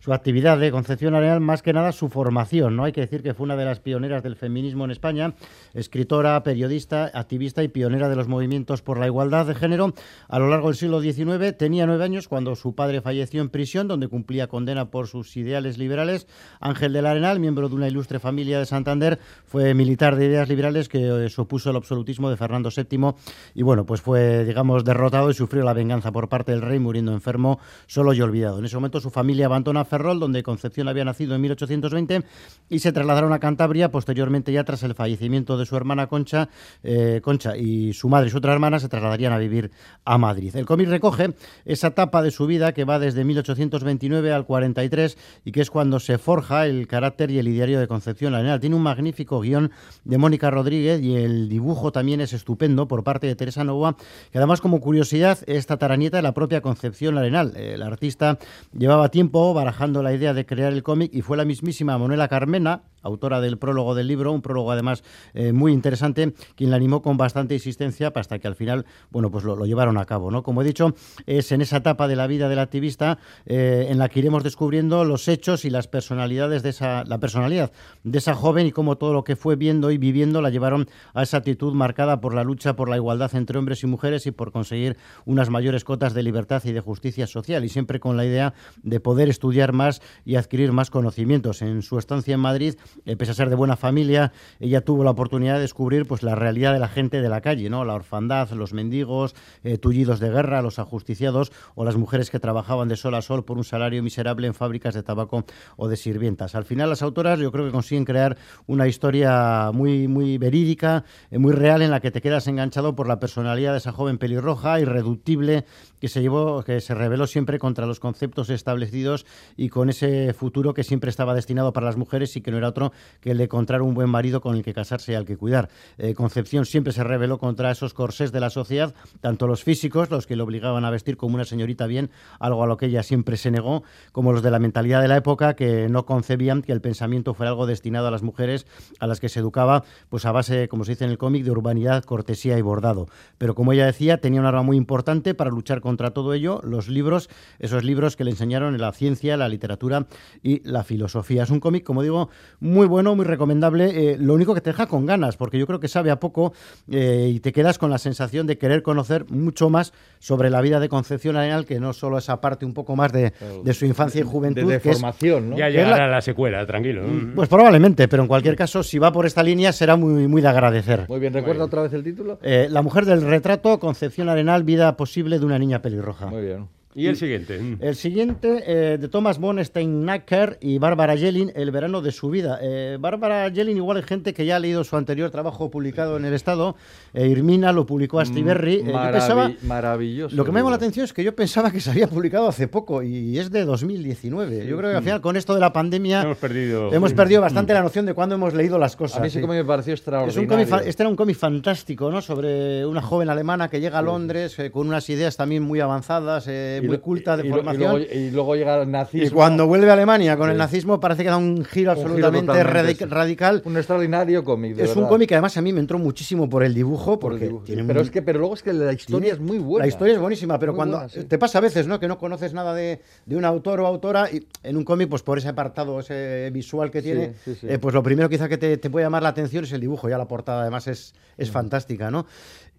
su 0.00 0.12
actividad 0.12 0.58
de 0.58 0.70
Concepción 0.70 1.14
Arenal, 1.14 1.40
más 1.40 1.62
que 1.62 1.72
nada 1.72 1.92
su 1.92 2.08
formación. 2.08 2.76
¿no? 2.76 2.84
Hay 2.84 2.92
que 2.92 3.00
decir 3.00 3.22
que 3.22 3.34
fue 3.34 3.44
una 3.44 3.56
de 3.56 3.64
las 3.64 3.80
pioneras 3.80 4.22
del 4.22 4.36
feminismo 4.36 4.84
en 4.84 4.90
España, 4.90 5.34
escritora, 5.74 6.42
periodista, 6.42 7.10
activista 7.12 7.62
y 7.62 7.68
pionera 7.68 8.08
de 8.08 8.16
los 8.16 8.28
movimientos 8.28 8.82
por 8.82 8.98
la 8.98 9.06
igualdad 9.06 9.46
de 9.46 9.54
género. 9.54 9.94
A 10.28 10.38
lo 10.38 10.48
largo 10.48 10.68
del 10.68 10.76
siglo 10.76 11.00
XIX 11.00 11.56
tenía 11.56 11.86
nueve 11.86 12.04
años 12.04 12.28
cuando 12.28 12.54
su 12.56 12.74
padre 12.74 13.00
falleció 13.00 13.40
en 13.40 13.48
prisión, 13.48 13.88
donde 13.88 14.08
cumplía 14.08 14.46
condena 14.46 14.90
por 14.90 15.08
sus 15.08 15.36
ideales 15.36 15.78
liberales. 15.78 16.26
Ángel 16.60 16.92
del 16.92 17.06
Arenal, 17.06 17.40
miembro 17.40 17.68
de 17.68 17.74
una 17.74 17.88
ilustre 17.88 18.18
familia 18.18 18.58
de 18.58 18.66
Santander, 18.66 19.18
fue 19.46 19.74
militar 19.74 20.16
de 20.16 20.26
ideas 20.26 20.48
liberales 20.48 20.88
que 20.88 21.24
eh, 21.26 21.30
se 21.30 21.40
opuso 21.40 21.70
al 21.70 21.76
absolutismo 21.76 22.30
de 22.30 22.36
Fernando 22.36 22.70
VII 22.74 23.14
y 23.54 23.62
bueno, 23.62 23.84
pues 23.84 24.00
fue, 24.00 24.44
digamos, 24.44 24.84
derrotado 24.84 25.30
y 25.30 25.34
sufrió 25.34 25.64
la 25.64 25.72
venganza 25.72 26.12
por 26.12 26.28
parte 26.28 26.52
del 26.52 26.62
rey, 26.62 26.78
muriendo 26.78 27.12
enfermo, 27.12 27.58
solo 27.86 28.12
y 28.12 28.20
olvidado. 28.20 28.58
En 28.58 28.64
ese 28.64 28.76
momento 28.76 29.00
su 29.00 29.10
familia 29.10 29.46
abandona 29.46 29.84
Ferrol, 29.88 30.20
donde 30.20 30.42
Concepción 30.42 30.86
había 30.86 31.04
nacido 31.04 31.34
en 31.34 31.40
1820, 31.40 32.22
y 32.68 32.78
se 32.78 32.92
trasladaron 32.92 33.32
a 33.32 33.40
Cantabria, 33.40 33.90
posteriormente 33.90 34.52
ya 34.52 34.64
tras 34.64 34.82
el 34.82 34.94
fallecimiento 34.94 35.58
de 35.58 35.66
su 35.66 35.76
hermana 35.76 36.06
Concha, 36.06 36.48
eh, 36.82 37.20
Concha 37.22 37.56
y 37.56 37.92
su 37.92 38.08
madre 38.08 38.28
y 38.28 38.30
su 38.30 38.38
otra 38.38 38.52
hermana 38.52 38.78
se 38.78 38.88
trasladarían 38.88 39.32
a 39.32 39.38
vivir 39.38 39.70
a 40.04 40.18
Madrid. 40.18 40.54
El 40.54 40.66
cómic 40.66 40.88
recoge 40.88 41.34
esa 41.64 41.88
etapa 41.88 42.22
de 42.22 42.30
su 42.30 42.46
vida 42.46 42.72
que 42.72 42.84
va 42.84 42.98
desde 42.98 43.24
1829 43.24 44.32
al 44.32 44.44
43 44.44 45.18
y 45.44 45.52
que 45.52 45.60
es 45.60 45.70
cuando 45.70 46.00
se 46.00 46.18
forja 46.18 46.66
el 46.66 46.86
carácter 46.86 47.30
y 47.30 47.38
el 47.38 47.48
ideario 47.48 47.80
de 47.80 47.88
Concepción 47.88 48.34
Arenal. 48.34 48.60
Tiene 48.60 48.76
un 48.76 48.82
magnífico 48.82 49.40
guion 49.40 49.70
de 50.04 50.18
Mónica 50.18 50.50
Rodríguez 50.50 51.00
y 51.02 51.16
el 51.16 51.48
dibujo 51.48 51.92
también 51.92 52.20
es 52.20 52.32
estupendo 52.32 52.88
por 52.88 53.04
parte 53.04 53.26
de 53.26 53.36
Teresa 53.36 53.64
Novoa, 53.64 53.96
que 54.30 54.38
además 54.38 54.60
como 54.60 54.80
curiosidad 54.80 55.38
es 55.46 55.66
tataranieta 55.66 56.18
de 56.18 56.22
la 56.22 56.32
propia 56.32 56.60
Concepción 56.60 57.16
Arenal. 57.18 57.56
El 57.56 57.82
artista 57.82 58.38
llevaba 58.76 59.10
tiempo 59.10 59.54
barajando 59.54 59.77
la 59.78 60.12
idea 60.12 60.34
de 60.34 60.44
crear 60.44 60.72
el 60.72 60.82
cómic 60.82 61.10
y 61.14 61.22
fue 61.22 61.36
la 61.36 61.44
mismísima 61.44 61.96
Manuela 61.98 62.26
Carmena, 62.26 62.82
autora 63.00 63.40
del 63.40 63.58
prólogo 63.58 63.94
del 63.94 64.08
libro, 64.08 64.32
un 64.32 64.42
prólogo 64.42 64.72
además 64.72 65.04
eh, 65.34 65.52
muy 65.52 65.72
interesante, 65.72 66.34
quien 66.56 66.70
la 66.70 66.76
animó 66.76 67.00
con 67.00 67.16
bastante 67.16 67.54
insistencia 67.54 68.12
hasta 68.12 68.40
que 68.40 68.48
al 68.48 68.56
final, 68.56 68.86
bueno, 69.10 69.30
pues 69.30 69.44
lo, 69.44 69.54
lo 69.54 69.66
llevaron 69.66 69.96
a 69.96 70.04
cabo, 70.04 70.32
¿no? 70.32 70.42
Como 70.42 70.62
he 70.62 70.64
dicho, 70.64 70.94
es 71.26 71.52
en 71.52 71.60
esa 71.60 71.76
etapa 71.76 72.08
de 72.08 72.16
la 72.16 72.26
vida 72.26 72.48
del 72.48 72.58
activista 72.58 73.18
eh, 73.46 73.86
en 73.88 73.98
la 73.98 74.08
que 74.08 74.18
iremos 74.18 74.42
descubriendo 74.42 75.04
los 75.04 75.28
hechos 75.28 75.64
y 75.64 75.70
las 75.70 75.86
personalidades 75.86 76.64
de 76.64 76.70
esa, 76.70 77.04
la 77.04 77.18
personalidad 77.18 77.70
de 78.02 78.18
esa 78.18 78.34
joven 78.34 78.66
y 78.66 78.72
cómo 78.72 78.98
todo 78.98 79.12
lo 79.12 79.22
que 79.22 79.36
fue 79.36 79.54
viendo 79.54 79.92
y 79.92 79.98
viviendo 79.98 80.42
la 80.42 80.50
llevaron 80.50 80.88
a 81.14 81.22
esa 81.22 81.36
actitud 81.36 81.72
marcada 81.72 82.20
por 82.20 82.34
la 82.34 82.42
lucha 82.42 82.74
por 82.74 82.88
la 82.88 82.96
igualdad 82.96 83.32
entre 83.36 83.58
hombres 83.58 83.84
y 83.84 83.86
mujeres 83.86 84.26
y 84.26 84.32
por 84.32 84.50
conseguir 84.50 84.96
unas 85.24 85.50
mayores 85.50 85.84
cotas 85.84 86.14
de 86.14 86.24
libertad 86.24 86.62
y 86.64 86.72
de 86.72 86.80
justicia 86.80 87.28
social 87.28 87.64
y 87.64 87.68
siempre 87.68 88.00
con 88.00 88.16
la 88.16 88.24
idea 88.24 88.54
de 88.82 88.98
poder 88.98 89.28
estudiar 89.28 89.67
más 89.72 90.00
y 90.24 90.36
adquirir 90.36 90.72
más 90.72 90.90
conocimientos. 90.90 91.62
En 91.62 91.82
su 91.82 91.98
estancia 91.98 92.34
en 92.34 92.40
Madrid, 92.40 92.74
eh, 93.04 93.16
pese 93.16 93.32
a 93.32 93.34
ser 93.34 93.50
de 93.50 93.56
buena 93.56 93.76
familia, 93.76 94.32
ella 94.60 94.82
tuvo 94.82 95.04
la 95.04 95.10
oportunidad 95.10 95.54
de 95.54 95.60
descubrir 95.60 96.06
pues, 96.06 96.22
la 96.22 96.34
realidad 96.34 96.72
de 96.72 96.78
la 96.78 96.88
gente 96.88 97.20
de 97.20 97.28
la 97.28 97.40
calle, 97.40 97.70
¿no? 97.70 97.84
la 97.84 97.94
orfandad, 97.94 98.50
los 98.50 98.72
mendigos, 98.72 99.34
eh, 99.64 99.78
tullidos 99.78 100.20
de 100.20 100.30
guerra, 100.30 100.62
los 100.62 100.78
ajusticiados 100.78 101.52
o 101.74 101.84
las 101.84 101.96
mujeres 101.96 102.30
que 102.30 102.40
trabajaban 102.40 102.88
de 102.88 102.96
sol 102.96 103.14
a 103.14 103.22
sol 103.22 103.44
por 103.44 103.58
un 103.58 103.64
salario 103.64 104.02
miserable 104.02 104.46
en 104.46 104.54
fábricas 104.54 104.94
de 104.94 105.02
tabaco 105.02 105.44
o 105.76 105.88
de 105.88 105.96
sirvientas. 105.96 106.54
Al 106.54 106.64
final, 106.64 106.88
las 106.88 107.02
autoras 107.02 107.38
yo 107.38 107.52
creo 107.52 107.66
que 107.66 107.72
consiguen 107.72 108.04
crear 108.04 108.36
una 108.66 108.86
historia 108.86 109.70
muy, 109.72 110.08
muy 110.08 110.38
verídica, 110.38 111.04
eh, 111.30 111.38
muy 111.38 111.52
real, 111.52 111.82
en 111.82 111.90
la 111.90 112.00
que 112.00 112.10
te 112.10 112.20
quedas 112.20 112.46
enganchado 112.46 112.94
por 112.94 113.08
la 113.08 113.20
personalidad 113.20 113.72
de 113.72 113.78
esa 113.78 113.92
joven 113.92 114.18
pelirroja, 114.18 114.80
irreductible, 114.80 115.64
que 116.00 116.08
se 116.08 116.20
llevó, 116.20 116.62
que 116.62 116.80
se 116.80 116.94
rebeló 116.94 117.26
siempre 117.26 117.58
contra 117.58 117.86
los 117.86 118.00
conceptos 118.00 118.50
establecidos 118.50 119.26
y 119.56 119.68
con 119.68 119.90
ese 119.90 120.32
futuro 120.32 120.74
que 120.74 120.84
siempre 120.84 121.10
estaba 121.10 121.34
destinado 121.34 121.72
para 121.72 121.86
las 121.86 121.96
mujeres 121.96 122.36
y 122.36 122.40
que 122.40 122.50
no 122.50 122.58
era 122.58 122.68
otro 122.68 122.92
que 123.20 123.32
el 123.32 123.38
de 123.38 123.44
encontrar 123.44 123.82
un 123.82 123.94
buen 123.94 124.10
marido 124.10 124.40
con 124.40 124.56
el 124.56 124.62
que 124.62 124.74
casarse 124.74 125.12
y 125.12 125.14
al 125.14 125.24
que 125.24 125.36
cuidar. 125.36 125.68
Eh, 125.98 126.14
Concepción 126.14 126.66
siempre 126.66 126.92
se 126.92 127.04
rebeló 127.04 127.38
contra 127.38 127.70
esos 127.70 127.94
corsés 127.94 128.32
de 128.32 128.40
la 128.40 128.50
sociedad, 128.50 128.94
tanto 129.20 129.46
los 129.46 129.64
físicos, 129.64 130.10
los 130.10 130.26
que 130.26 130.36
le 130.36 130.42
obligaban 130.42 130.84
a 130.84 130.90
vestir 130.90 131.16
como 131.16 131.34
una 131.34 131.44
señorita 131.44 131.86
bien, 131.86 132.10
algo 132.38 132.62
a 132.62 132.66
lo 132.66 132.76
que 132.76 132.86
ella 132.86 133.02
siempre 133.02 133.36
se 133.36 133.50
negó, 133.50 133.82
como 134.12 134.32
los 134.32 134.42
de 134.42 134.50
la 134.50 134.58
mentalidad 134.58 135.02
de 135.02 135.08
la 135.08 135.16
época 135.16 135.54
que 135.54 135.88
no 135.88 136.06
concebían 136.06 136.62
que 136.62 136.72
el 136.72 136.80
pensamiento 136.80 137.34
fuera 137.34 137.50
algo 137.50 137.66
destinado 137.66 138.08
a 138.08 138.10
las 138.10 138.22
mujeres 138.22 138.66
a 139.00 139.06
las 139.06 139.20
que 139.20 139.28
se 139.28 139.40
educaba 139.40 139.84
pues 140.08 140.24
a 140.26 140.32
base, 140.32 140.68
como 140.68 140.84
se 140.84 140.92
dice 140.92 141.04
en 141.04 141.10
el 141.10 141.18
cómic, 141.18 141.44
de 141.44 141.50
urbanidad, 141.50 142.04
cortesía 142.04 142.58
y 142.58 142.62
bordado. 142.62 143.08
Pero 143.38 143.54
como 143.54 143.72
ella 143.72 143.86
decía, 143.86 144.18
tenía 144.20 144.40
un 144.40 144.46
arma 144.46 144.62
muy 144.62 144.76
importante 144.76 145.34
para 145.34 145.50
luchar 145.50 145.80
contra 145.80 145.87
todo 145.96 146.34
ello, 146.34 146.60
los 146.64 146.88
libros, 146.88 147.30
esos 147.58 147.84
libros 147.84 148.16
que 148.16 148.24
le 148.24 148.30
enseñaron 148.30 148.74
en 148.74 148.80
la 148.80 148.92
ciencia, 148.92 149.36
la 149.36 149.48
literatura 149.48 150.06
y 150.42 150.60
la 150.68 150.84
filosofía. 150.84 151.42
Es 151.44 151.50
un 151.50 151.60
cómic, 151.60 151.84
como 151.84 152.02
digo, 152.02 152.28
muy 152.60 152.86
bueno, 152.86 153.14
muy 153.16 153.24
recomendable, 153.24 154.12
eh, 154.12 154.16
lo 154.18 154.34
único 154.34 154.54
que 154.54 154.60
te 154.60 154.70
deja 154.70 154.86
con 154.86 155.06
ganas, 155.06 155.36
porque 155.36 155.58
yo 155.58 155.66
creo 155.66 155.80
que 155.80 155.88
sabe 155.88 156.10
a 156.10 156.20
poco 156.20 156.52
eh, 156.90 157.30
y 157.32 157.40
te 157.40 157.52
quedas 157.52 157.78
con 157.78 157.90
la 157.90 157.98
sensación 157.98 158.46
de 158.46 158.58
querer 158.58 158.82
conocer 158.82 159.24
mucho 159.30 159.70
más 159.70 159.92
sobre 160.18 160.50
la 160.50 160.60
vida 160.60 160.80
de 160.80 160.88
Concepción 160.88 161.36
Arenal, 161.36 161.64
que 161.64 161.80
no 161.80 161.92
solo 161.92 162.18
esa 162.18 162.40
parte 162.40 162.66
un 162.66 162.74
poco 162.74 162.96
más 162.96 163.12
de, 163.12 163.32
de 163.64 163.74
su 163.74 163.86
infancia 163.86 164.20
y 164.20 164.24
juventud. 164.24 164.68
De, 164.70 164.80
que 164.80 164.90
es- 164.90 164.96
formación, 164.96 165.50
¿no? 165.50 165.56
Ya 165.56 165.68
llegará 165.68 165.96
la- 165.96 166.08
la... 166.08 166.20
secuela, 166.20 166.66
tranquilo. 166.66 167.02
Pues 167.34 167.48
probablemente, 167.48 168.08
pero 168.08 168.22
en 168.22 168.28
cualquier 168.28 168.56
caso, 168.56 168.82
si 168.82 168.98
va 168.98 169.12
por 169.12 169.24
esta 169.26 169.42
línea, 169.42 169.72
será 169.72 169.96
muy, 169.96 170.26
muy 170.28 170.42
de 170.42 170.48
agradecer. 170.48 171.06
Muy 171.08 171.20
bien, 171.20 171.32
¿recuerda 171.32 171.64
otra 171.64 171.82
vez 171.82 171.92
el 171.92 172.02
título? 172.02 172.38
Eh, 172.42 172.66
la 172.70 172.82
mujer 172.82 173.04
del 173.04 173.22
retrato, 173.22 173.78
Concepción 173.78 174.28
Arenal, 174.28 174.64
vida 174.64 174.96
posible 174.96 175.38
de 175.38 175.46
una 175.46 175.58
niña 175.58 175.77
pelirroja. 175.82 176.26
Muy 176.26 176.42
bien. 176.42 176.68
¿Y 176.98 177.06
el 177.06 177.16
siguiente? 177.16 177.60
El 177.80 177.94
siguiente, 177.94 178.64
eh, 178.66 178.98
de 178.98 179.08
Thomas 179.08 179.38
von 179.38 179.64
Steinacker 179.64 180.58
y 180.60 180.78
Bárbara 180.78 181.14
Yelin, 181.14 181.52
El 181.54 181.70
verano 181.70 182.00
de 182.02 182.10
su 182.12 182.28
vida. 182.30 182.58
Eh, 182.60 182.96
Bárbara 182.98 183.48
Yelin, 183.48 183.76
igual 183.76 183.98
hay 183.98 184.02
gente 184.02 184.34
que 184.34 184.44
ya 184.44 184.56
ha 184.56 184.58
leído 184.58 184.82
su 184.84 184.96
anterior 184.96 185.30
trabajo 185.30 185.70
publicado 185.70 186.16
en 186.16 186.24
el 186.24 186.34
Estado. 186.34 186.74
Eh, 187.14 187.28
Irmina 187.28 187.72
lo 187.72 187.86
publicó 187.86 188.18
a 188.20 188.24
Berry. 188.24 188.74
Eh, 188.76 188.82
yo 188.86 188.92
Maravi- 188.92 189.12
pensaba- 189.12 189.50
maravilloso. 189.62 190.34
lo 190.34 190.44
que 190.44 190.52
me 190.52 190.58
llamó 190.60 190.70
la 190.70 190.76
atención 190.76 191.04
es 191.04 191.12
que 191.12 191.22
yo 191.22 191.34
pensaba 191.34 191.70
que 191.70 191.80
se 191.80 191.90
había 191.90 192.06
publicado 192.08 192.48
hace 192.48 192.66
poco 192.68 193.02
y 193.02 193.38
es 193.38 193.50
de 193.50 193.64
2019. 193.64 194.66
Yo 194.66 194.76
creo 194.76 194.90
que 194.90 194.96
al 194.96 195.02
final 195.02 195.20
con 195.20 195.36
esto 195.36 195.54
de 195.54 195.60
la 195.60 195.72
pandemia 195.72 196.22
Hemos 196.22 196.38
perdido. 196.38 196.92
hemos 196.92 197.12
perdido 197.12 197.40
bastante 197.42 197.74
la 197.74 197.82
noción 197.82 198.06
de 198.06 198.14
cuándo 198.14 198.34
hemos 198.34 198.54
leído 198.54 198.78
las 198.78 198.96
cosas. 198.96 199.18
A 199.18 199.22
mí 199.22 199.30
sí 199.30 199.34
sí. 199.36 199.40
que 199.40 199.46
me 199.46 199.64
pareció 199.64 199.94
Es 199.94 200.00
un 200.00 200.02
extraordinario. 200.02 200.48
cómic 200.48 200.68
fa- 200.68 200.82
este 200.82 201.02
era 201.04 201.10
un 201.10 201.16
cómic 201.16 201.36
fantástico, 201.36 202.10
¿no? 202.10 202.20
Sobre 202.22 202.84
una 202.86 203.02
joven 203.02 203.28
alemana 203.30 203.68
que 203.68 203.80
llega 203.80 203.98
a 203.98 204.02
Londres 204.02 204.58
eh, 204.58 204.70
con 204.70 204.88
unas 204.88 205.08
ideas 205.10 205.36
también 205.36 205.62
muy 205.62 205.80
avanzadas, 205.80 206.46
eh, 206.48 206.80
muy 206.88 206.96
lo- 206.96 207.02
culta 207.02 207.36
de 207.36 207.46
y 207.46 207.48
lo- 207.48 207.54
formación. 207.56 207.82
Y 207.82 207.86
luego, 208.04 208.14
y 208.14 208.30
luego 208.30 208.56
llega 208.56 208.82
el 208.82 208.90
nazismo. 208.90 209.26
Y 209.26 209.30
cuando 209.30 209.66
vuelve 209.66 209.88
a 209.90 209.92
Alemania 209.92 210.36
con 210.36 210.48
el 210.50 210.56
Sí. 210.56 210.58
nazismo 210.58 210.98
parece 211.00 211.22
que 211.22 211.28
da 211.30 211.36
un 211.36 211.64
giro 211.64 211.64
Un 211.64 211.68
giro 211.68 211.92
absolutamente 211.92 212.46
totalmente, 212.52 212.80
radic- 212.94 212.98
sí. 212.98 213.04
radical. 213.04 213.62
Un 213.64 213.76
extraordinario 213.76 214.44
cómic, 214.44 214.74
de 214.76 214.84
Es 214.84 214.90
un 214.90 214.96
verdad. 214.96 215.08
cómic 215.10 215.28
que 215.28 215.34
además 215.36 215.56
a 215.56 215.62
mí 215.62 215.72
me 215.72 215.80
entró 215.80 215.98
muchísimo 215.98 216.48
por 216.48 216.62
el 216.64 216.74
dibujo, 216.74 217.18
Por 217.18 217.32
el 217.32 217.38
porque 217.38 217.46
dibujo, 217.46 217.64
tiene 217.64 217.84
pero 217.84 218.00
un- 218.00 218.06
es 218.06 218.10
que 218.10 218.22
pero 218.22 218.38
luego 218.40 218.54
es 218.54 218.62
que 218.62 218.72
la 218.72 218.92
historia 218.92 219.32
es 219.32 219.40
muy 219.40 219.58
buena. 219.58 219.84
La 219.84 219.88
historia 219.88 220.14
es 220.14 220.20
buenísima, 220.20 220.58
pero 220.58 220.72
Muy 220.72 220.76
cuando 220.78 220.96
buena, 220.98 221.08
sí. 221.12 221.24
te 221.24 221.38
pasa 221.38 221.58
a 221.58 221.60
veces, 221.60 221.86
¿no? 221.86 222.00
Que 222.00 222.08
no 222.08 222.18
conoces 222.18 222.52
nada 222.52 222.74
de, 222.74 223.00
de 223.26 223.36
un 223.36 223.44
autor 223.44 223.80
o 223.80 223.86
autora 223.86 224.30
y 224.30 224.46
en 224.62 224.76
un 224.76 224.84
cómic, 224.84 225.08
pues 225.08 225.22
por 225.22 225.38
ese 225.38 225.48
apartado, 225.48 226.00
ese 226.00 226.50
visual 226.52 226.90
que 226.90 227.02
tiene, 227.02 227.34
eh, 227.62 227.78
pues 227.78 227.94
lo 227.94 228.02
primero 228.02 228.28
quizá 228.28 228.48
que 228.48 228.58
te, 228.58 228.76
te 228.76 228.90
puede 228.90 229.04
llamar 229.06 229.22
la 229.22 229.28
atención 229.30 229.64
es 229.64 229.72
el 229.72 229.80
dibujo. 229.80 230.08
Ya 230.08 230.18
la 230.18 230.26
portada 230.28 230.62
además 230.62 230.86
es, 230.86 231.14
es 231.36 231.50
fantástica, 231.50 232.10
¿no? 232.10 232.26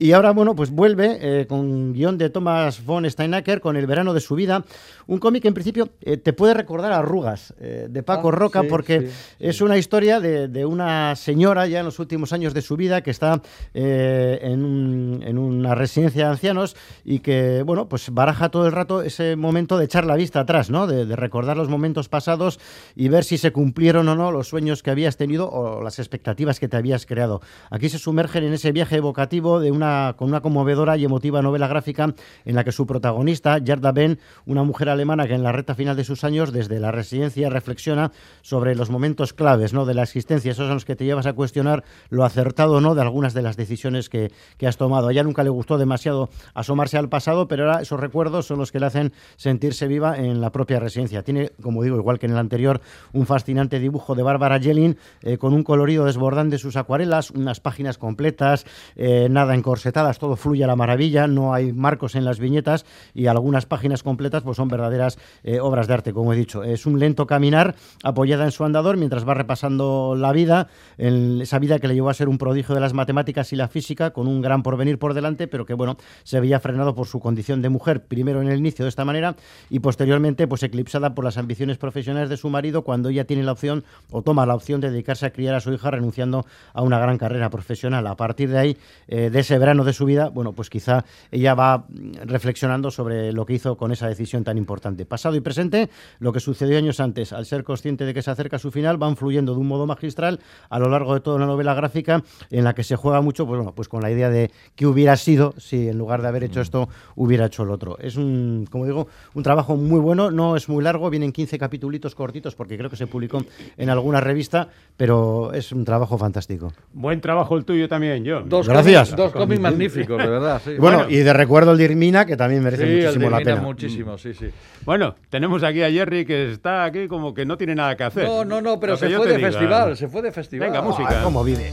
Y 0.01 0.13
ahora, 0.13 0.31
bueno, 0.31 0.55
pues 0.55 0.71
vuelve 0.71 1.17
eh, 1.41 1.45
con 1.45 1.91
guion 1.91 2.17
de 2.17 2.29
Thomas 2.29 2.85
von 2.85 3.09
Steinacker 3.09 3.59
con 3.59 3.75
El 3.75 3.85
verano 3.85 4.13
de 4.13 4.21
su 4.21 4.33
vida. 4.35 4.63
Un 5.07 5.17
cómic 5.19 5.41
que 5.41 5.49
en 5.49 5.53
principio 5.53 5.89
eh, 5.99 6.15
te 6.15 6.31
puede 6.31 6.53
recordar 6.53 6.93
a 6.93 6.99
Arrugas 6.99 7.53
eh, 7.59 7.87
de 7.89 8.01
Paco 8.01 8.29
Ah, 8.29 8.31
Roca, 8.31 8.61
sí, 8.61 8.67
porque 8.69 9.01
sí, 9.01 9.07
sí. 9.07 9.35
es 9.41 9.59
una 9.61 9.77
historia 9.77 10.21
de, 10.21 10.47
de 10.47 10.65
una 10.65 11.17
señora 11.17 11.67
ya 11.67 11.79
en 11.79 11.85
los 11.85 11.99
últimos 11.99 12.31
años 12.31 12.53
de 12.53 12.61
su 12.61 12.77
vida 12.77 13.01
que 13.01 13.11
está 13.11 13.41
eh, 13.73 14.39
en, 14.41 14.63
un- 14.63 15.21
en 15.21 15.37
una 15.37 15.75
residencia 15.75 16.23
de 16.25 16.29
ancianos 16.31 16.77
y 17.03 17.19
que, 17.19 17.63
bueno, 17.63 17.89
pues 17.89 18.09
baraja 18.13 18.47
todo 18.49 18.67
el 18.67 18.71
rato 18.71 19.01
ese 19.01 19.35
momento 19.35 19.77
de 19.77 19.83
echar 19.83 20.05
la 20.05 20.15
vista 20.15 20.39
atrás, 20.39 20.69
¿no? 20.69 20.87
De, 20.87 21.05
de 21.05 21.15
recordar 21.17 21.57
los 21.57 21.67
momentos 21.67 22.07
pasados 22.07 22.57
y 22.95 23.09
ver 23.09 23.25
si 23.25 23.37
se 23.37 23.51
cumplieron 23.51 24.07
o 24.07 24.15
no 24.15 24.31
los 24.31 24.47
sueños 24.47 24.81
que 24.81 24.91
habías 24.91 25.17
tenido 25.17 25.49
o 25.51 25.83
las 25.83 25.99
expectativas 25.99 26.57
que 26.61 26.69
te 26.69 26.77
habías 26.77 27.05
creado. 27.05 27.41
Aquí 27.69 27.89
se 27.89 27.97
sumergen 27.99 28.45
en 28.45 28.53
ese 28.53 28.71
viaje 28.71 28.95
evocativo 28.95 29.59
de 29.59 29.71
una, 29.71 29.88
con 30.17 30.29
una 30.29 30.41
conmovedora 30.41 30.97
y 30.97 31.05
emotiva 31.05 31.41
novela 31.41 31.67
gráfica 31.67 32.13
en 32.45 32.55
la 32.55 32.63
que 32.63 32.71
su 32.71 32.85
protagonista, 32.85 33.57
Yarda 33.57 33.91
Ben, 33.91 34.19
una 34.45 34.63
mujer 34.63 34.89
alemana 34.89 35.27
que 35.27 35.33
en 35.33 35.43
la 35.43 35.51
recta 35.51 35.75
final 35.75 35.95
de 35.95 36.03
sus 36.03 36.23
años, 36.23 36.51
desde 36.51 36.79
la 36.79 36.91
residencia, 36.91 37.49
reflexiona 37.49 38.11
sobre 38.41 38.75
los 38.75 38.89
momentos 38.89 39.33
claves 39.33 39.73
¿no? 39.73 39.85
de 39.85 39.93
la 39.93 40.03
existencia, 40.03 40.51
esos 40.51 40.67
son 40.67 40.75
los 40.75 40.85
que 40.85 40.95
te 40.95 41.05
llevas 41.05 41.25
a 41.25 41.33
cuestionar 41.33 41.83
lo 42.09 42.23
acertado 42.23 42.73
o 42.73 42.81
no 42.81 42.95
de 42.95 43.01
algunas 43.01 43.33
de 43.33 43.41
las 43.41 43.57
decisiones 43.57 44.09
que, 44.09 44.31
que 44.57 44.67
has 44.67 44.77
tomado. 44.77 45.07
A 45.07 45.11
ella 45.11 45.23
nunca 45.23 45.43
le 45.43 45.49
gustó 45.49 45.77
demasiado 45.77 46.29
asomarse 46.53 46.97
al 46.97 47.09
pasado, 47.09 47.47
pero 47.47 47.65
ahora 47.65 47.81
esos 47.81 47.99
recuerdos 47.99 48.45
son 48.45 48.59
los 48.59 48.71
que 48.71 48.79
le 48.79 48.85
hacen 48.85 49.13
sentirse 49.37 49.87
viva 49.87 50.17
en 50.17 50.41
la 50.41 50.51
propia 50.51 50.79
residencia. 50.79 51.23
Tiene, 51.23 51.51
como 51.61 51.83
digo, 51.83 51.97
igual 51.97 52.19
que 52.19 52.25
en 52.25 52.33
el 52.33 52.37
anterior, 52.37 52.81
un 53.13 53.25
fascinante 53.25 53.79
dibujo 53.79 54.15
de 54.15 54.23
Bárbara 54.23 54.57
Yelin 54.57 54.97
eh, 55.21 55.37
con 55.37 55.53
un 55.53 55.63
colorido 55.63 56.05
desbordante 56.05 56.55
de 56.55 56.59
sus 56.59 56.75
acuarelas, 56.75 57.31
unas 57.31 57.59
páginas 57.59 57.97
completas, 57.97 58.65
eh, 58.95 59.27
nada 59.29 59.55
encorsetadas, 59.79 60.19
todo 60.19 60.35
fluye 60.35 60.63
a 60.63 60.67
la 60.67 60.75
maravilla, 60.75 61.27
no 61.27 61.53
hay 61.53 61.71
marcos 61.71 62.15
en 62.15 62.25
las 62.25 62.39
viñetas 62.39 62.85
y 63.13 63.27
algunas 63.27 63.65
páginas 63.65 64.03
completas 64.03 64.43
pues 64.43 64.57
son 64.57 64.67
verdaderas 64.67 65.17
eh, 65.43 65.59
obras 65.61 65.87
de 65.87 65.93
arte, 65.93 66.13
como 66.13 66.33
he 66.33 66.35
dicho. 66.35 66.63
Es 66.63 66.85
un 66.85 66.99
lento 66.99 67.25
caminar 67.25 67.75
apoyada 68.03 68.43
en 68.43 68.51
su 68.51 68.65
andador 68.65 68.97
mientras 68.97 69.27
va 69.27 69.35
repasando 69.35 70.15
la 70.17 70.33
vida, 70.33 70.67
en 70.97 71.41
esa 71.41 71.59
vida 71.59 71.79
que 71.79 71.87
le 71.87 71.93
llevó 71.95 72.09
a 72.09 72.13
ser 72.13 72.27
un 72.27 72.37
prodigio 72.37 72.75
de 72.75 72.81
las 72.81 72.93
matemáticas 72.93 73.53
y 73.53 73.55
la 73.55 73.69
física, 73.69 74.11
con 74.11 74.27
un 74.27 74.41
gran 74.41 74.63
porvenir 74.63 74.99
por 74.99 75.13
delante, 75.13 75.47
pero 75.47 75.65
que 75.65 75.73
bueno, 75.73 75.95
se 76.23 76.39
veía 76.41 76.59
frenado 76.59 76.93
por 76.93 77.07
su 77.07 77.21
condición 77.21 77.61
de 77.61 77.69
mujer, 77.69 78.03
primero 78.03 78.41
en 78.41 78.49
el 78.49 78.59
inicio 78.59 78.83
de 78.83 78.89
esta 78.89 79.05
manera 79.05 79.35
y 79.69 79.79
posteriormente 79.79 80.45
pues 80.47 80.63
eclipsada 80.63 81.15
por 81.15 81.23
las 81.23 81.37
ambiciones 81.37 81.77
profesionales 81.77 82.29
de 82.29 82.35
su 82.35 82.49
marido 82.49 82.83
cuando 82.83 83.09
ella 83.09 83.23
tiene 83.23 83.43
la 83.43 83.53
opción 83.53 83.85
o 84.11 84.23
toma 84.23 84.45
la 84.45 84.55
opción 84.55 84.81
de 84.81 84.91
dedicarse 84.91 85.25
a 85.25 85.31
criar 85.31 85.55
a 85.55 85.61
su 85.61 85.71
hija 85.71 85.89
renunciando 85.89 86.45
a 86.73 86.81
una 86.81 86.99
gran 86.99 87.17
carrera 87.17 87.49
profesional. 87.49 88.05
A 88.07 88.15
partir 88.15 88.49
de 88.49 88.57
ahí, 88.57 88.77
eh, 89.07 89.29
de 89.29 89.39
ese 89.39 89.57
verano 89.69 89.83
de 89.83 89.93
su 89.93 90.05
vida, 90.05 90.29
bueno, 90.29 90.53
pues 90.53 90.69
quizá 90.69 91.05
ella 91.31 91.53
va 91.53 91.85
mm, 91.87 92.11
reflexionando 92.25 92.89
sobre 92.89 93.31
lo 93.31 93.45
que 93.45 93.53
hizo 93.53 93.77
con 93.77 93.91
esa 93.91 94.07
decisión 94.07 94.43
tan 94.43 94.57
importante. 94.57 95.05
Pasado 95.05 95.35
y 95.35 95.41
presente, 95.41 95.89
lo 96.19 96.33
que 96.33 96.39
sucedió 96.39 96.77
años 96.77 96.99
antes, 96.99 97.33
al 97.33 97.45
ser 97.45 97.63
consciente 97.63 98.05
de 98.05 98.13
que 98.15 98.21
se 98.23 98.31
acerca 98.31 98.55
a 98.55 98.59
su 98.59 98.71
final, 98.71 98.97
van 98.97 99.15
fluyendo 99.15 99.53
de 99.53 99.59
un 99.59 99.67
modo 99.67 99.85
magistral 99.85 100.39
a 100.69 100.79
lo 100.79 100.89
largo 100.89 101.13
de 101.13 101.19
toda 101.19 101.35
una 101.35 101.45
novela 101.45 101.73
gráfica 101.75 102.23
en 102.49 102.63
la 102.63 102.73
que 102.73 102.83
se 102.83 102.95
juega 102.95 103.21
mucho 103.21 103.45
pues, 103.45 103.57
bueno, 103.57 103.73
pues 103.75 103.87
con 103.87 104.01
la 104.01 104.09
idea 104.09 104.29
de 104.29 104.49
qué 104.75 104.87
hubiera 104.87 105.15
sido 105.17 105.53
si 105.57 105.89
en 105.89 105.97
lugar 105.99 106.21
de 106.23 106.27
haber 106.29 106.43
hecho 106.43 106.61
esto 106.61 106.89
hubiera 107.15 107.45
hecho 107.45 107.61
el 107.63 107.69
otro. 107.69 107.97
Es 107.99 108.15
un, 108.17 108.65
como 108.71 108.85
digo, 108.85 109.07
un 109.35 109.43
trabajo 109.43 109.75
muy 109.75 109.99
bueno, 109.99 110.31
no 110.31 110.55
es 110.55 110.67
muy 110.67 110.83
largo, 110.83 111.09
vienen 111.11 111.31
15 111.31 111.59
capitulitos 111.59 112.15
cortitos 112.15 112.55
porque 112.55 112.77
creo 112.77 112.89
que 112.89 112.95
se 112.95 113.05
publicó 113.07 113.43
en 113.77 113.89
alguna 113.89 114.19
revista, 114.19 114.67
pero 114.97 115.53
es 115.53 115.71
un 115.71 115.85
trabajo 115.85 116.17
fantástico. 116.17 116.73
Buen 116.93 117.21
trabajo 117.21 117.55
el 117.55 117.65
tuyo 117.65 117.87
también, 117.87 118.23
yo. 118.23 118.41
Dos 118.41 118.67
Gracias. 118.67 119.09
cómics- 119.11 119.15
dos 119.17 119.31
cómics 119.33 119.58
magníficos, 119.59 120.17
de 120.17 120.27
verdad. 120.29 120.61
Sí. 120.63 120.71
Bueno, 120.77 121.05
y 121.09 121.17
de 121.17 121.33
recuerdo 121.33 121.71
el 121.73 121.77
de 121.77 121.83
Irmina, 121.85 122.25
que 122.25 122.35
también 122.37 122.63
merece 122.63 122.83
Sí, 122.85 122.89
el 122.91 122.97
de 122.99 123.05
muchísimo 123.05 123.29
la 123.29 123.37
pena. 123.37 123.61
muchísimo, 123.61 124.17
sí, 124.17 124.33
sí. 124.33 124.47
Bueno, 124.85 125.15
tenemos 125.29 125.63
aquí 125.63 125.81
a 125.83 125.91
Jerry 125.91 126.25
que 126.25 126.51
está 126.51 126.83
aquí 126.85 127.07
como 127.07 127.33
que 127.33 127.45
no 127.45 127.57
tiene 127.57 127.75
nada 127.75 127.95
que 127.95 128.03
hacer. 128.03 128.23
No, 128.25 128.43
no, 128.45 128.61
no, 128.61 128.79
pero 128.79 128.97
se 128.97 129.09
fue 129.09 129.27
de 129.27 129.35
diga. 129.37 129.49
festival, 129.51 129.97
se 129.97 130.07
fue 130.07 130.21
de 130.21 130.31
festival. 130.31 130.69
Venga, 130.69 130.81
música. 130.81 131.09
Ah, 131.19 131.21
cómo 131.23 131.43
vive. 131.43 131.71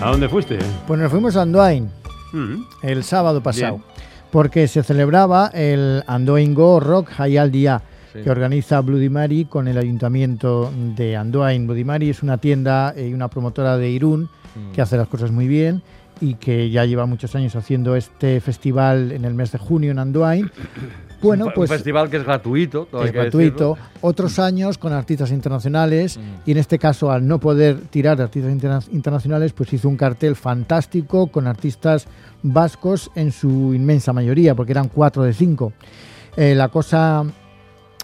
¿A 0.00 0.10
dónde 0.10 0.28
fuiste? 0.28 0.58
Pues 0.86 1.00
nos 1.00 1.10
fuimos 1.10 1.36
a 1.36 1.42
Andoain 1.42 1.90
Mm. 2.32 2.62
el 2.82 3.02
sábado 3.04 3.40
pasado, 3.42 3.76
Bien. 3.78 3.95
Porque 4.30 4.68
se 4.68 4.82
celebraba 4.82 5.48
el 5.54 6.02
Andoain 6.06 6.54
Go 6.54 6.80
Rock 6.80 7.10
Hayal 7.18 7.50
Día. 7.50 7.82
que 8.24 8.30
organiza 8.30 8.80
Bloody 8.80 9.10
Mary 9.10 9.44
con 9.44 9.68
el 9.68 9.76
ayuntamiento 9.76 10.72
de 10.96 11.16
Andoain. 11.16 11.66
Bloody 11.66 11.84
Mary 11.84 12.08
es 12.08 12.22
una 12.22 12.38
tienda 12.38 12.94
y 12.96 13.12
una 13.12 13.28
promotora 13.28 13.76
de 13.76 13.90
Irún 13.90 14.30
Mm. 14.54 14.72
que 14.72 14.80
hace 14.80 14.96
las 14.96 15.06
cosas 15.08 15.30
muy 15.32 15.46
bien 15.46 15.82
y 16.18 16.36
que 16.36 16.70
ya 16.70 16.86
lleva 16.86 17.04
muchos 17.04 17.34
años 17.34 17.54
haciendo 17.56 17.94
este 17.94 18.40
festival 18.40 19.12
en 19.12 19.26
el 19.26 19.34
mes 19.34 19.52
de 19.52 19.58
junio 19.58 19.90
en 19.90 19.98
Andoain. 19.98 20.50
Bueno, 21.22 21.46
un, 21.46 21.52
pues 21.54 21.70
un 21.70 21.76
festival 21.76 22.10
que 22.10 22.18
es 22.18 22.24
gratuito. 22.24 22.86
todo 22.90 23.00
hay 23.02 23.06
es 23.08 23.12
que 23.12 23.18
gratuito. 23.18 23.68
decirlo. 23.74 23.88
Otros 24.02 24.38
años 24.38 24.78
con 24.78 24.92
artistas 24.92 25.30
internacionales 25.30 26.18
Mm. 26.18 26.20
y 26.48 26.52
en 26.52 26.58
este 26.58 26.78
caso 26.78 27.10
al 27.10 27.26
no 27.26 27.38
poder 27.40 27.80
tirar 27.90 28.16
de 28.16 28.24
artistas 28.24 28.52
interna- 28.52 28.82
internacionales, 28.92 29.52
pues 29.52 29.72
hizo 29.72 29.88
un 29.88 29.96
cartel 29.96 30.36
fantástico 30.36 31.28
con 31.28 31.46
artistas 31.46 32.06
vascos 32.42 33.10
en 33.14 33.32
su 33.32 33.72
inmensa 33.74 34.12
mayoría, 34.12 34.54
porque 34.54 34.72
eran 34.72 34.88
cuatro 34.88 35.22
de 35.22 35.32
cinco. 35.32 35.72
Eh, 36.36 36.54
la 36.54 36.68
cosa 36.68 37.24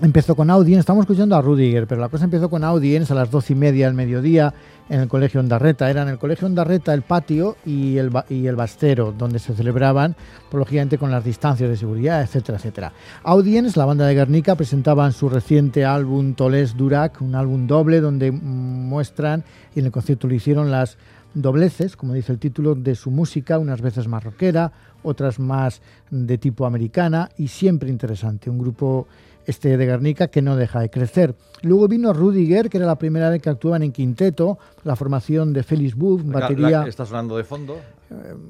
empezó 0.00 0.34
con 0.34 0.50
Audience, 0.50 0.80
estamos 0.80 1.02
escuchando 1.02 1.36
a 1.36 1.42
Rudiger, 1.42 1.86
pero 1.86 2.00
la 2.00 2.08
cosa 2.08 2.24
empezó 2.24 2.48
con 2.48 2.64
Audience 2.64 3.12
a 3.12 3.16
las 3.16 3.30
doce 3.30 3.52
y 3.52 3.56
media 3.56 3.86
del 3.86 3.94
mediodía 3.94 4.54
en 4.88 5.00
el 5.00 5.08
Colegio 5.08 5.40
Ondarreta. 5.40 5.90
Era 5.90 6.02
en 6.02 6.08
el 6.08 6.18
Colegio 6.18 6.46
Ondarreta 6.46 6.94
el 6.94 7.02
patio 7.02 7.56
y 7.66 7.98
el, 7.98 8.10
y 8.28 8.46
el 8.46 8.56
bastero, 8.56 9.12
donde 9.16 9.38
se 9.38 9.54
celebraban, 9.54 10.16
pues, 10.50 10.58
lógicamente 10.58 10.98
con 10.98 11.10
las 11.10 11.24
distancias 11.24 11.68
de 11.68 11.76
seguridad, 11.76 12.22
etcétera, 12.22 12.58
etcétera. 12.58 12.92
Audience, 13.22 13.78
la 13.78 13.84
banda 13.84 14.06
de 14.06 14.14
Guernica, 14.14 14.54
presentaban 14.54 15.12
su 15.12 15.28
reciente 15.28 15.84
álbum 15.84 16.34
Toles 16.34 16.76
Durac, 16.76 17.20
un 17.20 17.34
álbum 17.34 17.66
doble 17.66 18.00
donde 18.00 18.32
muestran, 18.32 19.44
y 19.74 19.80
en 19.80 19.86
el 19.86 19.92
concierto 19.92 20.26
lo 20.26 20.34
hicieron 20.34 20.70
las 20.70 20.96
dobleces, 21.34 21.96
como 21.96 22.14
dice 22.14 22.32
el 22.32 22.38
título, 22.38 22.74
de 22.74 22.94
su 22.94 23.10
música, 23.10 23.58
unas 23.58 23.80
veces 23.80 24.08
más 24.08 24.24
rockera, 24.24 24.72
otras 25.02 25.38
más 25.38 25.80
de 26.10 26.38
tipo 26.38 26.66
americana 26.66 27.30
y 27.38 27.48
siempre 27.48 27.88
interesante. 27.88 28.50
Un 28.50 28.58
grupo 28.58 29.08
este 29.46 29.76
de 29.76 29.86
Guernica 29.86 30.28
que 30.28 30.42
no 30.42 30.56
deja 30.56 30.80
de 30.80 30.90
crecer. 30.90 31.34
Luego 31.62 31.88
vino 31.88 32.12
Rudiger, 32.12 32.68
que 32.68 32.76
era 32.78 32.86
la 32.86 32.96
primera 32.98 33.30
vez 33.30 33.40
que 33.42 33.50
actuaban 33.50 33.82
en 33.82 33.92
quinteto, 33.92 34.58
la 34.84 34.96
formación 34.96 35.52
de 35.52 35.62
Félix 35.62 35.94
Buff, 35.94 36.22
La- 36.26 36.32
la 36.34 36.40
batería 36.40 36.82
que 36.84 36.90
está 36.90 37.06
sonando 37.06 37.36
de 37.36 37.44
fondo. 37.44 37.76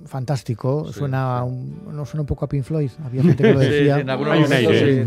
fantástico, 0.06 0.86
Sí, 0.88 0.94
suena 0.98 1.44
un- 1.44 1.82
no 1.92 2.04
suena 2.04 2.22
un 2.22 2.26
poco 2.26 2.44
a 2.44 2.48
Pink 2.48 2.64
Floyd, 2.64 2.90
había 3.04 3.22
gente 3.22 3.42
que 3.44 3.52
lo 3.52 3.60
decía. 3.60 3.94
sí, 3.96 4.00
en 4.00 4.58
sí, 4.58 4.74
¿eh? 4.74 5.06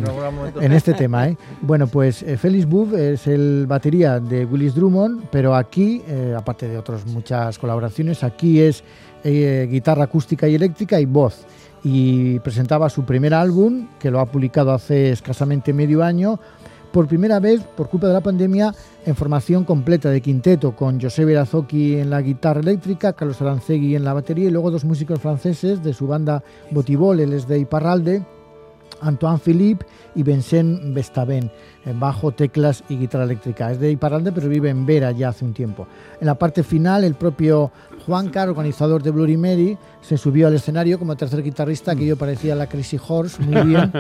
en 0.62 0.72
este 0.72 0.94
tema, 0.94 1.28
¿eh? 1.28 1.38
Bueno, 1.62 1.88
pues 1.88 2.24
eh, 2.24 2.38
Félix 2.38 2.66
Buff 2.66 2.94
es 2.94 3.28
el 3.28 3.66
batería 3.68 4.20
de 4.20 4.46
Willis 4.46 4.74
Drummond, 4.76 5.26
pero 5.32 5.56
aquí, 5.56 6.02
eh, 6.08 6.34
aparte 6.38 6.68
de 6.68 6.78
otras 6.78 7.06
muchas 7.06 7.58
colaboraciones, 7.60 8.24
aquí 8.24 8.62
es 8.62 8.84
eh, 9.24 9.68
guitarra 9.70 10.04
acústica 10.06 10.48
y 10.48 10.56
eléctrica 10.56 11.00
y 11.00 11.06
voz. 11.06 11.46
Y 11.88 12.40
presentaba 12.40 12.90
su 12.90 13.06
primer 13.06 13.36
álbum, 13.36 13.88
que 14.00 14.10
lo 14.10 14.20
ha 14.20 14.26
publicado 14.26 14.74
hace 14.74 15.12
escasamente 15.12 15.72
medio 15.72 16.04
año, 16.04 16.40
por 16.92 17.08
primera 17.08 17.40
vez, 17.40 17.62
por 17.62 17.90
culpa 17.90 18.08
de 18.08 18.14
la 18.14 18.22
pandemia, 18.22 18.74
en 19.06 19.16
formación 19.16 19.66
completa 19.66 20.10
de 20.10 20.20
quinteto, 20.20 20.76
con 20.76 21.00
José 21.00 21.26
Verazoki 21.26 21.98
en 21.98 22.10
la 22.10 22.24
guitarra 22.24 22.62
eléctrica, 22.62 23.14
Carlos 23.14 23.40
Arancegui 23.40 23.96
en 23.96 24.04
la 24.04 24.14
batería 24.14 24.48
y 24.48 24.52
luego 24.52 24.72
dos 24.72 24.84
músicos 24.84 25.20
franceses 25.20 25.84
de 25.84 25.94
su 25.94 26.08
banda 26.08 26.44
Botibol, 26.72 27.20
él 27.20 27.34
es 27.34 27.48
de 27.48 27.60
Iparralde, 27.60 28.26
Antoine 29.02 29.40
Philippe 29.40 29.86
y 30.16 30.24
Vincent 30.24 30.94
Vestaven, 30.94 31.52
en 31.86 32.00
bajo, 32.00 32.32
teclas 32.32 32.84
y 32.90 32.98
guitarra 32.98 33.26
eléctrica. 33.26 33.72
Es 33.72 33.80
de 33.80 33.92
Iparralde, 33.92 34.32
pero 34.32 34.50
vive 34.50 34.70
en 34.70 34.86
Vera 34.86 35.12
ya 35.12 35.30
hace 35.30 35.46
un 35.46 35.54
tiempo. 35.54 35.88
En 36.20 36.28
la 36.28 36.36
parte 36.36 36.64
final, 36.64 37.04
el 37.04 37.16
propio 37.16 37.72
Juanca, 38.06 38.44
organizador 38.44 39.02
de 39.02 39.12
Bloody 39.12 39.38
Mary, 39.38 39.78
se 40.02 40.18
subió 40.18 40.48
al 40.48 40.54
escenario 40.54 41.00
como 41.00 41.16
tercer 41.16 41.42
guitarrista, 41.42 41.96
que 41.96 42.06
yo 42.06 42.16
parecía 42.16 42.56
la 42.56 42.68
Crazy 42.68 43.00
Horse, 43.06 43.42
muy 43.42 43.62
bien. 43.64 43.92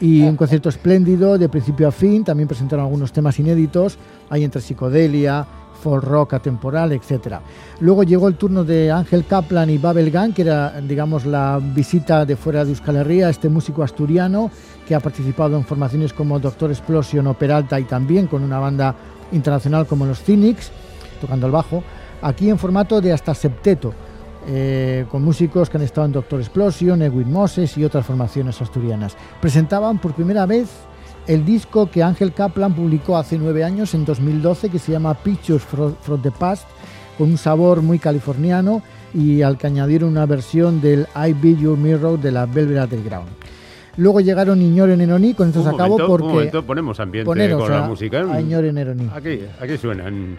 y 0.00 0.22
un 0.22 0.36
concierto 0.36 0.68
espléndido, 0.68 1.38
de 1.38 1.48
principio 1.48 1.88
a 1.88 1.92
fin. 1.92 2.24
También 2.24 2.48
presentaron 2.48 2.84
algunos 2.84 3.12
temas 3.12 3.38
inéditos, 3.38 3.98
hay 4.28 4.44
entre 4.44 4.60
psicodelia, 4.60 5.46
folk 5.78 6.04
rock 6.04 6.34
atemporal, 6.34 6.92
etcétera. 6.92 7.40
Luego 7.80 8.02
llegó 8.02 8.28
el 8.28 8.34
turno 8.34 8.64
de 8.64 8.90
Ángel 8.90 9.24
Kaplan 9.24 9.70
y 9.70 9.78
Babel 9.78 10.10
Gang, 10.10 10.34
que 10.34 10.42
era, 10.42 10.80
digamos, 10.80 11.24
la 11.24 11.60
visita 11.62 12.26
de 12.26 12.36
fuera 12.36 12.64
de 12.64 12.70
Euskal 12.72 12.96
Herria, 12.96 13.30
este 13.30 13.48
músico 13.48 13.82
asturiano 13.82 14.50
que 14.86 14.94
ha 14.94 15.00
participado 15.00 15.56
en 15.56 15.64
formaciones 15.64 16.12
como 16.12 16.38
Doctor 16.38 16.70
Explosion 16.70 17.26
o 17.26 17.34
Peralta 17.34 17.78
y 17.78 17.84
también 17.84 18.26
con 18.26 18.42
una 18.42 18.58
banda 18.58 18.94
internacional 19.32 19.86
como 19.86 20.06
los 20.06 20.22
Cynics, 20.22 20.70
tocando 21.20 21.46
el 21.46 21.52
bajo, 21.52 21.82
aquí 22.22 22.50
en 22.50 22.58
formato 22.58 23.00
de 23.00 23.12
hasta 23.12 23.34
septeto, 23.34 23.92
eh, 24.46 25.04
con 25.10 25.22
músicos 25.24 25.68
que 25.68 25.76
han 25.76 25.82
estado 25.82 26.06
en 26.06 26.12
Doctor 26.12 26.40
Explosion, 26.40 27.02
Edwin 27.02 27.30
Moses 27.32 27.76
y 27.76 27.84
otras 27.84 28.06
formaciones 28.06 28.60
asturianas. 28.62 29.16
Presentaban 29.40 29.98
por 29.98 30.12
primera 30.14 30.46
vez 30.46 30.68
el 31.26 31.44
disco 31.44 31.90
que 31.90 32.02
Ángel 32.02 32.32
Kaplan 32.32 32.74
publicó 32.74 33.18
hace 33.18 33.36
nueve 33.38 33.62
años, 33.64 33.92
en 33.94 34.04
2012, 34.06 34.70
que 34.70 34.78
se 34.78 34.92
llama 34.92 35.14
Pictures 35.14 35.62
fro- 35.70 35.94
from 36.00 36.22
the 36.22 36.30
Past, 36.30 36.66
con 37.18 37.30
un 37.30 37.36
sabor 37.38 37.82
muy 37.82 37.98
californiano 37.98 38.80
y 39.12 39.42
al 39.42 39.58
que 39.58 39.66
añadieron 39.66 40.10
una 40.10 40.24
versión 40.26 40.80
del 40.80 41.06
I 41.16 41.32
Be 41.34 41.56
Your 41.60 41.76
Mirror 41.76 42.18
de 42.20 42.32
la 42.32 42.46
Velvet 42.46 42.82
Underground. 42.84 43.28
Luego 43.98 44.20
llegaron 44.20 44.62
Iñor 44.62 44.90
en 44.90 45.00
Enoni, 45.00 45.34
con 45.34 45.48
esto 45.48 45.62
se 45.64 45.70
acabó 45.70 45.96
porque... 46.06 46.24
un 46.26 46.32
momento, 46.34 46.62
ponemos 46.64 47.00
ambiente 47.00 47.26
Poneros 47.26 47.60
con 47.62 47.72
a- 47.72 47.80
la 47.80 47.86
música. 47.88 48.20
a 48.32 48.40
Iñor 48.40 48.64
en. 48.64 49.10
Aquí, 49.12 49.40
aquí 49.60 49.76
suenan. 49.76 50.36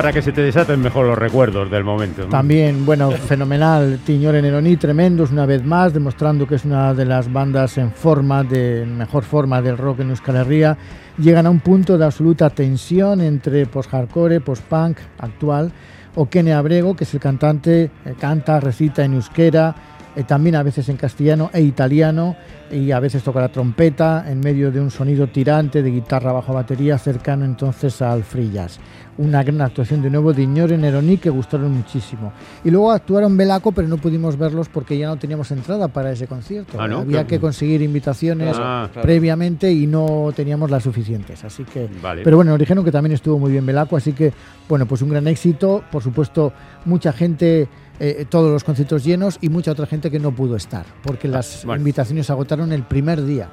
Para 0.00 0.14
que 0.14 0.22
se 0.22 0.32
te 0.32 0.40
desaten 0.40 0.80
mejor 0.80 1.04
los 1.04 1.18
recuerdos 1.18 1.70
del 1.70 1.84
momento. 1.84 2.22
¿no? 2.22 2.28
También, 2.30 2.86
bueno, 2.86 3.10
fenomenal. 3.28 3.98
Tiñor 4.02 4.34
en 4.34 4.46
Eroní, 4.46 4.78
tremendos 4.78 5.30
una 5.30 5.44
vez 5.44 5.62
más, 5.62 5.92
demostrando 5.92 6.46
que 6.46 6.54
es 6.54 6.64
una 6.64 6.94
de 6.94 7.04
las 7.04 7.30
bandas 7.30 7.76
en 7.76 7.92
forma, 7.92 8.42
de 8.42 8.86
mejor 8.86 9.24
forma 9.24 9.60
del 9.60 9.76
rock 9.76 10.00
en 10.00 10.08
Euskal 10.08 10.36
Herria. 10.36 10.78
Llegan 11.18 11.44
a 11.44 11.50
un 11.50 11.60
punto 11.60 11.98
de 11.98 12.06
absoluta 12.06 12.48
tensión 12.48 13.20
entre 13.20 13.66
post-hardcore, 13.66 14.40
post-punk 14.40 14.96
actual, 15.18 15.70
o 16.14 16.30
Kene 16.30 16.54
Abrego, 16.54 16.96
que 16.96 17.04
es 17.04 17.12
el 17.12 17.20
cantante, 17.20 17.90
eh, 18.06 18.14
canta, 18.18 18.58
recita 18.58 19.04
en 19.04 19.12
euskera, 19.12 19.74
eh, 20.16 20.24
también 20.24 20.56
a 20.56 20.62
veces 20.62 20.88
en 20.88 20.96
castellano 20.96 21.50
e 21.52 21.60
italiano, 21.60 22.36
y 22.70 22.90
a 22.92 23.00
veces 23.00 23.22
toca 23.22 23.40
la 23.40 23.50
trompeta 23.50 24.24
en 24.28 24.40
medio 24.40 24.70
de 24.70 24.80
un 24.80 24.90
sonido 24.90 25.26
tirante 25.26 25.82
de 25.82 25.90
guitarra 25.90 26.32
bajo 26.32 26.54
batería 26.54 26.96
cercano 26.98 27.44
entonces 27.44 28.00
al 28.00 28.24
free 28.24 28.50
jazz. 28.50 28.80
Una 29.18 29.42
gran 29.42 29.60
actuación 29.60 30.00
de 30.00 30.08
nuevo 30.08 30.32
de 30.32 30.42
Iñor 30.42 30.72
en 30.72 30.84
Eroní 30.84 31.18
que 31.18 31.28
gustaron 31.28 31.72
muchísimo. 31.72 32.32
Y 32.64 32.70
luego 32.70 32.90
actuaron 32.90 33.36
Belaco, 33.36 33.70
pero 33.72 33.86
no 33.86 33.98
pudimos 33.98 34.36
verlos 34.38 34.68
porque 34.70 34.96
ya 34.96 35.08
no 35.08 35.16
teníamos 35.18 35.50
entrada 35.50 35.88
para 35.88 36.10
ese 36.12 36.26
concierto. 36.26 36.80
Ah, 36.80 36.88
¿no? 36.88 36.98
Había 37.00 37.10
Claro. 37.12 37.26
que 37.26 37.40
conseguir 37.40 37.82
invitaciones 37.82 38.56
Ah, 38.58 38.88
claro. 38.92 39.02
previamente 39.06 39.70
y 39.70 39.86
no 39.86 40.32
teníamos 40.34 40.70
las 40.70 40.84
suficientes. 40.84 41.44
Así 41.44 41.64
que, 41.64 41.88
Vale. 42.02 42.22
pero 42.22 42.36
bueno, 42.36 42.52
nos 42.52 42.60
dijeron 42.60 42.84
que 42.84 42.92
también 42.92 43.12
estuvo 43.12 43.38
muy 43.38 43.50
bien 43.52 43.66
Belaco, 43.66 43.96
así 43.96 44.12
que 44.14 44.32
bueno, 44.68 44.86
pues 44.86 45.02
un 45.02 45.10
gran 45.10 45.26
éxito. 45.26 45.82
Por 45.90 46.02
supuesto, 46.02 46.52
mucha 46.86 47.12
gente, 47.12 47.68
eh, 47.98 48.24
todos 48.30 48.50
los 48.50 48.64
conciertos 48.64 49.04
llenos 49.04 49.36
y 49.42 49.50
mucha 49.50 49.72
otra 49.72 49.84
gente 49.86 50.10
que 50.10 50.18
no 50.18 50.32
pudo 50.32 50.56
estar, 50.56 50.86
porque 51.02 51.28
las 51.28 51.64
bueno. 51.66 51.80
invitaciones 51.80 52.26
se 52.26 52.32
agotaron 52.32 52.72
el 52.72 52.84
primer 52.84 53.22
día. 53.22 53.50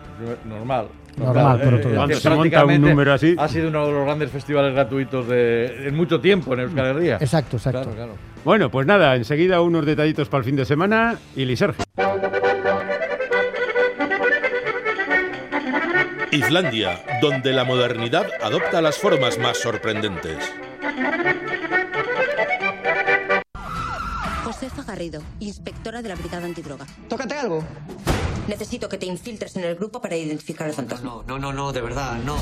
Normal. 0.47 0.87
Normal, 1.17 1.59
por 1.61 1.73
otro 1.73 1.89
lado. 1.89 1.95
Cuando 1.95 2.15
que 2.15 2.21
se 2.21 2.29
monta 2.29 2.65
un 2.65 2.81
número 2.81 3.13
así. 3.13 3.35
Ha 3.37 3.47
sido 3.47 3.69
uno 3.69 3.87
de 3.87 3.91
los 3.91 4.05
grandes 4.05 4.31
festivales 4.31 4.73
gratuitos 4.73 5.27
de, 5.27 5.87
en 5.87 5.95
mucho 5.95 6.19
tiempo 6.21 6.53
en 6.53 6.61
Euskal 6.61 6.85
Herria. 6.85 7.17
Exacto, 7.19 7.57
exacto. 7.57 7.81
Claro, 7.81 7.95
claro. 7.95 8.13
Bueno, 8.45 8.69
pues 8.69 8.85
nada, 8.87 9.15
enseguida 9.15 9.61
unos 9.61 9.85
detallitos 9.85 10.29
para 10.29 10.39
el 10.39 10.45
fin 10.45 10.55
de 10.55 10.65
semana 10.65 11.17
y 11.35 11.45
Lisergio. 11.45 11.83
Islandia, 16.31 16.99
donde 17.21 17.51
la 17.51 17.63
modernidad 17.63 18.27
adopta 18.41 18.81
las 18.81 18.97
formas 18.97 19.39
más 19.39 19.57
sorprendentes. 19.57 20.37
Josefa 24.57 24.83
Garrido, 24.83 25.21
inspectora 25.39 26.01
de 26.01 26.09
la 26.09 26.15
Brigada 26.15 26.45
Antidroga. 26.45 26.87
Tócate 27.07 27.35
algo. 27.35 27.63
Necesito 28.47 28.89
que 28.89 28.97
te 28.97 29.05
infiltres 29.05 29.55
en 29.55 29.63
el 29.63 29.75
grupo 29.75 30.01
para 30.01 30.17
identificar 30.17 30.65
al 30.65 30.73
fantasma. 30.73 31.11
No, 31.11 31.23
no, 31.27 31.37
no, 31.37 31.53
no, 31.53 31.71
de 31.71 31.81
verdad, 31.81 32.17
no. 32.23 32.37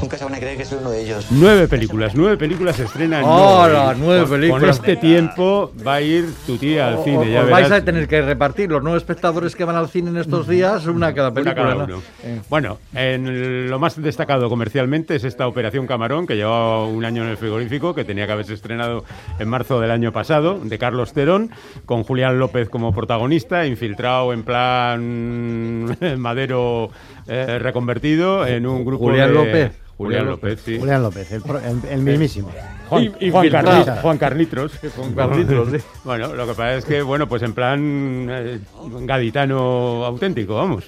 Nunca 0.00 0.16
se 0.16 0.24
van 0.24 0.34
a 0.34 0.38
creer 0.38 0.56
que 0.56 0.64
soy 0.64 0.78
uno 0.80 0.90
de 0.90 1.02
ellos. 1.02 1.26
Nueve 1.30 1.66
películas, 1.66 2.14
nueve 2.14 2.36
películas 2.36 2.76
se 2.76 2.84
estrenan. 2.84 3.24
¡Hola! 3.24 3.94
Nueve 3.98 4.22
Con- 4.22 4.30
películas. 4.30 4.60
Con 4.60 4.70
este 4.70 4.96
tiempo 4.96 5.72
va 5.86 5.94
a 5.94 6.00
ir 6.00 6.26
tu 6.46 6.56
tía 6.56 6.88
al 6.88 6.94
O- 6.98 7.04
cine, 7.04 7.30
ya 7.32 7.40
os 7.40 7.46
verás. 7.46 7.50
vais 7.50 7.72
a 7.72 7.84
tener 7.84 8.06
que 8.06 8.22
repartir 8.22 8.70
los 8.70 8.82
nueve 8.82 8.98
espectadores 8.98 9.56
que 9.56 9.64
van 9.64 9.74
al 9.76 9.88
cine 9.88 10.10
en 10.10 10.18
estos 10.18 10.46
días, 10.46 10.86
una 10.86 11.12
cada 11.14 11.28
Una 11.30 11.34
película. 11.34 11.54
cada 11.54 11.74
¿no? 11.74 11.84
uno. 11.84 12.02
Eh, 12.22 12.40
Bueno, 12.48 12.78
en 12.94 13.68
lo 13.68 13.78
más 13.80 14.00
destacado 14.00 14.48
comercialmente 14.48 15.16
es 15.16 15.24
esta 15.24 15.46
Operación 15.48 15.86
Camarón, 15.86 16.26
que 16.26 16.36
llevaba 16.36 16.84
un 16.86 17.04
año 17.04 17.24
en 17.24 17.30
el 17.30 17.36
frigorífico, 17.36 17.94
que 17.94 18.04
tenía 18.04 18.26
que 18.26 18.32
haberse 18.32 18.54
estrenado 18.54 19.04
en 19.38 19.48
marzo 19.48 19.80
del 19.80 19.90
año 19.90 20.12
pasado, 20.12 20.60
de 20.62 20.78
Carlos 20.78 21.12
Terón, 21.12 21.50
con 21.86 22.04
Julián 22.04 22.38
López 22.38 22.68
como 22.68 22.92
protagonista, 22.94 23.66
infiltrado 23.66 24.32
en 24.32 24.44
plan 24.44 25.96
Madero 26.18 26.90
eh, 27.28 27.58
reconvertido 27.58 28.46
en 28.46 28.66
un 28.66 28.84
grupo 28.84 29.04
Julián 29.06 29.28
de- 29.28 29.34
López. 29.34 29.72
Julián 29.96 30.26
López, 30.26 30.60
sí. 30.64 30.78
Julián 30.78 31.02
López, 31.02 31.32
el, 31.32 31.42
pro- 31.42 31.58
el- 31.58 31.80
el 31.90 32.00
mismísimo. 32.02 32.50
Juan, 32.88 33.02
Y- 33.02 33.26
y 33.26 33.30
Juan 33.30 33.42
filtrado. 33.42 33.96
Juan 34.00 34.16
Carlitos. 34.16 34.72
Juan 34.96 35.12
Carlitos, 35.14 35.68
sí. 35.72 35.78
Bueno, 36.04 36.34
lo 36.34 36.44
que 36.46 36.52
pasa 36.52 36.74
es 36.76 36.84
que, 36.84 37.02
bueno, 37.02 37.28
pues 37.28 37.42
en 37.42 37.52
plan 37.52 38.28
eh, 38.30 38.60
gaditano 39.00 40.04
auténtico, 40.04 40.54
vamos. 40.54 40.84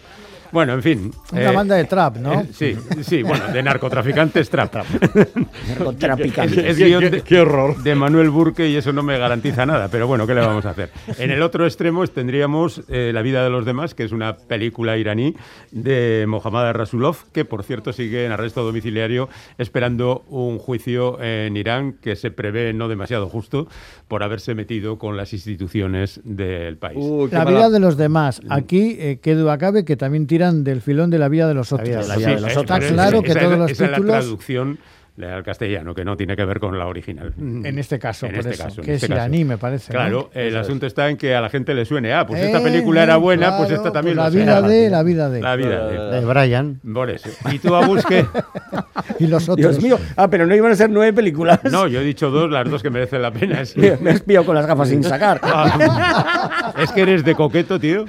Bueno, 0.53 0.73
en 0.75 0.83
fin. 0.83 1.11
Una 1.33 1.51
eh, 1.51 1.55
banda 1.55 1.77
de 1.77 1.85
trap, 1.85 2.17
¿no? 2.17 2.41
eh, 2.41 2.47
sí, 2.53 2.77
sí, 3.03 3.23
bueno, 3.23 3.47
de 3.53 3.63
narcotraficantes 3.63 4.51
trap. 4.51 4.75
Narcotraficantes. 5.69 6.59
Es 6.59 6.77
Qué- 6.77 6.85
guion 6.87 7.01
qué- 7.01 7.11
de, 7.11 7.21
qué 7.23 7.41
horror. 7.41 7.83
de 7.83 7.95
Manuel 7.95 8.31
Burke 8.31 8.69
y 8.69 8.77
eso 8.77 8.93
no 8.93 9.03
me 9.03 9.19
garantiza 9.19 9.67
nada, 9.67 9.89
pero 9.89 10.07
bueno, 10.07 10.27
¿qué 10.27 10.35
le 10.35 10.41
vamos 10.41 10.67
a 10.67 10.71
hacer? 10.71 10.91
En 11.19 11.31
el 11.31 11.43
otro 11.43 11.65
extremo 11.67 12.07
tendríamos 12.07 12.83
eh, 12.89 13.11
La 13.15 13.23
vida 13.23 13.45
de 13.45 13.51
los 13.51 13.65
demás, 13.65 13.95
que 13.95 14.05
es 14.05 14.13
una 14.13 14.37
película 14.37 14.97
iraní 14.97 15.35
de 15.71 16.25
Mohammad 16.29 16.73
Rasulov, 16.73 17.17
que 17.33 17.45
por 17.45 17.63
cierto 17.63 17.93
sigue 17.93 18.25
en 18.25 18.33
arresto 18.33 18.63
domiciliario 18.65 19.29
esperando 19.59 20.25
un 20.29 20.59
juicio 20.59 21.21
en 21.23 21.57
Irán 21.57 21.95
que 22.01 22.17
se 22.17 22.31
prevé 22.31 22.73
no 22.73 22.89
demasiado 22.89 23.29
justo 23.29 23.69
por 24.09 24.23
haberse 24.23 24.55
metido 24.55 24.99
con 24.99 25.17
las 25.17 25.33
instituciones 25.33 26.21
del 26.25 26.77
país. 26.77 26.99
Qué 27.31 27.37
La 27.37 27.45
mala- 27.45 27.57
vida 27.59 27.71
de 27.71 27.81
los 27.81 27.97
demás. 27.97 28.41
Aquí, 28.49 28.97
eh, 28.99 29.19
que 29.23 29.35
duda 29.35 29.59
cabe, 29.59 29.85
que 29.85 29.97
también 29.97 30.27
tiran 30.41 30.65
del 30.65 30.81
filón 30.81 31.11
de 31.11 31.19
la 31.19 31.29
vida 31.29 31.47
de 31.47 31.55
los 31.55 31.73
otros. 31.73 31.89
Está 31.89 32.79
claro 32.81 33.23
que 33.23 33.35
todos 33.35 33.59
los 33.59 33.73
títulos, 33.73 34.07
traducción 34.07 34.79
al 35.25 35.43
castellano, 35.43 35.95
que 35.95 36.05
no 36.05 36.17
tiene 36.17 36.37
que 36.37 36.45
ver 36.45 36.61
con 36.61 36.79
la 36.79 36.87
original. 36.87 37.33
en 37.39 37.79
este 37.79 37.99
caso, 37.99 38.27
En 38.27 38.33
por 38.33 38.41
este 38.41 38.55
eso, 38.55 38.65
caso, 38.65 38.81
en 38.81 38.87
que 38.87 38.95
este 38.95 39.07
es 39.07 39.11
iraní, 39.13 39.45
me 39.45 39.59
parece. 39.59 39.93
¿no? 39.93 39.99
Claro, 39.99 40.31
el 40.35 40.57
asunto 40.57 40.87
está 40.87 41.09
en 41.09 41.17
que 41.17 41.35
a 41.35 41.41
la 41.41 41.49
gente 41.49 41.75
le 41.75 41.85
suene, 41.85 42.13
ah, 42.13 42.27
pues 42.27 42.41
esta 42.43 42.59
Eh, 42.59 42.63
película 42.63 43.03
era 43.03 43.17
buena, 43.17 43.57
pues 43.59 43.71
esta 43.71 43.93
también 43.93 44.17
pues 44.17 44.33
lo 44.35 44.39
la 44.41 44.45
vida 44.45 44.57
será. 44.57 44.69
de, 44.69 44.91
la 44.91 45.03
vida 45.03 45.29
de. 45.31 45.41
La 45.41 45.57
vida 45.57 45.87
de. 45.87 46.21
De 46.21 46.27
Brian. 46.27 46.81
Por 46.93 47.11
eso. 47.11 47.29
¿Y 47.51 47.59
tú, 47.59 47.75
Agus, 47.75 48.05
qué? 48.07 48.25
Y 49.19 49.27
los 49.27 49.49
otros. 49.49 49.59
Dios 49.59 49.83
mío. 49.83 49.99
Ah, 50.17 50.29
pero 50.29 50.47
no 50.47 50.55
iban 50.55 50.73
a 50.73 50.75
ser 50.75 50.89
nueve 50.89 51.13
películas. 51.13 51.61
No, 51.65 51.87
yo 51.87 52.01
he 52.01 52.05
dicho 52.05 52.31
dos, 52.31 52.51
las 52.51 52.69
dos 52.71 52.83
que 52.83 52.89
merecen 52.91 53.21
la 53.23 53.31
pena. 53.31 53.65
sí. 53.67 53.81
Me 54.01 54.11
has 54.11 54.21
pillado 54.23 54.47
con 54.47 54.55
las 54.55 54.67
gafas 54.67 54.89
sin 54.89 55.03
sacar. 55.05 55.41
Ah, 55.53 56.73
es 56.79 56.91
que 56.93 57.03
eres 57.03 57.25
de 57.25 57.35
coqueto, 57.35 57.79
tío. 57.79 58.05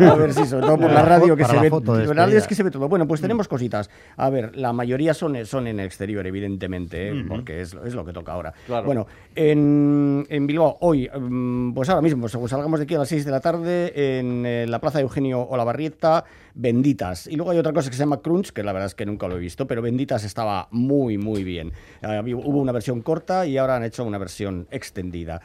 A 0.00 0.14
ver, 0.14 0.32
sí, 0.32 0.44
sobre 0.46 0.66
todo 0.66 0.78
por 0.78 0.90
la 0.92 1.02
radio 1.02 1.34
que 1.36 1.42
Para 1.42 1.54
se 1.54 1.56
la 1.56 1.62
ve. 1.62 1.70
la 1.70 1.78
radio 1.78 2.04
despedida. 2.06 2.38
es 2.38 2.46
que 2.46 2.54
se 2.54 2.62
ve 2.62 2.70
todo. 2.70 2.88
Bueno, 2.88 3.06
pues 3.08 3.20
tenemos 3.20 3.48
cositas. 3.48 3.90
A 4.16 4.30
ver, 4.30 4.56
la 4.56 4.72
mayoría 4.72 5.14
son, 5.14 5.44
son 5.46 5.66
en 5.66 5.80
exterior, 5.80 6.26
evidentemente, 6.28 7.08
¿eh? 7.08 7.24
porque 7.26 7.60
es, 7.60 7.74
es 7.84 7.94
lo 7.94 8.04
que 8.04 8.12
toca 8.12 8.32
ahora. 8.32 8.54
Claro. 8.66 8.86
Bueno, 8.86 9.06
en, 9.34 10.26
en 10.28 10.46
Bilbao, 10.46 10.78
hoy, 10.80 11.08
mm, 11.08 11.72
pues 11.72 11.88
ahora 11.88 12.02
mismo, 12.02 12.28
según 12.28 12.48
salgamos 12.48 12.78
de 12.78 12.84
aquí 12.84 12.94
a 12.94 12.98
las 12.98 13.08
6 13.08 13.24
de 13.24 13.30
la 13.30 13.40
tarde, 13.40 14.18
en 14.18 14.46
eh, 14.46 14.66
la 14.68 14.80
plaza 14.80 14.98
de 14.98 15.02
Eugenio 15.02 15.42
Olavarrieta, 15.42 16.24
Benditas. 16.60 17.28
Y 17.28 17.36
luego 17.36 17.52
hay 17.52 17.58
otra 17.58 17.72
cosa 17.72 17.88
que 17.88 17.94
se 17.94 18.00
llama 18.02 18.20
Crunch, 18.20 18.50
que 18.50 18.64
la 18.64 18.72
verdad 18.72 18.86
es 18.88 18.96
que 18.96 19.06
nunca 19.06 19.28
lo 19.28 19.36
he 19.36 19.38
visto, 19.38 19.64
pero 19.68 19.80
Benditas 19.80 20.24
estaba 20.24 20.66
muy, 20.72 21.16
muy 21.16 21.44
bien. 21.44 21.68
Eh, 22.02 22.06
había- 22.06 22.34
hubo 22.36 22.60
una 22.60 22.72
versión 22.72 23.00
corta 23.00 23.46
y 23.46 23.56
ahora 23.56 23.76
han 23.76 23.84
hecho 23.84 24.04
una 24.04 24.18
versión 24.18 24.66
extendida. 24.72 25.40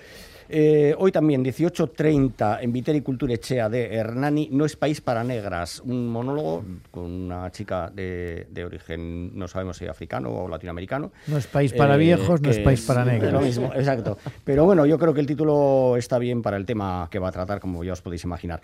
Eh, 0.50 0.94
hoy 0.98 1.12
también, 1.12 1.44
18.30, 1.44 2.60
en 2.62 2.74
Viteri 2.74 3.02
Cultura 3.02 3.34
Echea 3.34 3.70
de 3.70 3.94
Hernani, 3.94 4.50
No 4.52 4.66
es 4.66 4.76
país 4.76 5.02
para 5.02 5.24
negras, 5.24 5.80
un 5.86 6.08
monólogo 6.10 6.64
con 6.92 7.06
una 7.06 7.50
chica 7.52 7.90
de, 7.94 8.48
de 8.52 8.66
origen, 8.66 9.38
no 9.38 9.48
sabemos 9.48 9.78
si 9.78 9.86
africano 9.88 10.30
o 10.32 10.48
latinoamericano. 10.48 11.12
No 11.28 11.38
es 11.38 11.48
país 11.48 11.74
para 11.74 11.96
viejos, 11.96 12.42
no 12.42 12.50
es 12.50 12.60
país 12.60 12.82
para 12.86 13.06
negros. 13.06 13.32
Lo 13.34 13.42
mismo, 13.42 13.72
exacto. 13.74 14.18
Pero 14.44 14.66
bueno, 14.66 14.86
yo 14.86 14.98
creo 15.00 15.14
que 15.14 15.22
el 15.22 15.28
título 15.28 15.96
está 15.98 16.18
bien 16.20 16.42
para 16.42 16.58
el 16.58 16.66
tema 16.66 17.08
que 17.10 17.20
va 17.20 17.30
a 17.30 17.32
tratar, 17.32 17.60
como 17.60 17.84
ya 17.84 17.94
os 17.94 18.02
podéis 18.02 18.24
imaginar. 18.24 18.62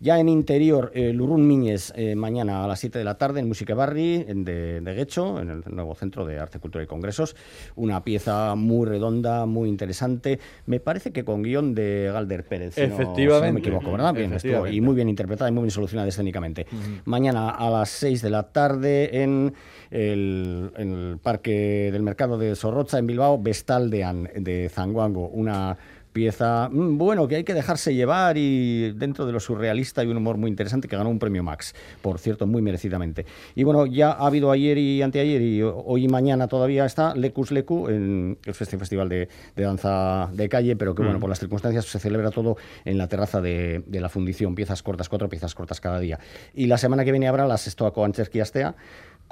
Ya 0.00 0.18
en 0.18 0.28
interior, 0.28 0.90
eh, 0.94 1.12
Lurún 1.12 1.46
Miñez, 1.46 1.91
eh, 1.94 2.14
mañana 2.14 2.64
a 2.64 2.66
las 2.66 2.80
7 2.80 2.98
de 2.98 3.04
la 3.04 3.16
tarde 3.18 3.40
en 3.40 3.48
Musique 3.48 3.74
Barri, 3.74 4.24
en 4.28 4.44
de, 4.44 4.80
de 4.80 4.94
Guecho, 4.94 5.40
en 5.40 5.50
el 5.50 5.62
nuevo 5.66 5.94
Centro 5.94 6.24
de 6.26 6.38
Arte, 6.38 6.58
Cultura 6.58 6.82
y 6.84 6.86
Congresos. 6.86 7.36
Una 7.76 8.04
pieza 8.04 8.54
muy 8.54 8.86
redonda, 8.86 9.46
muy 9.46 9.68
interesante. 9.68 10.38
Me 10.66 10.80
parece 10.80 11.12
que 11.12 11.24
con 11.24 11.42
guion 11.42 11.74
de 11.74 12.10
Galder 12.12 12.44
Pérez. 12.44 12.74
si 12.74 12.80
no- 12.80 12.86
si 12.86 12.92
no 12.92 13.02
Efectivamente. 13.02 13.52
me 13.52 13.60
equivoco, 13.60 13.92
¿verdad? 13.92 14.12
Bien, 14.14 14.24
estuvo, 14.32 14.36
Efectivamente. 14.36 14.76
y 14.76 14.80
muy 14.80 14.94
bien 14.94 15.08
interpretada 15.08 15.48
y 15.50 15.52
muy 15.52 15.62
bien 15.62 15.70
solucionada 15.70 16.08
escénicamente. 16.08 16.66
Mañana 17.04 17.50
a 17.50 17.70
las 17.70 17.90
6 17.90 18.22
de 18.22 18.30
la 18.30 18.44
tarde 18.52 19.22
en 19.22 19.52
el, 19.90 20.70
en 20.76 20.92
el 20.92 21.18
Parque 21.18 21.90
del 21.92 22.02
Mercado 22.02 22.38
de 22.38 22.56
Sorrocha, 22.56 22.98
en 22.98 23.06
Bilbao, 23.06 23.40
Vestaldean, 23.40 24.28
de 24.34 24.68
Zanguango. 24.68 25.28
Una 25.28 25.76
pieza, 26.12 26.68
mm, 26.70 26.98
bueno, 26.98 27.26
que 27.28 27.36
hay 27.36 27.44
que 27.44 27.54
dejarse 27.54 27.94
llevar 27.94 28.36
y 28.36 28.92
dentro 28.92 29.26
de 29.26 29.32
lo 29.32 29.40
surrealista 29.40 30.04
y 30.04 30.08
un 30.08 30.16
humor 30.16 30.36
muy 30.36 30.50
interesante 30.50 30.88
que 30.88 30.96
ganó 30.96 31.10
un 31.10 31.18
premio 31.18 31.42
Max, 31.42 31.74
por 32.02 32.18
cierto, 32.18 32.46
muy 32.46 32.62
merecidamente. 32.62 33.24
Y 33.54 33.64
bueno, 33.64 33.86
ya 33.86 34.12
ha 34.12 34.26
habido 34.26 34.50
ayer 34.50 34.78
y 34.78 35.02
anteayer 35.02 35.40
y 35.42 35.62
hoy 35.62 36.04
y 36.04 36.08
mañana 36.08 36.48
todavía 36.48 36.84
está 36.84 37.14
Lecus 37.14 37.50
Lecu, 37.52 37.88
en 37.88 38.38
el 38.44 38.54
festi- 38.54 38.78
festival 38.78 39.08
de, 39.08 39.28
de 39.56 39.62
danza 39.62 40.28
de 40.32 40.48
calle, 40.48 40.76
pero 40.76 40.94
que 40.94 41.02
bueno, 41.02 41.20
por 41.20 41.28
las 41.30 41.38
circunstancias 41.38 41.84
se 41.86 41.98
celebra 41.98 42.30
todo 42.30 42.56
en 42.84 42.98
la 42.98 43.08
terraza 43.08 43.40
de, 43.40 43.82
de 43.86 44.00
la 44.00 44.08
fundición, 44.08 44.54
piezas 44.54 44.82
cortas, 44.82 45.08
cuatro 45.08 45.28
piezas 45.28 45.54
cortas 45.54 45.80
cada 45.80 45.98
día. 45.98 46.18
Y 46.54 46.66
la 46.66 46.78
semana 46.78 47.04
que 47.04 47.12
viene 47.12 47.28
habrá 47.28 47.46
las 47.46 47.66
Estoaco 47.66 48.04
Ancherki 48.04 48.40
Astea 48.40 48.74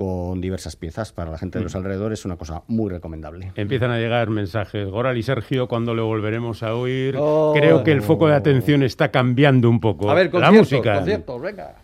con 0.01 0.41
diversas 0.41 0.77
piezas 0.77 1.13
para 1.13 1.31
la 1.31 1.37
gente 1.37 1.59
de 1.59 1.65
los 1.65 1.75
alrededores, 1.75 2.25
una 2.25 2.37
cosa 2.37 2.63
muy 2.69 2.89
recomendable. 2.89 3.53
Empiezan 3.55 3.91
a 3.91 3.99
llegar 3.99 4.31
mensajes. 4.31 4.89
Goral 4.89 5.19
y 5.19 5.23
Sergio, 5.23 5.69
cuando 5.69 5.95
lo 5.95 6.07
volveremos 6.07 6.63
a 6.63 6.75
oír? 6.75 7.17
Oh. 7.19 7.53
Creo 7.55 7.85
que 7.85 7.93
el 7.93 8.01
foco 8.01 8.27
de 8.27 8.35
atención 8.35 8.83
está 8.83 9.11
cambiando 9.11 9.69
un 9.69 9.79
poco. 9.79 10.11
A 10.11 10.15
ver, 10.15 10.27
la 10.29 10.31
conciertos, 10.31 10.73
música. 10.73 10.95
conciertos, 10.95 11.43
venga. 11.43 11.75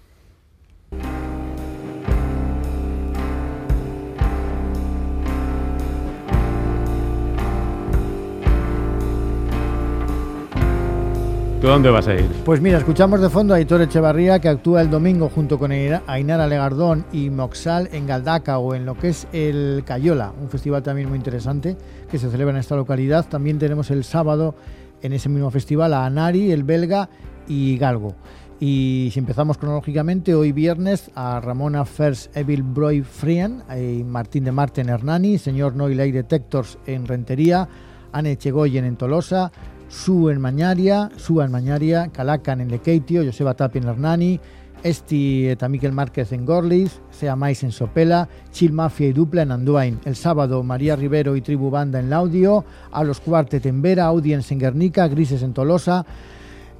¿Tú 11.60 11.68
dónde 11.68 11.90
vas 11.90 12.06
a 12.06 12.14
ir? 12.14 12.26
Pues 12.44 12.60
mira, 12.60 12.78
escuchamos 12.78 13.20
de 13.20 13.30
fondo 13.30 13.54
a 13.54 13.56
Aitor 13.56 13.80
Echevarría 13.80 14.38
que 14.40 14.48
actúa 14.48 14.82
el 14.82 14.90
domingo 14.90 15.30
junto 15.30 15.58
con 15.58 15.72
Aina- 15.72 16.02
Ainara 16.06 16.46
Legardón 16.46 17.06
y 17.12 17.30
Moxal 17.30 17.88
en 17.92 18.06
Galdaca 18.06 18.58
o 18.58 18.74
en 18.74 18.84
lo 18.84 18.94
que 18.94 19.08
es 19.08 19.26
el 19.32 19.82
Cayola, 19.86 20.32
un 20.40 20.50
festival 20.50 20.82
también 20.82 21.08
muy 21.08 21.16
interesante 21.16 21.76
que 22.10 22.18
se 22.18 22.30
celebra 22.30 22.52
en 22.52 22.60
esta 22.60 22.76
localidad. 22.76 23.26
También 23.28 23.58
tenemos 23.58 23.90
el 23.90 24.04
sábado 24.04 24.54
en 25.02 25.14
ese 25.14 25.28
mismo 25.30 25.50
festival 25.50 25.94
a 25.94 26.04
Anari, 26.04 26.52
el 26.52 26.62
belga 26.62 27.08
y 27.48 27.78
Galgo. 27.78 28.14
Y 28.60 29.08
si 29.12 29.18
empezamos 29.18 29.56
cronológicamente, 29.58 30.34
hoy 30.34 30.52
viernes 30.52 31.10
a 31.14 31.40
Ramona 31.40 31.84
First 31.86 32.36
Evil 32.36 32.62
Broy 32.62 33.02
Frien 33.02 33.62
y 33.76 34.04
Martín 34.04 34.44
de 34.44 34.52
Marten 34.52 34.88
Hernani, 34.90 35.38
señor 35.38 35.74
Noilay 35.74 36.12
Detectors 36.12 36.78
en 36.86 37.06
Rentería, 37.06 37.66
Anne 38.12 38.36
Chegoyen 38.36 38.84
en 38.86 38.96
Tolosa, 38.96 39.52
Su 39.88 40.30
en 40.30 40.40
Mañaria, 40.40 41.10
Su 41.16 41.40
en 41.42 41.50
Mañaria, 41.50 42.08
Calacan 42.12 42.60
en 42.60 42.70
Lekeitio, 42.70 43.24
Joseba 43.24 43.54
Tapi 43.54 43.78
en 43.78 43.88
Hernani, 43.88 44.40
Esti 44.82 45.48
eta 45.48 45.68
Miquel 45.68 45.92
Márquez 45.92 46.32
en 46.32 46.44
Gorliz, 46.44 47.00
Sea 47.10 47.34
Mais 47.34 47.62
en 47.62 47.72
Sopela, 47.72 48.28
Chill 48.52 48.72
Mafia 48.72 49.08
y 49.08 49.12
Dupla 49.12 49.42
en 49.42 49.52
Anduain. 49.52 49.98
El 50.04 50.16
sábado 50.16 50.62
María 50.62 50.96
Rivero 50.96 51.34
y 51.36 51.40
Tribu 51.40 51.70
Banda 51.70 51.98
en 51.98 52.10
Laudio, 52.10 52.64
A 52.92 53.02
los 53.02 53.20
Cuartet 53.20 53.66
en 53.66 53.82
Vera, 53.82 54.06
Audience 54.06 54.52
en 54.52 54.60
Guernica, 54.60 55.08
Grises 55.08 55.42
en 55.42 55.54
Tolosa, 55.54 56.04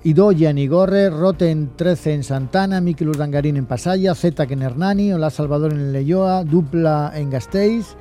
Idoya 0.05 0.51
en 0.51 0.59
Igorre, 0.59 1.11
Roten 1.11 1.71
13 1.75 2.15
en 2.15 2.23
Santana, 2.23 2.81
Miquel 2.81 3.09
Urdangarín 3.09 3.57
en 3.57 3.67
Pasaya, 3.67 4.15
Zetac 4.15 4.51
en 4.53 4.63
Hernani, 4.63 5.13
Hola 5.13 5.31
Salvador 5.31 5.73
en 5.73 5.93
Leyoa, 5.93 6.45
Dupla 6.45 7.13
en 7.15 7.31
Gasteiz. 7.31 7.97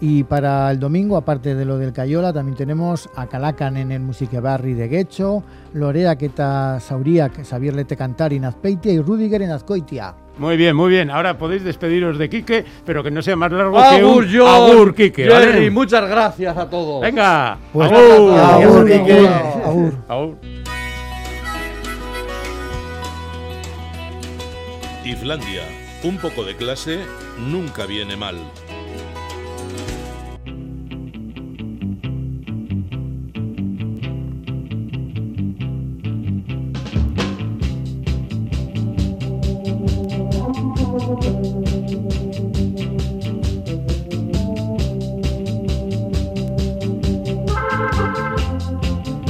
Y 0.00 0.24
para 0.24 0.70
el 0.70 0.80
domingo, 0.80 1.16
aparte 1.16 1.54
de 1.54 1.64
lo 1.66 1.76
del 1.76 1.92
Cayola, 1.92 2.32
también 2.32 2.56
tenemos 2.56 3.10
a 3.16 3.26
Calacan 3.26 3.76
en 3.76 3.92
el 3.92 4.00
Musique 4.00 4.40
Barri 4.40 4.72
de 4.72 4.88
Guecho, 4.88 5.42
Lorea 5.74 6.16
Keta 6.16 6.80
Sauriak, 6.80 7.44
Xavier 7.44 7.74
Lete 7.74 7.96
Cantari 7.96 8.36
en 8.36 8.46
Azpeitia 8.46 8.92
y 8.92 9.00
Rudiger 9.00 9.42
en 9.42 9.50
Azcoitia. 9.50 10.14
Muy 10.38 10.56
bien, 10.56 10.74
muy 10.74 10.88
bien. 10.88 11.10
Ahora 11.10 11.36
podéis 11.36 11.64
despediros 11.64 12.16
de 12.16 12.30
Quique, 12.30 12.64
pero 12.86 13.02
que 13.02 13.10
no 13.10 13.20
sea 13.20 13.36
más 13.36 13.52
largo 13.52 13.78
que 13.90 14.02
un 14.02 14.26
John. 14.32 14.70
Agur, 14.72 14.94
Quique. 14.94 15.28
¿vale? 15.28 15.46
Jerry, 15.46 15.68
muchas 15.68 16.08
gracias 16.08 16.56
a 16.56 16.70
todos. 16.70 17.02
Venga. 17.02 17.58
Pues 17.70 17.92
agur. 17.92 18.38
agur, 18.38 18.86
Quique. 18.86 19.28
Agur. 19.28 19.92
Agur. 20.08 20.36
Islandia, 25.04 25.62
un 26.04 26.16
poco 26.16 26.44
de 26.44 26.56
clase 26.56 27.00
nunca 27.38 27.84
viene 27.84 28.16
mal. 28.16 28.36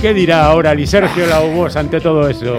¿Qué 0.00 0.14
dirá 0.14 0.46
ahora 0.46 0.74
Lisergio 0.74 1.26
Laubos 1.26 1.76
ante 1.76 2.00
todo 2.00 2.26
eso? 2.28 2.56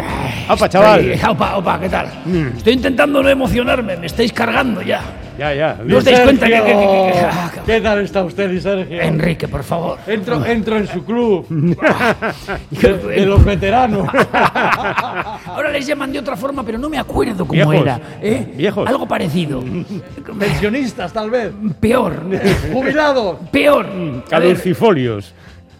¡Apa, 0.47 0.69
chaval! 0.69 1.09
Estoy- 1.11 1.29
Opa, 1.31 1.57
opa, 1.57 1.79
¿qué 1.79 1.89
tal? 1.89 2.07
Mm. 2.25 2.57
Estoy 2.57 2.73
intentando 2.73 3.23
no 3.23 3.29
emocionarme, 3.29 3.97
me 3.97 4.05
estáis 4.05 4.31
cargando 4.31 4.81
ya. 4.83 5.01
Ya, 5.39 5.51
ya. 5.55 5.77
¿No 5.83 5.97
os 5.97 6.03
dais 6.03 6.19
cuenta 6.19 6.45
que- 6.45 6.53
que- 6.53 6.61
que- 6.61 7.11
que- 7.13 7.19
ah, 7.19 7.51
¿Qué 7.65 7.81
tal 7.81 7.99
está 8.03 8.23
usted, 8.23 8.51
y 8.51 8.61
Sergio? 8.61 9.01
Enrique, 9.01 9.47
por 9.47 9.63
favor. 9.63 9.97
Entro, 10.05 10.45
entro 10.45 10.77
en 10.77 10.85
su 10.87 11.03
club 11.03 11.47
de, 12.69 12.93
de 12.93 13.25
los 13.25 13.43
veteranos. 13.43 14.07
Ahora 15.47 15.71
les 15.71 15.87
llaman 15.87 16.11
de 16.13 16.19
otra 16.19 16.35
forma, 16.35 16.63
pero 16.63 16.77
no 16.77 16.89
me 16.89 16.99
acuerdo 16.99 17.39
cómo 17.47 17.53
Viejos. 17.53 17.75
era. 17.75 17.99
¿eh? 18.21 18.53
Viejos. 18.55 18.87
Algo 18.87 19.07
parecido. 19.07 19.63
Pensionistas, 20.39 21.11
tal 21.11 21.31
vez. 21.31 21.51
Peor. 21.79 22.23
Jubilados. 22.71 23.37
Peor. 23.51 23.87
A 23.87 24.37
ver, 24.37 24.49
Caducifolios. 24.53 25.33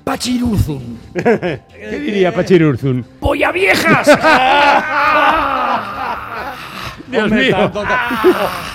Pachirurzun. 0.04 1.00
¿Qué 1.14 2.00
diría 2.00 2.34
Pachirurzun? 2.34 3.04
¡Polla 3.20 3.52
viejas! 3.52 4.08
Dios 7.08 7.24
Hombre, 7.26 7.46
mío. 7.48 7.56
tanto- 7.58 7.84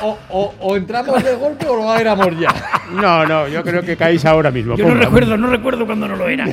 O, 0.03 0.09
o- 0.09 0.19
o- 0.29 0.55
o 0.61 0.77
entramos 0.77 1.25
de 1.25 1.35
golpe 1.37 1.67
o 1.67 1.77
lo 1.77 1.97
éramos 1.97 2.39
ya. 2.39 2.51
No, 2.93 3.25
no, 3.25 3.49
yo 3.49 3.63
creo 3.63 3.83
que 3.83 3.97
caéis 3.97 4.27
ahora 4.27 4.51
mismo. 4.51 4.77
Yo 4.77 4.85
no 4.85 4.91
Ponga. 4.91 5.05
recuerdo, 5.07 5.37
no 5.39 5.47
recuerdo 5.47 5.87
cuando 5.87 6.07
no 6.07 6.17
lo 6.17 6.29
era. 6.29 6.47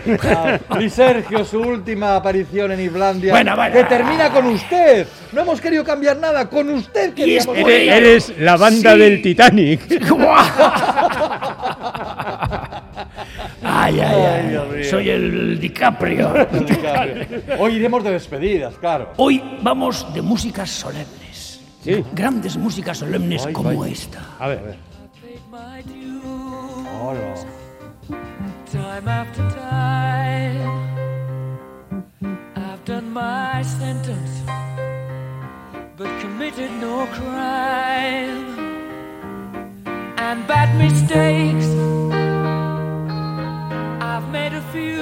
Y 0.79 0.89
Sergio, 0.89 1.43
su 1.43 1.59
última 1.59 2.15
aparición 2.15 2.71
en 2.71 2.79
Islandia. 2.79 3.33
Bueno, 3.33 3.53
bueno. 3.57 3.75
Que 3.75 3.83
termina 3.83 4.29
con 4.29 4.45
usted. 4.45 5.05
No 5.33 5.41
hemos 5.41 5.59
querido 5.59 5.83
cambiar 5.83 6.15
nada. 6.17 6.47
Con 6.49 6.69
usted 6.69 7.13
queríamos. 7.13 7.57
Eres, 7.57 8.29
eres 8.29 8.33
la 8.39 8.55
banda 8.55 8.93
Sí. 8.93 8.99
del 8.99 9.21
Titanic. 9.21 9.81
Ay, 13.75 13.99
ay, 13.99 14.15
Ay, 14.15 14.49
Dios 14.49 14.67
ay. 14.69 14.75
mío. 14.77 14.83
Soy 14.89 15.09
el 15.09 15.59
DiCaprio. 15.59 16.33
Hoy 17.59 17.75
iremos 17.75 18.03
de 18.03 18.11
despedidas, 18.11 18.75
claro. 18.75 19.13
Hoy 19.17 19.41
vamos 19.61 20.05
de 20.13 20.21
músicas 20.21 20.69
solemnes. 20.69 21.59
Sí. 21.81 22.03
Grandes 22.13 22.55
músicas 22.55 22.99
solemnes 22.99 23.45
Ay, 23.45 23.53
como 23.53 23.73
vaya. 23.77 23.91
esta. 23.91 24.19
A 24.39 24.47
ver, 24.47 24.59
a 24.59 24.61
ver. 24.61 24.77
Hola. 27.01 27.33
Time 28.71 29.07
after 29.11 29.43
time, 29.49 30.61
I've 32.55 32.83
done 32.85 33.09
my 33.11 33.63
sentence, 33.63 34.41
but 35.97 36.07
committed 36.21 36.71
no 36.81 37.05
crime. 37.07 38.61
And 40.17 40.47
bad 40.47 40.75
mistakes, 40.77 41.67
I've 44.23 44.31
made 44.31 44.53
a 44.53 44.61
few. 44.71 45.01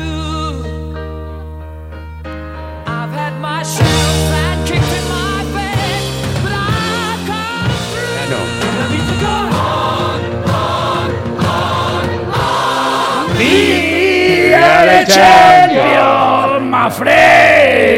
I've 2.26 3.11
had 3.11 3.39
my 3.39 3.61
shells 3.61 4.32
and 4.41 4.67
kicked 4.67 4.82
in 4.82 5.05
my 5.07 5.43
bed, 5.53 6.01
but 6.41 6.51
I've 6.51 7.22
come 7.30 7.69
through. 7.91 8.34
Let 8.80 8.89
me 8.89 8.97
to 8.97 9.15
go 9.22 9.38
on, 9.61 10.19
on, 10.49 11.09
on, 11.45 12.09
on. 12.34 13.38
We 13.38 14.55
are 14.55 14.86
the 14.88 15.05
champion, 15.13 16.72
my 16.72 16.89
friends. 16.89 17.91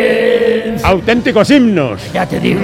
Auténticos 0.88 1.50
himnos. 1.50 2.12
Ya 2.14 2.26
te 2.26 2.40
digo. 2.40 2.62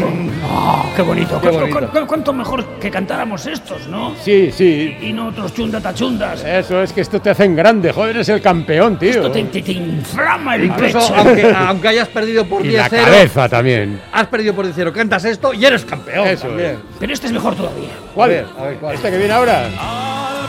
Oh, 0.51 0.85
qué 0.95 1.01
bonito. 1.01 1.39
Qué 1.41 1.49
¿Cu- 1.49 1.55
bonito. 1.59 1.79
cu- 1.91 1.99
cu- 1.99 2.07
¿Cuánto 2.07 2.33
mejor 2.33 2.65
que 2.79 2.89
cantáramos 2.91 3.45
estos, 3.45 3.87
no? 3.87 4.13
Sí, 4.23 4.51
sí. 4.51 4.97
Y 5.01 5.13
no 5.13 5.27
otros 5.27 5.53
chundatachundas. 5.53 6.43
Eso 6.43 6.81
es 6.81 6.91
que 6.91 7.01
esto 7.01 7.21
te 7.21 7.29
hace 7.29 7.45
en 7.45 7.55
grande, 7.55 7.91
joder, 7.91 8.15
eres 8.17 8.29
el 8.29 8.41
campeón, 8.41 8.97
tío. 8.99 9.09
Esto 9.11 9.31
te, 9.31 9.43
te- 9.45 9.61
te 9.61 9.71
inflama 9.71 10.55
el 10.55 10.65
Incluso 10.65 10.99
pecho. 10.99 11.15
aunque, 11.15 11.53
aunque 11.55 11.87
hayas 11.87 12.07
perdido 12.09 12.45
por 12.45 12.65
Y 12.65 12.71
la 12.71 12.89
10-0, 12.89 13.03
cabeza 13.05 13.49
también. 13.49 14.01
has 14.11 14.27
perdido 14.27 14.53
por 14.53 14.65
10-0, 14.65 14.91
cantas 14.91 15.23
esto 15.25 15.53
y 15.53 15.63
eres 15.65 15.85
campeón. 15.85 16.27
Eso 16.27 16.47
también. 16.47 16.71
es. 16.71 16.77
Pero 16.99 17.13
este 17.13 17.27
es 17.27 17.33
mejor 17.33 17.55
todavía. 17.55 17.89
¿Cuál? 18.13 18.29
A 18.29 18.33
ver, 18.33 18.45
a 18.59 18.63
ver, 18.63 18.75
¿cuál? 18.77 18.95
¿Este 18.95 19.11
que 19.11 19.17
viene 19.17 19.33
ahora? 19.33 19.69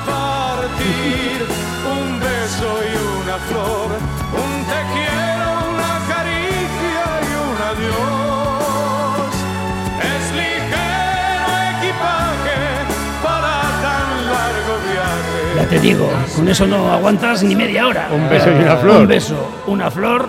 partir, 0.07 1.20
Ya 15.61 15.67
te 15.69 15.79
digo, 15.79 16.09
con 16.35 16.49
eso 16.49 16.67
no 16.67 16.91
aguantas 16.93 17.43
ni 17.43 17.55
media 17.55 17.87
hora. 17.87 18.09
Un 18.11 18.29
beso 18.31 18.51
y 18.51 18.55
una 18.63 18.77
flor. 18.77 18.97
Un 19.03 19.07
beso, 19.07 19.51
una 19.67 19.91
flor. 19.91 20.29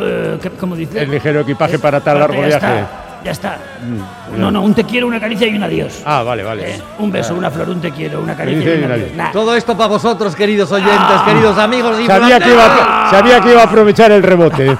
eh, 0.00 0.38
¿qué- 0.40 0.50
¿Cómo 0.50 0.74
dice? 0.76 1.00
El 1.02 1.10
ligero 1.10 1.40
equipaje 1.40 1.78
para 1.78 2.00
tan 2.00 2.18
largo 2.18 2.40
ya 2.42 2.46
viaje. 2.46 2.66
Está, 2.66 2.88
ya 3.24 3.30
está. 3.32 3.58
Mm, 3.82 4.40
No, 4.40 4.50
no, 4.50 4.62
un 4.62 4.72
te 4.72 4.84
quiero, 4.84 5.06
una 5.08 5.20
caricia 5.20 5.46
y 5.48 5.54
un 5.56 5.62
adiós. 5.64 6.00
Ah, 6.06 6.22
vale, 6.22 6.42
vale. 6.42 6.76
Eh, 6.76 6.82
un 7.00 7.10
beso, 7.12 7.34
una 7.34 7.50
flor, 7.50 7.68
un 7.68 7.80
te 7.80 7.90
quiero, 7.90 8.20
una 8.22 8.34
caricia 8.36 8.74
y 8.76 8.80
y 8.80 8.84
un 8.84 8.90
adiós. 8.92 9.10
Nah. 9.16 9.32
Todo 9.32 9.54
esto 9.56 9.76
para 9.76 9.88
vosotros, 9.90 10.34
queridos 10.36 10.70
oyentes, 10.72 10.96
Ah. 10.96 11.24
queridos 11.26 11.58
amigos. 11.58 11.98
y 12.00 12.06
Sabía 12.06 12.38
que, 12.40 12.50
iba 12.50 12.64
a, 12.64 13.10
sabía 13.10 13.40
que 13.40 13.50
iba 13.52 13.60
a 13.60 13.64
aprovechar 13.64 14.12
el 14.12 14.22
rebote. 14.22 14.74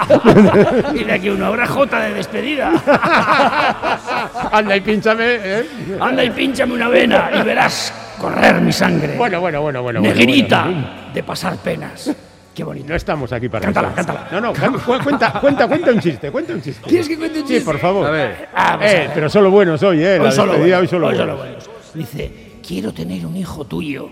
Y 0.94 1.04
de 1.04 1.12
aquí 1.12 1.28
una 1.28 1.50
hora 1.50 1.66
jota 1.66 1.98
de 2.00 2.14
despedida. 2.14 2.70
Anda 4.52 4.76
y 4.76 4.80
pínchame. 4.80 5.24
¿eh? 5.42 5.66
Anda 6.00 6.24
y 6.24 6.30
pínchame 6.30 6.72
una 6.74 6.88
vena 6.88 7.30
y 7.38 7.42
verás 7.42 7.92
correr 8.22 8.60
mi 8.60 8.72
sangre. 8.72 9.16
Bueno, 9.16 9.40
bueno, 9.40 9.60
bueno, 9.60 9.82
bueno. 9.82 10.00
bueno, 10.00 10.14
Negrita 10.14 10.64
bueno. 10.64 10.86
de 11.12 11.22
pasar 11.22 11.56
penas. 11.56 12.10
Qué 12.54 12.64
bonito. 12.64 12.86
No 12.88 12.94
estamos 12.94 13.32
aquí 13.32 13.48
para 13.48 13.64
Cántala, 13.64 13.88
eso. 13.88 13.96
cántala. 13.96 14.28
No, 14.30 14.40
no, 14.40 14.52
cu- 14.52 14.78
cu- 14.80 14.98
cuenta, 15.04 15.32
cuenta, 15.40 15.66
cuenta 15.66 15.90
un 15.90 16.00
chiste, 16.00 16.30
cuenta 16.30 16.52
un 16.52 16.60
chiste. 16.62 16.82
¿Quieres 16.86 17.08
que 17.08 17.16
cuente 17.18 17.40
un 17.40 17.46
Sí, 17.48 17.54
chiste? 17.54 17.64
por 17.64 17.78
favor. 17.78 18.06
A 18.06 18.10
ver. 18.10 18.48
Ah, 18.54 18.76
pues 18.78 18.90
a 18.90 18.94
Eh, 18.94 18.98
ver. 19.06 19.10
pero 19.14 19.28
solo 19.30 19.50
buenos 19.50 19.82
hoy, 19.82 20.04
¿eh? 20.04 20.18
La 20.18 20.30
solo 20.30 20.52
buenos, 20.58 20.78
hoy 20.80 20.86
solo 20.88 21.06
hoy 21.08 21.16
solo 21.16 21.36
buenos. 21.36 21.66
buenos. 21.68 21.94
Dice, 21.94 22.52
quiero 22.66 22.92
tener 22.92 23.24
un 23.26 23.36
hijo 23.36 23.64
tuyo. 23.64 24.08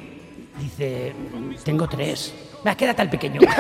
Dice, 0.59 1.13
tengo 1.65 1.87
tres. 1.87 2.35
Va, 2.67 2.75
quédate 2.75 3.03
al 3.03 3.11
pequeño. 3.11 3.41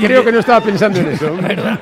Creo 0.00 0.24
que 0.24 0.32
no 0.32 0.38
estaba 0.40 0.60
pensando 0.60 0.98
en 1.00 1.08
eso. 1.10 1.32
¿Verdad? 1.40 1.78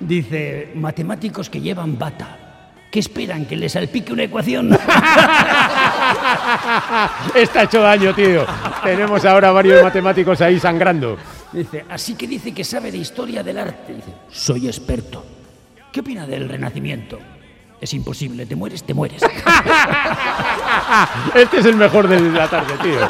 Dice, 0.00 0.72
matemáticos 0.74 1.50
que 1.50 1.60
llevan 1.60 1.98
bata. 1.98 2.47
¿Qué 2.90 3.00
esperan? 3.00 3.44
¿Que 3.44 3.56
les 3.56 3.72
salpique 3.72 4.12
una 4.12 4.22
ecuación? 4.24 4.72
Está 7.34 7.64
hecho 7.64 7.82
daño, 7.82 8.14
tío. 8.14 8.46
Tenemos 8.82 9.24
ahora 9.26 9.50
varios 9.52 9.82
matemáticos 9.82 10.40
ahí 10.40 10.58
sangrando. 10.58 11.18
Dice, 11.52 11.84
así 11.90 12.14
que 12.14 12.26
dice 12.26 12.52
que 12.52 12.64
sabe 12.64 12.90
de 12.90 12.96
historia 12.98 13.42
del 13.42 13.58
arte. 13.58 13.92
Dice, 13.94 14.14
soy 14.30 14.68
experto. 14.68 15.22
¿Qué 15.92 16.00
opina 16.00 16.26
del 16.26 16.48
renacimiento? 16.48 17.18
Es 17.80 17.92
imposible, 17.92 18.46
te 18.46 18.56
mueres, 18.56 18.82
te 18.82 18.94
mueres. 18.94 19.22
Este 21.34 21.58
es 21.60 21.66
el 21.66 21.76
mejor 21.76 22.08
de 22.08 22.20
la 22.20 22.48
tarde, 22.48 22.74
tío. 22.82 23.00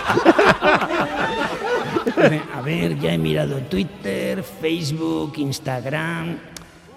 A 2.55 2.61
ver, 2.62 2.99
ya 2.99 3.12
he 3.12 3.18
mirado 3.18 3.59
Twitter, 3.61 4.43
Facebook, 4.43 5.35
Instagram. 5.37 6.37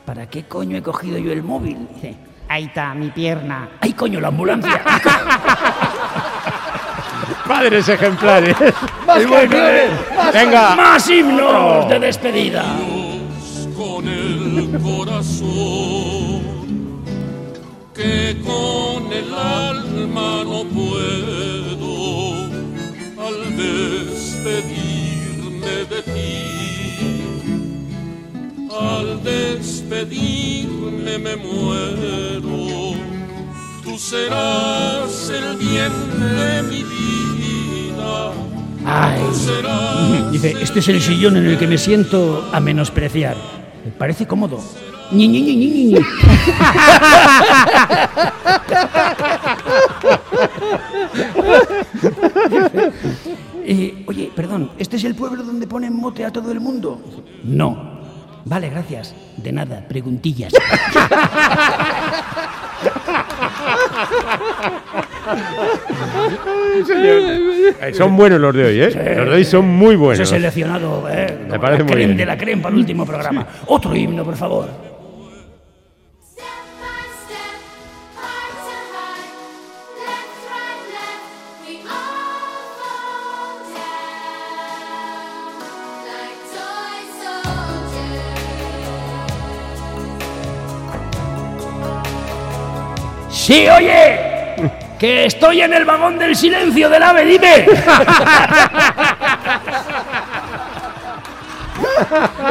¿Para 0.05 0.27
qué 0.27 0.43
coño 0.43 0.77
he 0.77 0.81
cogido 0.81 1.19
yo 1.19 1.31
el 1.31 1.43
móvil? 1.43 1.87
Dice, 1.95 2.15
ahí 2.51 2.65
está, 2.65 2.93
mi 2.93 3.09
pierna. 3.09 3.69
¡Ay, 3.79 3.93
coño, 3.93 4.19
la 4.19 4.27
ambulancia! 4.29 4.81
Padres 7.47 7.87
ejemplares. 7.89 8.55
¡Más 9.05 9.27
bueno, 9.27 9.51
canciones! 9.51 9.91
¡Más 10.15 10.33
Venga. 10.33 10.75
¡Más 10.75 11.09
himnos 11.09 11.89
de 11.89 11.99
despedida! 11.99 12.63
con 13.81 14.07
el 14.07 14.79
corazón 14.79 16.41
que 17.95 18.37
con 18.45 19.11
el 19.11 19.33
alma 19.33 20.43
no 20.43 20.63
puedo 20.65 22.45
al 23.27 23.57
despedirme 23.57 24.70
al 28.81 29.23
despedirme 29.23 31.17
me 31.17 31.35
muero 31.35 32.95
tú 33.83 33.97
serás 33.97 35.29
el 35.29 35.57
bien 35.57 35.91
de 36.19 36.63
mi 36.63 36.83
vida 36.83 38.31
Ay. 38.85 39.19
Dice, 40.31 40.55
este 40.61 40.79
es 40.79 40.87
el 40.87 41.01
sillón 41.01 41.37
en 41.37 41.45
el 41.45 41.57
que 41.57 41.67
me 41.67 41.77
siento 41.77 42.49
a 42.51 42.59
menospreciar. 42.59 43.37
Me 43.85 43.91
parece 43.91 44.25
cómodo. 44.25 44.59
Ñi, 45.11 45.27
ñi, 45.27 45.41
ñi, 45.41 45.55
ñi, 45.55 45.69
ñi. 45.85 45.95
Eh, 53.63 54.03
oye, 54.07 54.31
perdón, 54.35 54.71
¿este 54.79 54.97
es 54.97 55.03
el 55.03 55.13
pueblo 55.13 55.43
donde 55.43 55.67
ponen 55.67 55.95
mote 55.95 56.25
a 56.25 56.31
todo 56.31 56.51
el 56.51 56.59
mundo? 56.59 56.99
No. 57.43 58.00
Vale, 58.45 58.69
gracias. 58.69 59.13
De 59.37 59.51
nada, 59.51 59.83
preguntillas. 59.87 60.53
Ay, 65.53 66.85
señor. 66.85 67.75
Eh, 67.81 67.93
son 67.93 68.15
buenos 68.15 68.39
los 68.39 68.53
de 68.55 68.63
hoy, 68.65 68.81
¿eh? 68.81 68.91
Sí. 68.91 68.97
Los 68.97 69.29
de 69.29 69.35
hoy 69.35 69.43
son 69.45 69.67
muy 69.67 69.95
buenos. 69.95 70.27
seleccionado, 70.27 71.07
¿eh? 71.09 71.37
Me 71.49 71.59
parece 71.59 71.79
la 71.79 71.83
muy 71.85 71.93
creme 71.93 72.05
bien. 72.07 72.17
de 72.17 72.25
la 72.25 72.37
creme 72.37 72.61
para 72.61 72.73
el 72.73 72.79
último 72.79 73.05
programa. 73.05 73.45
Otro 73.67 73.95
himno, 73.95 74.23
por 74.23 74.35
favor. 74.35 74.90
Sí, 93.41 93.67
oye, 93.67 94.19
que 94.99 95.25
estoy 95.25 95.61
en 95.61 95.73
el 95.73 95.83
vagón 95.83 96.19
del 96.19 96.35
silencio 96.35 96.87
del 96.91 97.01
ave, 97.01 97.25
dime. 97.25 97.65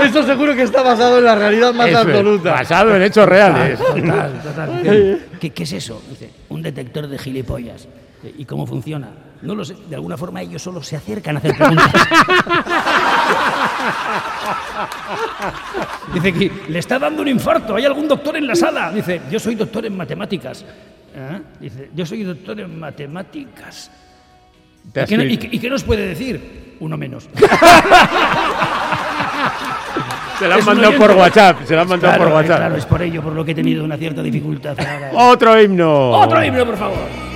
Eso 0.04 0.24
seguro 0.24 0.56
que 0.56 0.62
está 0.62 0.82
basado 0.82 1.18
en 1.18 1.24
la 1.24 1.36
realidad 1.36 1.72
más 1.72 1.88
Eso 1.90 2.00
es, 2.00 2.06
absoluta. 2.06 2.50
basado 2.50 2.96
en 2.96 3.02
hechos 3.02 3.28
reales. 3.28 3.78
Total, 3.78 4.40
total. 4.42 5.20
¿Qué, 5.40 5.50
qué 5.50 5.62
es 5.62 5.72
eso? 5.72 6.02
Dice, 6.10 6.30
un 6.48 6.60
detector 6.60 7.06
de 7.06 7.18
gilipollas. 7.18 7.86
¿Y 8.36 8.44
cómo 8.44 8.66
funciona? 8.66 9.10
No 9.42 9.54
lo 9.54 9.64
sé. 9.64 9.74
De 9.88 9.94
alguna 9.96 10.16
forma 10.16 10.42
ellos 10.42 10.62
solo 10.62 10.82
se 10.82 10.96
acercan 10.96 11.36
a 11.36 11.38
hacer 11.38 11.56
preguntas. 11.56 11.92
Dice 16.14 16.32
que 16.32 16.50
le 16.68 16.78
está 16.78 16.98
dando 16.98 17.22
un 17.22 17.28
infarto. 17.28 17.76
¿Hay 17.76 17.84
algún 17.84 18.08
doctor 18.08 18.36
en 18.36 18.46
la 18.46 18.54
sala? 18.54 18.90
Dice, 18.92 19.20
yo 19.30 19.38
soy 19.38 19.54
doctor 19.54 19.84
en 19.86 19.96
matemáticas. 19.96 20.64
¿Eh? 21.14 21.40
Dice, 21.60 21.90
yo 21.94 22.04
soy 22.06 22.22
doctor 22.24 22.58
en 22.60 22.78
matemáticas. 22.78 23.90
Te 24.92 25.02
¿Y 25.02 25.06
qué, 25.06 25.16
no- 25.16 25.22
escrito- 25.22 25.46
y 25.46 25.48
qué- 25.50 25.56
y 25.56 25.58
qué 25.60 25.70
nos 25.70 25.82
puede 25.84 26.06
decir? 26.08 26.76
Uno 26.80 26.96
menos. 26.96 27.28
Se 30.38 30.48
la 30.48 30.54
han 30.54 30.64
mandado 30.64 30.96
por. 30.96 31.10
WhatsApp. 31.12 31.66
Se 31.66 31.76
la 31.76 31.82
han 31.82 31.88
mandado 31.88 32.14
Claro, 32.14 32.30
por 32.30 32.34
WhatsApp. 32.40 32.56
Claro, 32.56 32.76
es 32.76 32.86
por 32.86 33.02
ello 33.02 33.22
por 33.22 33.34
lo 33.34 33.44
que 33.44 33.52
he 33.52 33.54
tenido 33.54 33.84
una 33.84 33.98
cierta 33.98 34.22
dificultad. 34.22 34.74
Otro 35.12 35.60
himno. 35.60 36.12
Otro 36.12 36.42
himno, 36.42 36.64
por 36.64 36.78
favor. 36.78 37.29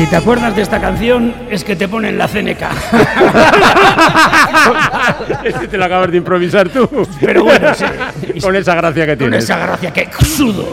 Si 0.00 0.06
te 0.06 0.16
acuerdas 0.16 0.56
de 0.56 0.62
esta 0.62 0.80
canción, 0.80 1.34
es 1.50 1.62
que 1.62 1.76
te 1.76 1.86
ponen 1.86 2.16
la 2.16 2.26
CNK. 2.26 2.62
Este 5.44 5.68
te 5.68 5.76
lo 5.76 5.84
acabas 5.84 6.10
de 6.10 6.16
improvisar 6.16 6.70
tú. 6.70 6.88
Pero 7.20 7.44
bueno, 7.44 7.74
sí. 7.74 7.84
Con 8.40 8.56
esa 8.56 8.74
gracia 8.76 9.04
que 9.04 9.12
Con 9.12 9.18
tienes. 9.18 9.44
esa 9.44 9.58
gracia 9.58 9.92
que 9.92 10.08
sudo. 10.24 10.72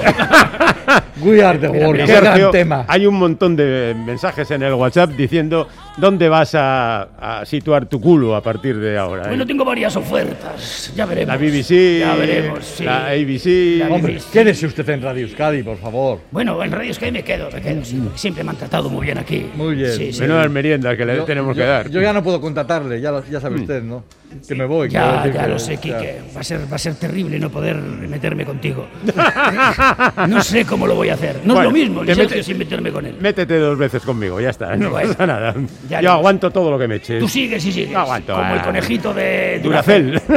We 1.21 1.43
are 1.43 1.59
the 1.59 1.67
world. 1.67 1.91
Mira, 1.91 2.07
Sergio, 2.07 2.31
gran 2.31 2.51
tema. 2.51 2.85
Hay 2.87 3.05
un 3.05 3.15
montón 3.15 3.57
de 3.57 3.93
mensajes 4.05 4.49
en 4.51 4.63
el 4.63 4.73
WhatsApp 4.75 5.09
diciendo 5.09 5.67
dónde 5.97 6.29
vas 6.29 6.53
a, 6.55 7.39
a 7.41 7.45
situar 7.45 7.87
tu 7.87 7.99
culo 7.99 8.35
a 8.35 8.41
partir 8.41 8.77
de 8.77 8.97
ahora. 8.97 9.23
¿eh? 9.23 9.27
Bueno, 9.29 9.45
tengo 9.45 9.65
varias 9.65 9.95
ofertas. 9.95 10.91
Ya 10.95 11.05
veremos. 11.05 11.27
La 11.27 11.37
BBC, 11.37 11.99
Ya 11.99 12.15
veremos, 12.15 12.65
sí. 12.65 12.83
la 12.83 13.07
ABC. 13.07 13.79
La 13.79 13.95
Hombre, 13.95 14.13
BBC. 14.13 14.31
quédese 14.31 14.65
usted 14.67 14.87
en 14.89 15.01
Radio 15.01 15.25
Euskadi, 15.25 15.63
por 15.63 15.77
favor. 15.77 16.19
Bueno, 16.31 16.63
en 16.63 16.71
Radio 16.71 16.93
Sky 16.93 17.11
me 17.11 17.23
quedo, 17.23 17.49
me 17.51 17.61
quedo. 17.61 17.83
sí. 17.83 18.01
Siempre 18.15 18.43
me 18.43 18.51
han 18.51 18.57
tratado 18.57 18.89
muy 18.89 19.05
bien 19.05 19.17
aquí. 19.17 19.45
Muy 19.55 19.75
bien. 19.75 19.91
Sí, 19.91 20.13
sí. 20.13 20.21
Menudas 20.21 20.49
meriendas 20.51 20.95
que 20.95 21.05
le 21.05 21.17
Yo- 21.17 21.23
tenemos 21.25 21.55
yo- 21.55 21.61
que 21.63 21.67
dar. 21.67 21.89
Yo 21.89 22.01
ya 22.01 22.13
no 22.13 22.23
puedo 22.23 22.39
contratarle, 22.39 23.01
ya, 23.01 23.11
lo- 23.11 23.25
ya 23.25 23.39
sabe 23.41 23.55
usted, 23.55 23.81
¿no? 23.83 24.03
Que 24.47 24.55
me 24.55 24.65
voy. 24.65 24.89
Ya, 24.89 25.25
ya 25.25 25.43
que- 25.43 25.47
lo 25.49 25.59
sé. 25.59 25.77
Quique. 25.77 26.21
Va 26.35 26.41
a, 26.41 26.43
ser, 26.43 26.71
va 26.71 26.75
a 26.75 26.79
ser 26.79 26.95
terrible 26.95 27.39
no 27.39 27.49
poder 27.49 27.75
meterme 27.77 28.45
contigo. 28.45 28.87
No 30.27 30.41
sé 30.41 30.65
cómo 30.65 30.85
lo 30.87 30.95
voy 30.95 31.09
a 31.09 31.13
hacer. 31.13 31.41
No 31.43 31.53
Bueno, 31.53 31.69
es 31.69 31.73
lo 31.73 31.79
mismo, 31.79 32.05
te 32.05 32.13
Sergio 32.15 32.43
sin 32.43 32.57
meterme 32.57 32.91
con 32.91 33.05
él. 33.05 33.17
Métete 33.19 33.57
dos 33.57 33.77
veces 33.77 34.03
conmigo, 34.03 34.39
ya 34.39 34.49
está. 34.49 34.75
No 34.75 34.89
Bueno, 34.89 35.09
pasa 35.09 35.25
nada. 35.25 35.55
ya 35.89 36.01
Yo 36.01 36.09
no. 36.09 36.15
aguanto 36.15 36.51
todo 36.51 36.69
lo 36.71 36.77
que 36.77 36.87
me 36.87 36.95
eches. 36.95 37.19
Tú 37.19 37.27
sigues 37.27 37.65
y 37.65 37.71
sigues. 37.71 37.91
No 37.91 37.99
aguanto. 37.99 38.33
Como 38.33 38.53
el 38.53 38.59
ah. 38.59 38.63
conejito 38.63 39.13
de 39.13 39.59
Duracel. 39.63 40.21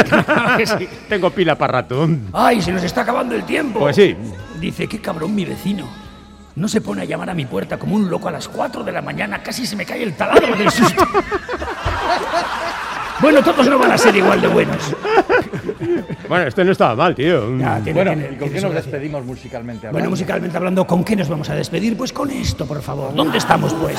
Sí. 0.79 0.89
Tengo 1.09 1.31
pila 1.31 1.57
para 1.57 1.73
rato. 1.75 2.09
¡Ay, 2.33 2.61
se 2.63 2.73
nos 2.73 2.83
está 2.85 3.01
acabando 3.03 3.35
el 3.35 3.45
tiempo! 3.45 3.81
Pues 3.81 3.97
sí. 3.97 4.15
Dice, 4.61 4.87
qué 4.87 5.01
cabrón 5.01 5.35
mi 5.35 5.45
vecino. 5.45 5.89
No 6.57 6.69
se 6.69 6.81
pone 6.81 7.03
a 7.03 7.05
llamar 7.05 7.31
a 7.31 7.35
mi 7.35 7.47
puerta 7.47 7.79
como 7.79 7.97
un 7.97 8.11
loco 8.11 8.29
a 8.29 8.33
las 8.33 8.49
4 8.49 8.85
de 8.85 8.93
la 8.93 9.01
mañana. 9.03 9.43
Casi 9.43 9.67
se 9.67 9.77
me 9.77 9.87
cae 9.87 10.03
el 10.03 10.15
taladro 10.15 10.55
del 10.57 10.71
susto. 10.71 11.03
bueno, 13.23 13.43
todos 13.43 13.69
no 13.69 13.79
van 13.79 13.93
a 13.93 13.99
ser 13.99 14.15
igual 14.17 14.41
de 14.41 14.49
buenos. 14.49 14.97
Bueno, 16.29 16.47
este 16.47 16.65
no 16.65 16.73
estaba 16.73 16.95
mal, 16.95 17.15
tío. 17.15 17.57
Ya, 17.59 17.77
tiene- 17.83 17.93
Bueno, 17.93 18.13
tiene- 18.13 18.27
¿y 18.27 18.29
con 18.31 18.39
tiene 18.39 18.53
qué 18.55 18.61
su 18.61 18.67
nos 18.67 18.73
gracia. 18.75 18.91
despedimos 18.93 19.25
musicalmente 19.25 19.87
hablando? 19.87 19.99
Bueno, 19.99 20.11
musicalmente 20.11 20.57
hablando, 20.57 20.87
¿con 20.87 21.05
qué 21.05 21.17
nos 21.17 21.29
vamos 21.29 21.49
a 21.51 21.55
despedir? 21.55 21.97
Pues 21.97 22.13
con 22.13 22.31
esto, 22.31 22.67
por 22.67 22.81
favor. 22.83 23.15
¿Dónde 23.15 23.39
estamos, 23.39 23.75
pues? 23.75 23.97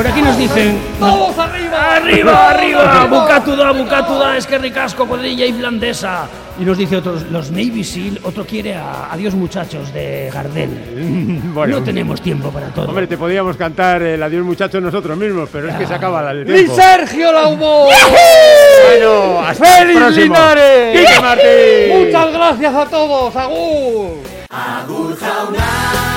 Por 0.00 0.08
aquí 0.08 0.22
nos 0.22 0.38
dicen... 0.38 0.78
¡Vamos 0.98 1.38
arriba! 1.38 1.96
¡Arriba, 1.96 2.48
arriba! 2.48 3.04
¡Bucatuda, 3.04 3.70
bucatuda! 3.72 4.34
Es 4.38 4.46
que 4.46 4.56
ricasco, 4.56 5.06
cuadrilla 5.06 5.44
islandesa. 5.44 6.26
Y 6.58 6.64
nos 6.64 6.78
dice 6.78 6.96
otros, 6.96 7.24
los 7.30 7.50
Navy 7.50 7.84
SEAL, 7.84 8.18
otro 8.22 8.46
quiere 8.46 8.76
a 8.76 9.12
Adiós 9.12 9.34
muchachos 9.34 9.92
de 9.92 10.30
Gardel. 10.32 11.42
Bueno. 11.52 11.80
No 11.80 11.84
tenemos 11.84 12.22
tiempo 12.22 12.48
para 12.48 12.68
todo. 12.68 12.88
Hombre, 12.88 13.06
te 13.08 13.18
podíamos 13.18 13.58
cantar 13.58 14.00
el 14.00 14.22
adiós 14.22 14.42
muchachos 14.42 14.82
nosotros 14.82 15.18
mismos, 15.18 15.50
pero 15.52 15.68
es 15.68 15.74
que 15.74 15.86
se 15.86 15.92
acaba 15.92 16.30
el 16.30 16.48
¡Y 16.48 16.52
tiempo. 16.54 16.76
Sergio 16.76 17.32
Laubó! 17.32 17.90
Bueno, 18.86 19.40
hasta 19.46 19.80
el 19.80 19.88
¡Félix 19.88 20.00
próximo. 20.00 20.24
Linares! 20.24 20.98
¡Quique 20.98 21.20
Martín! 21.20 22.06
¡Muchas 22.06 22.32
gracias 22.32 22.74
a 22.74 22.86
todos! 22.86 23.36
¡Agur! 23.36 24.16
Agur 24.48 25.18
jauna. 25.18 26.09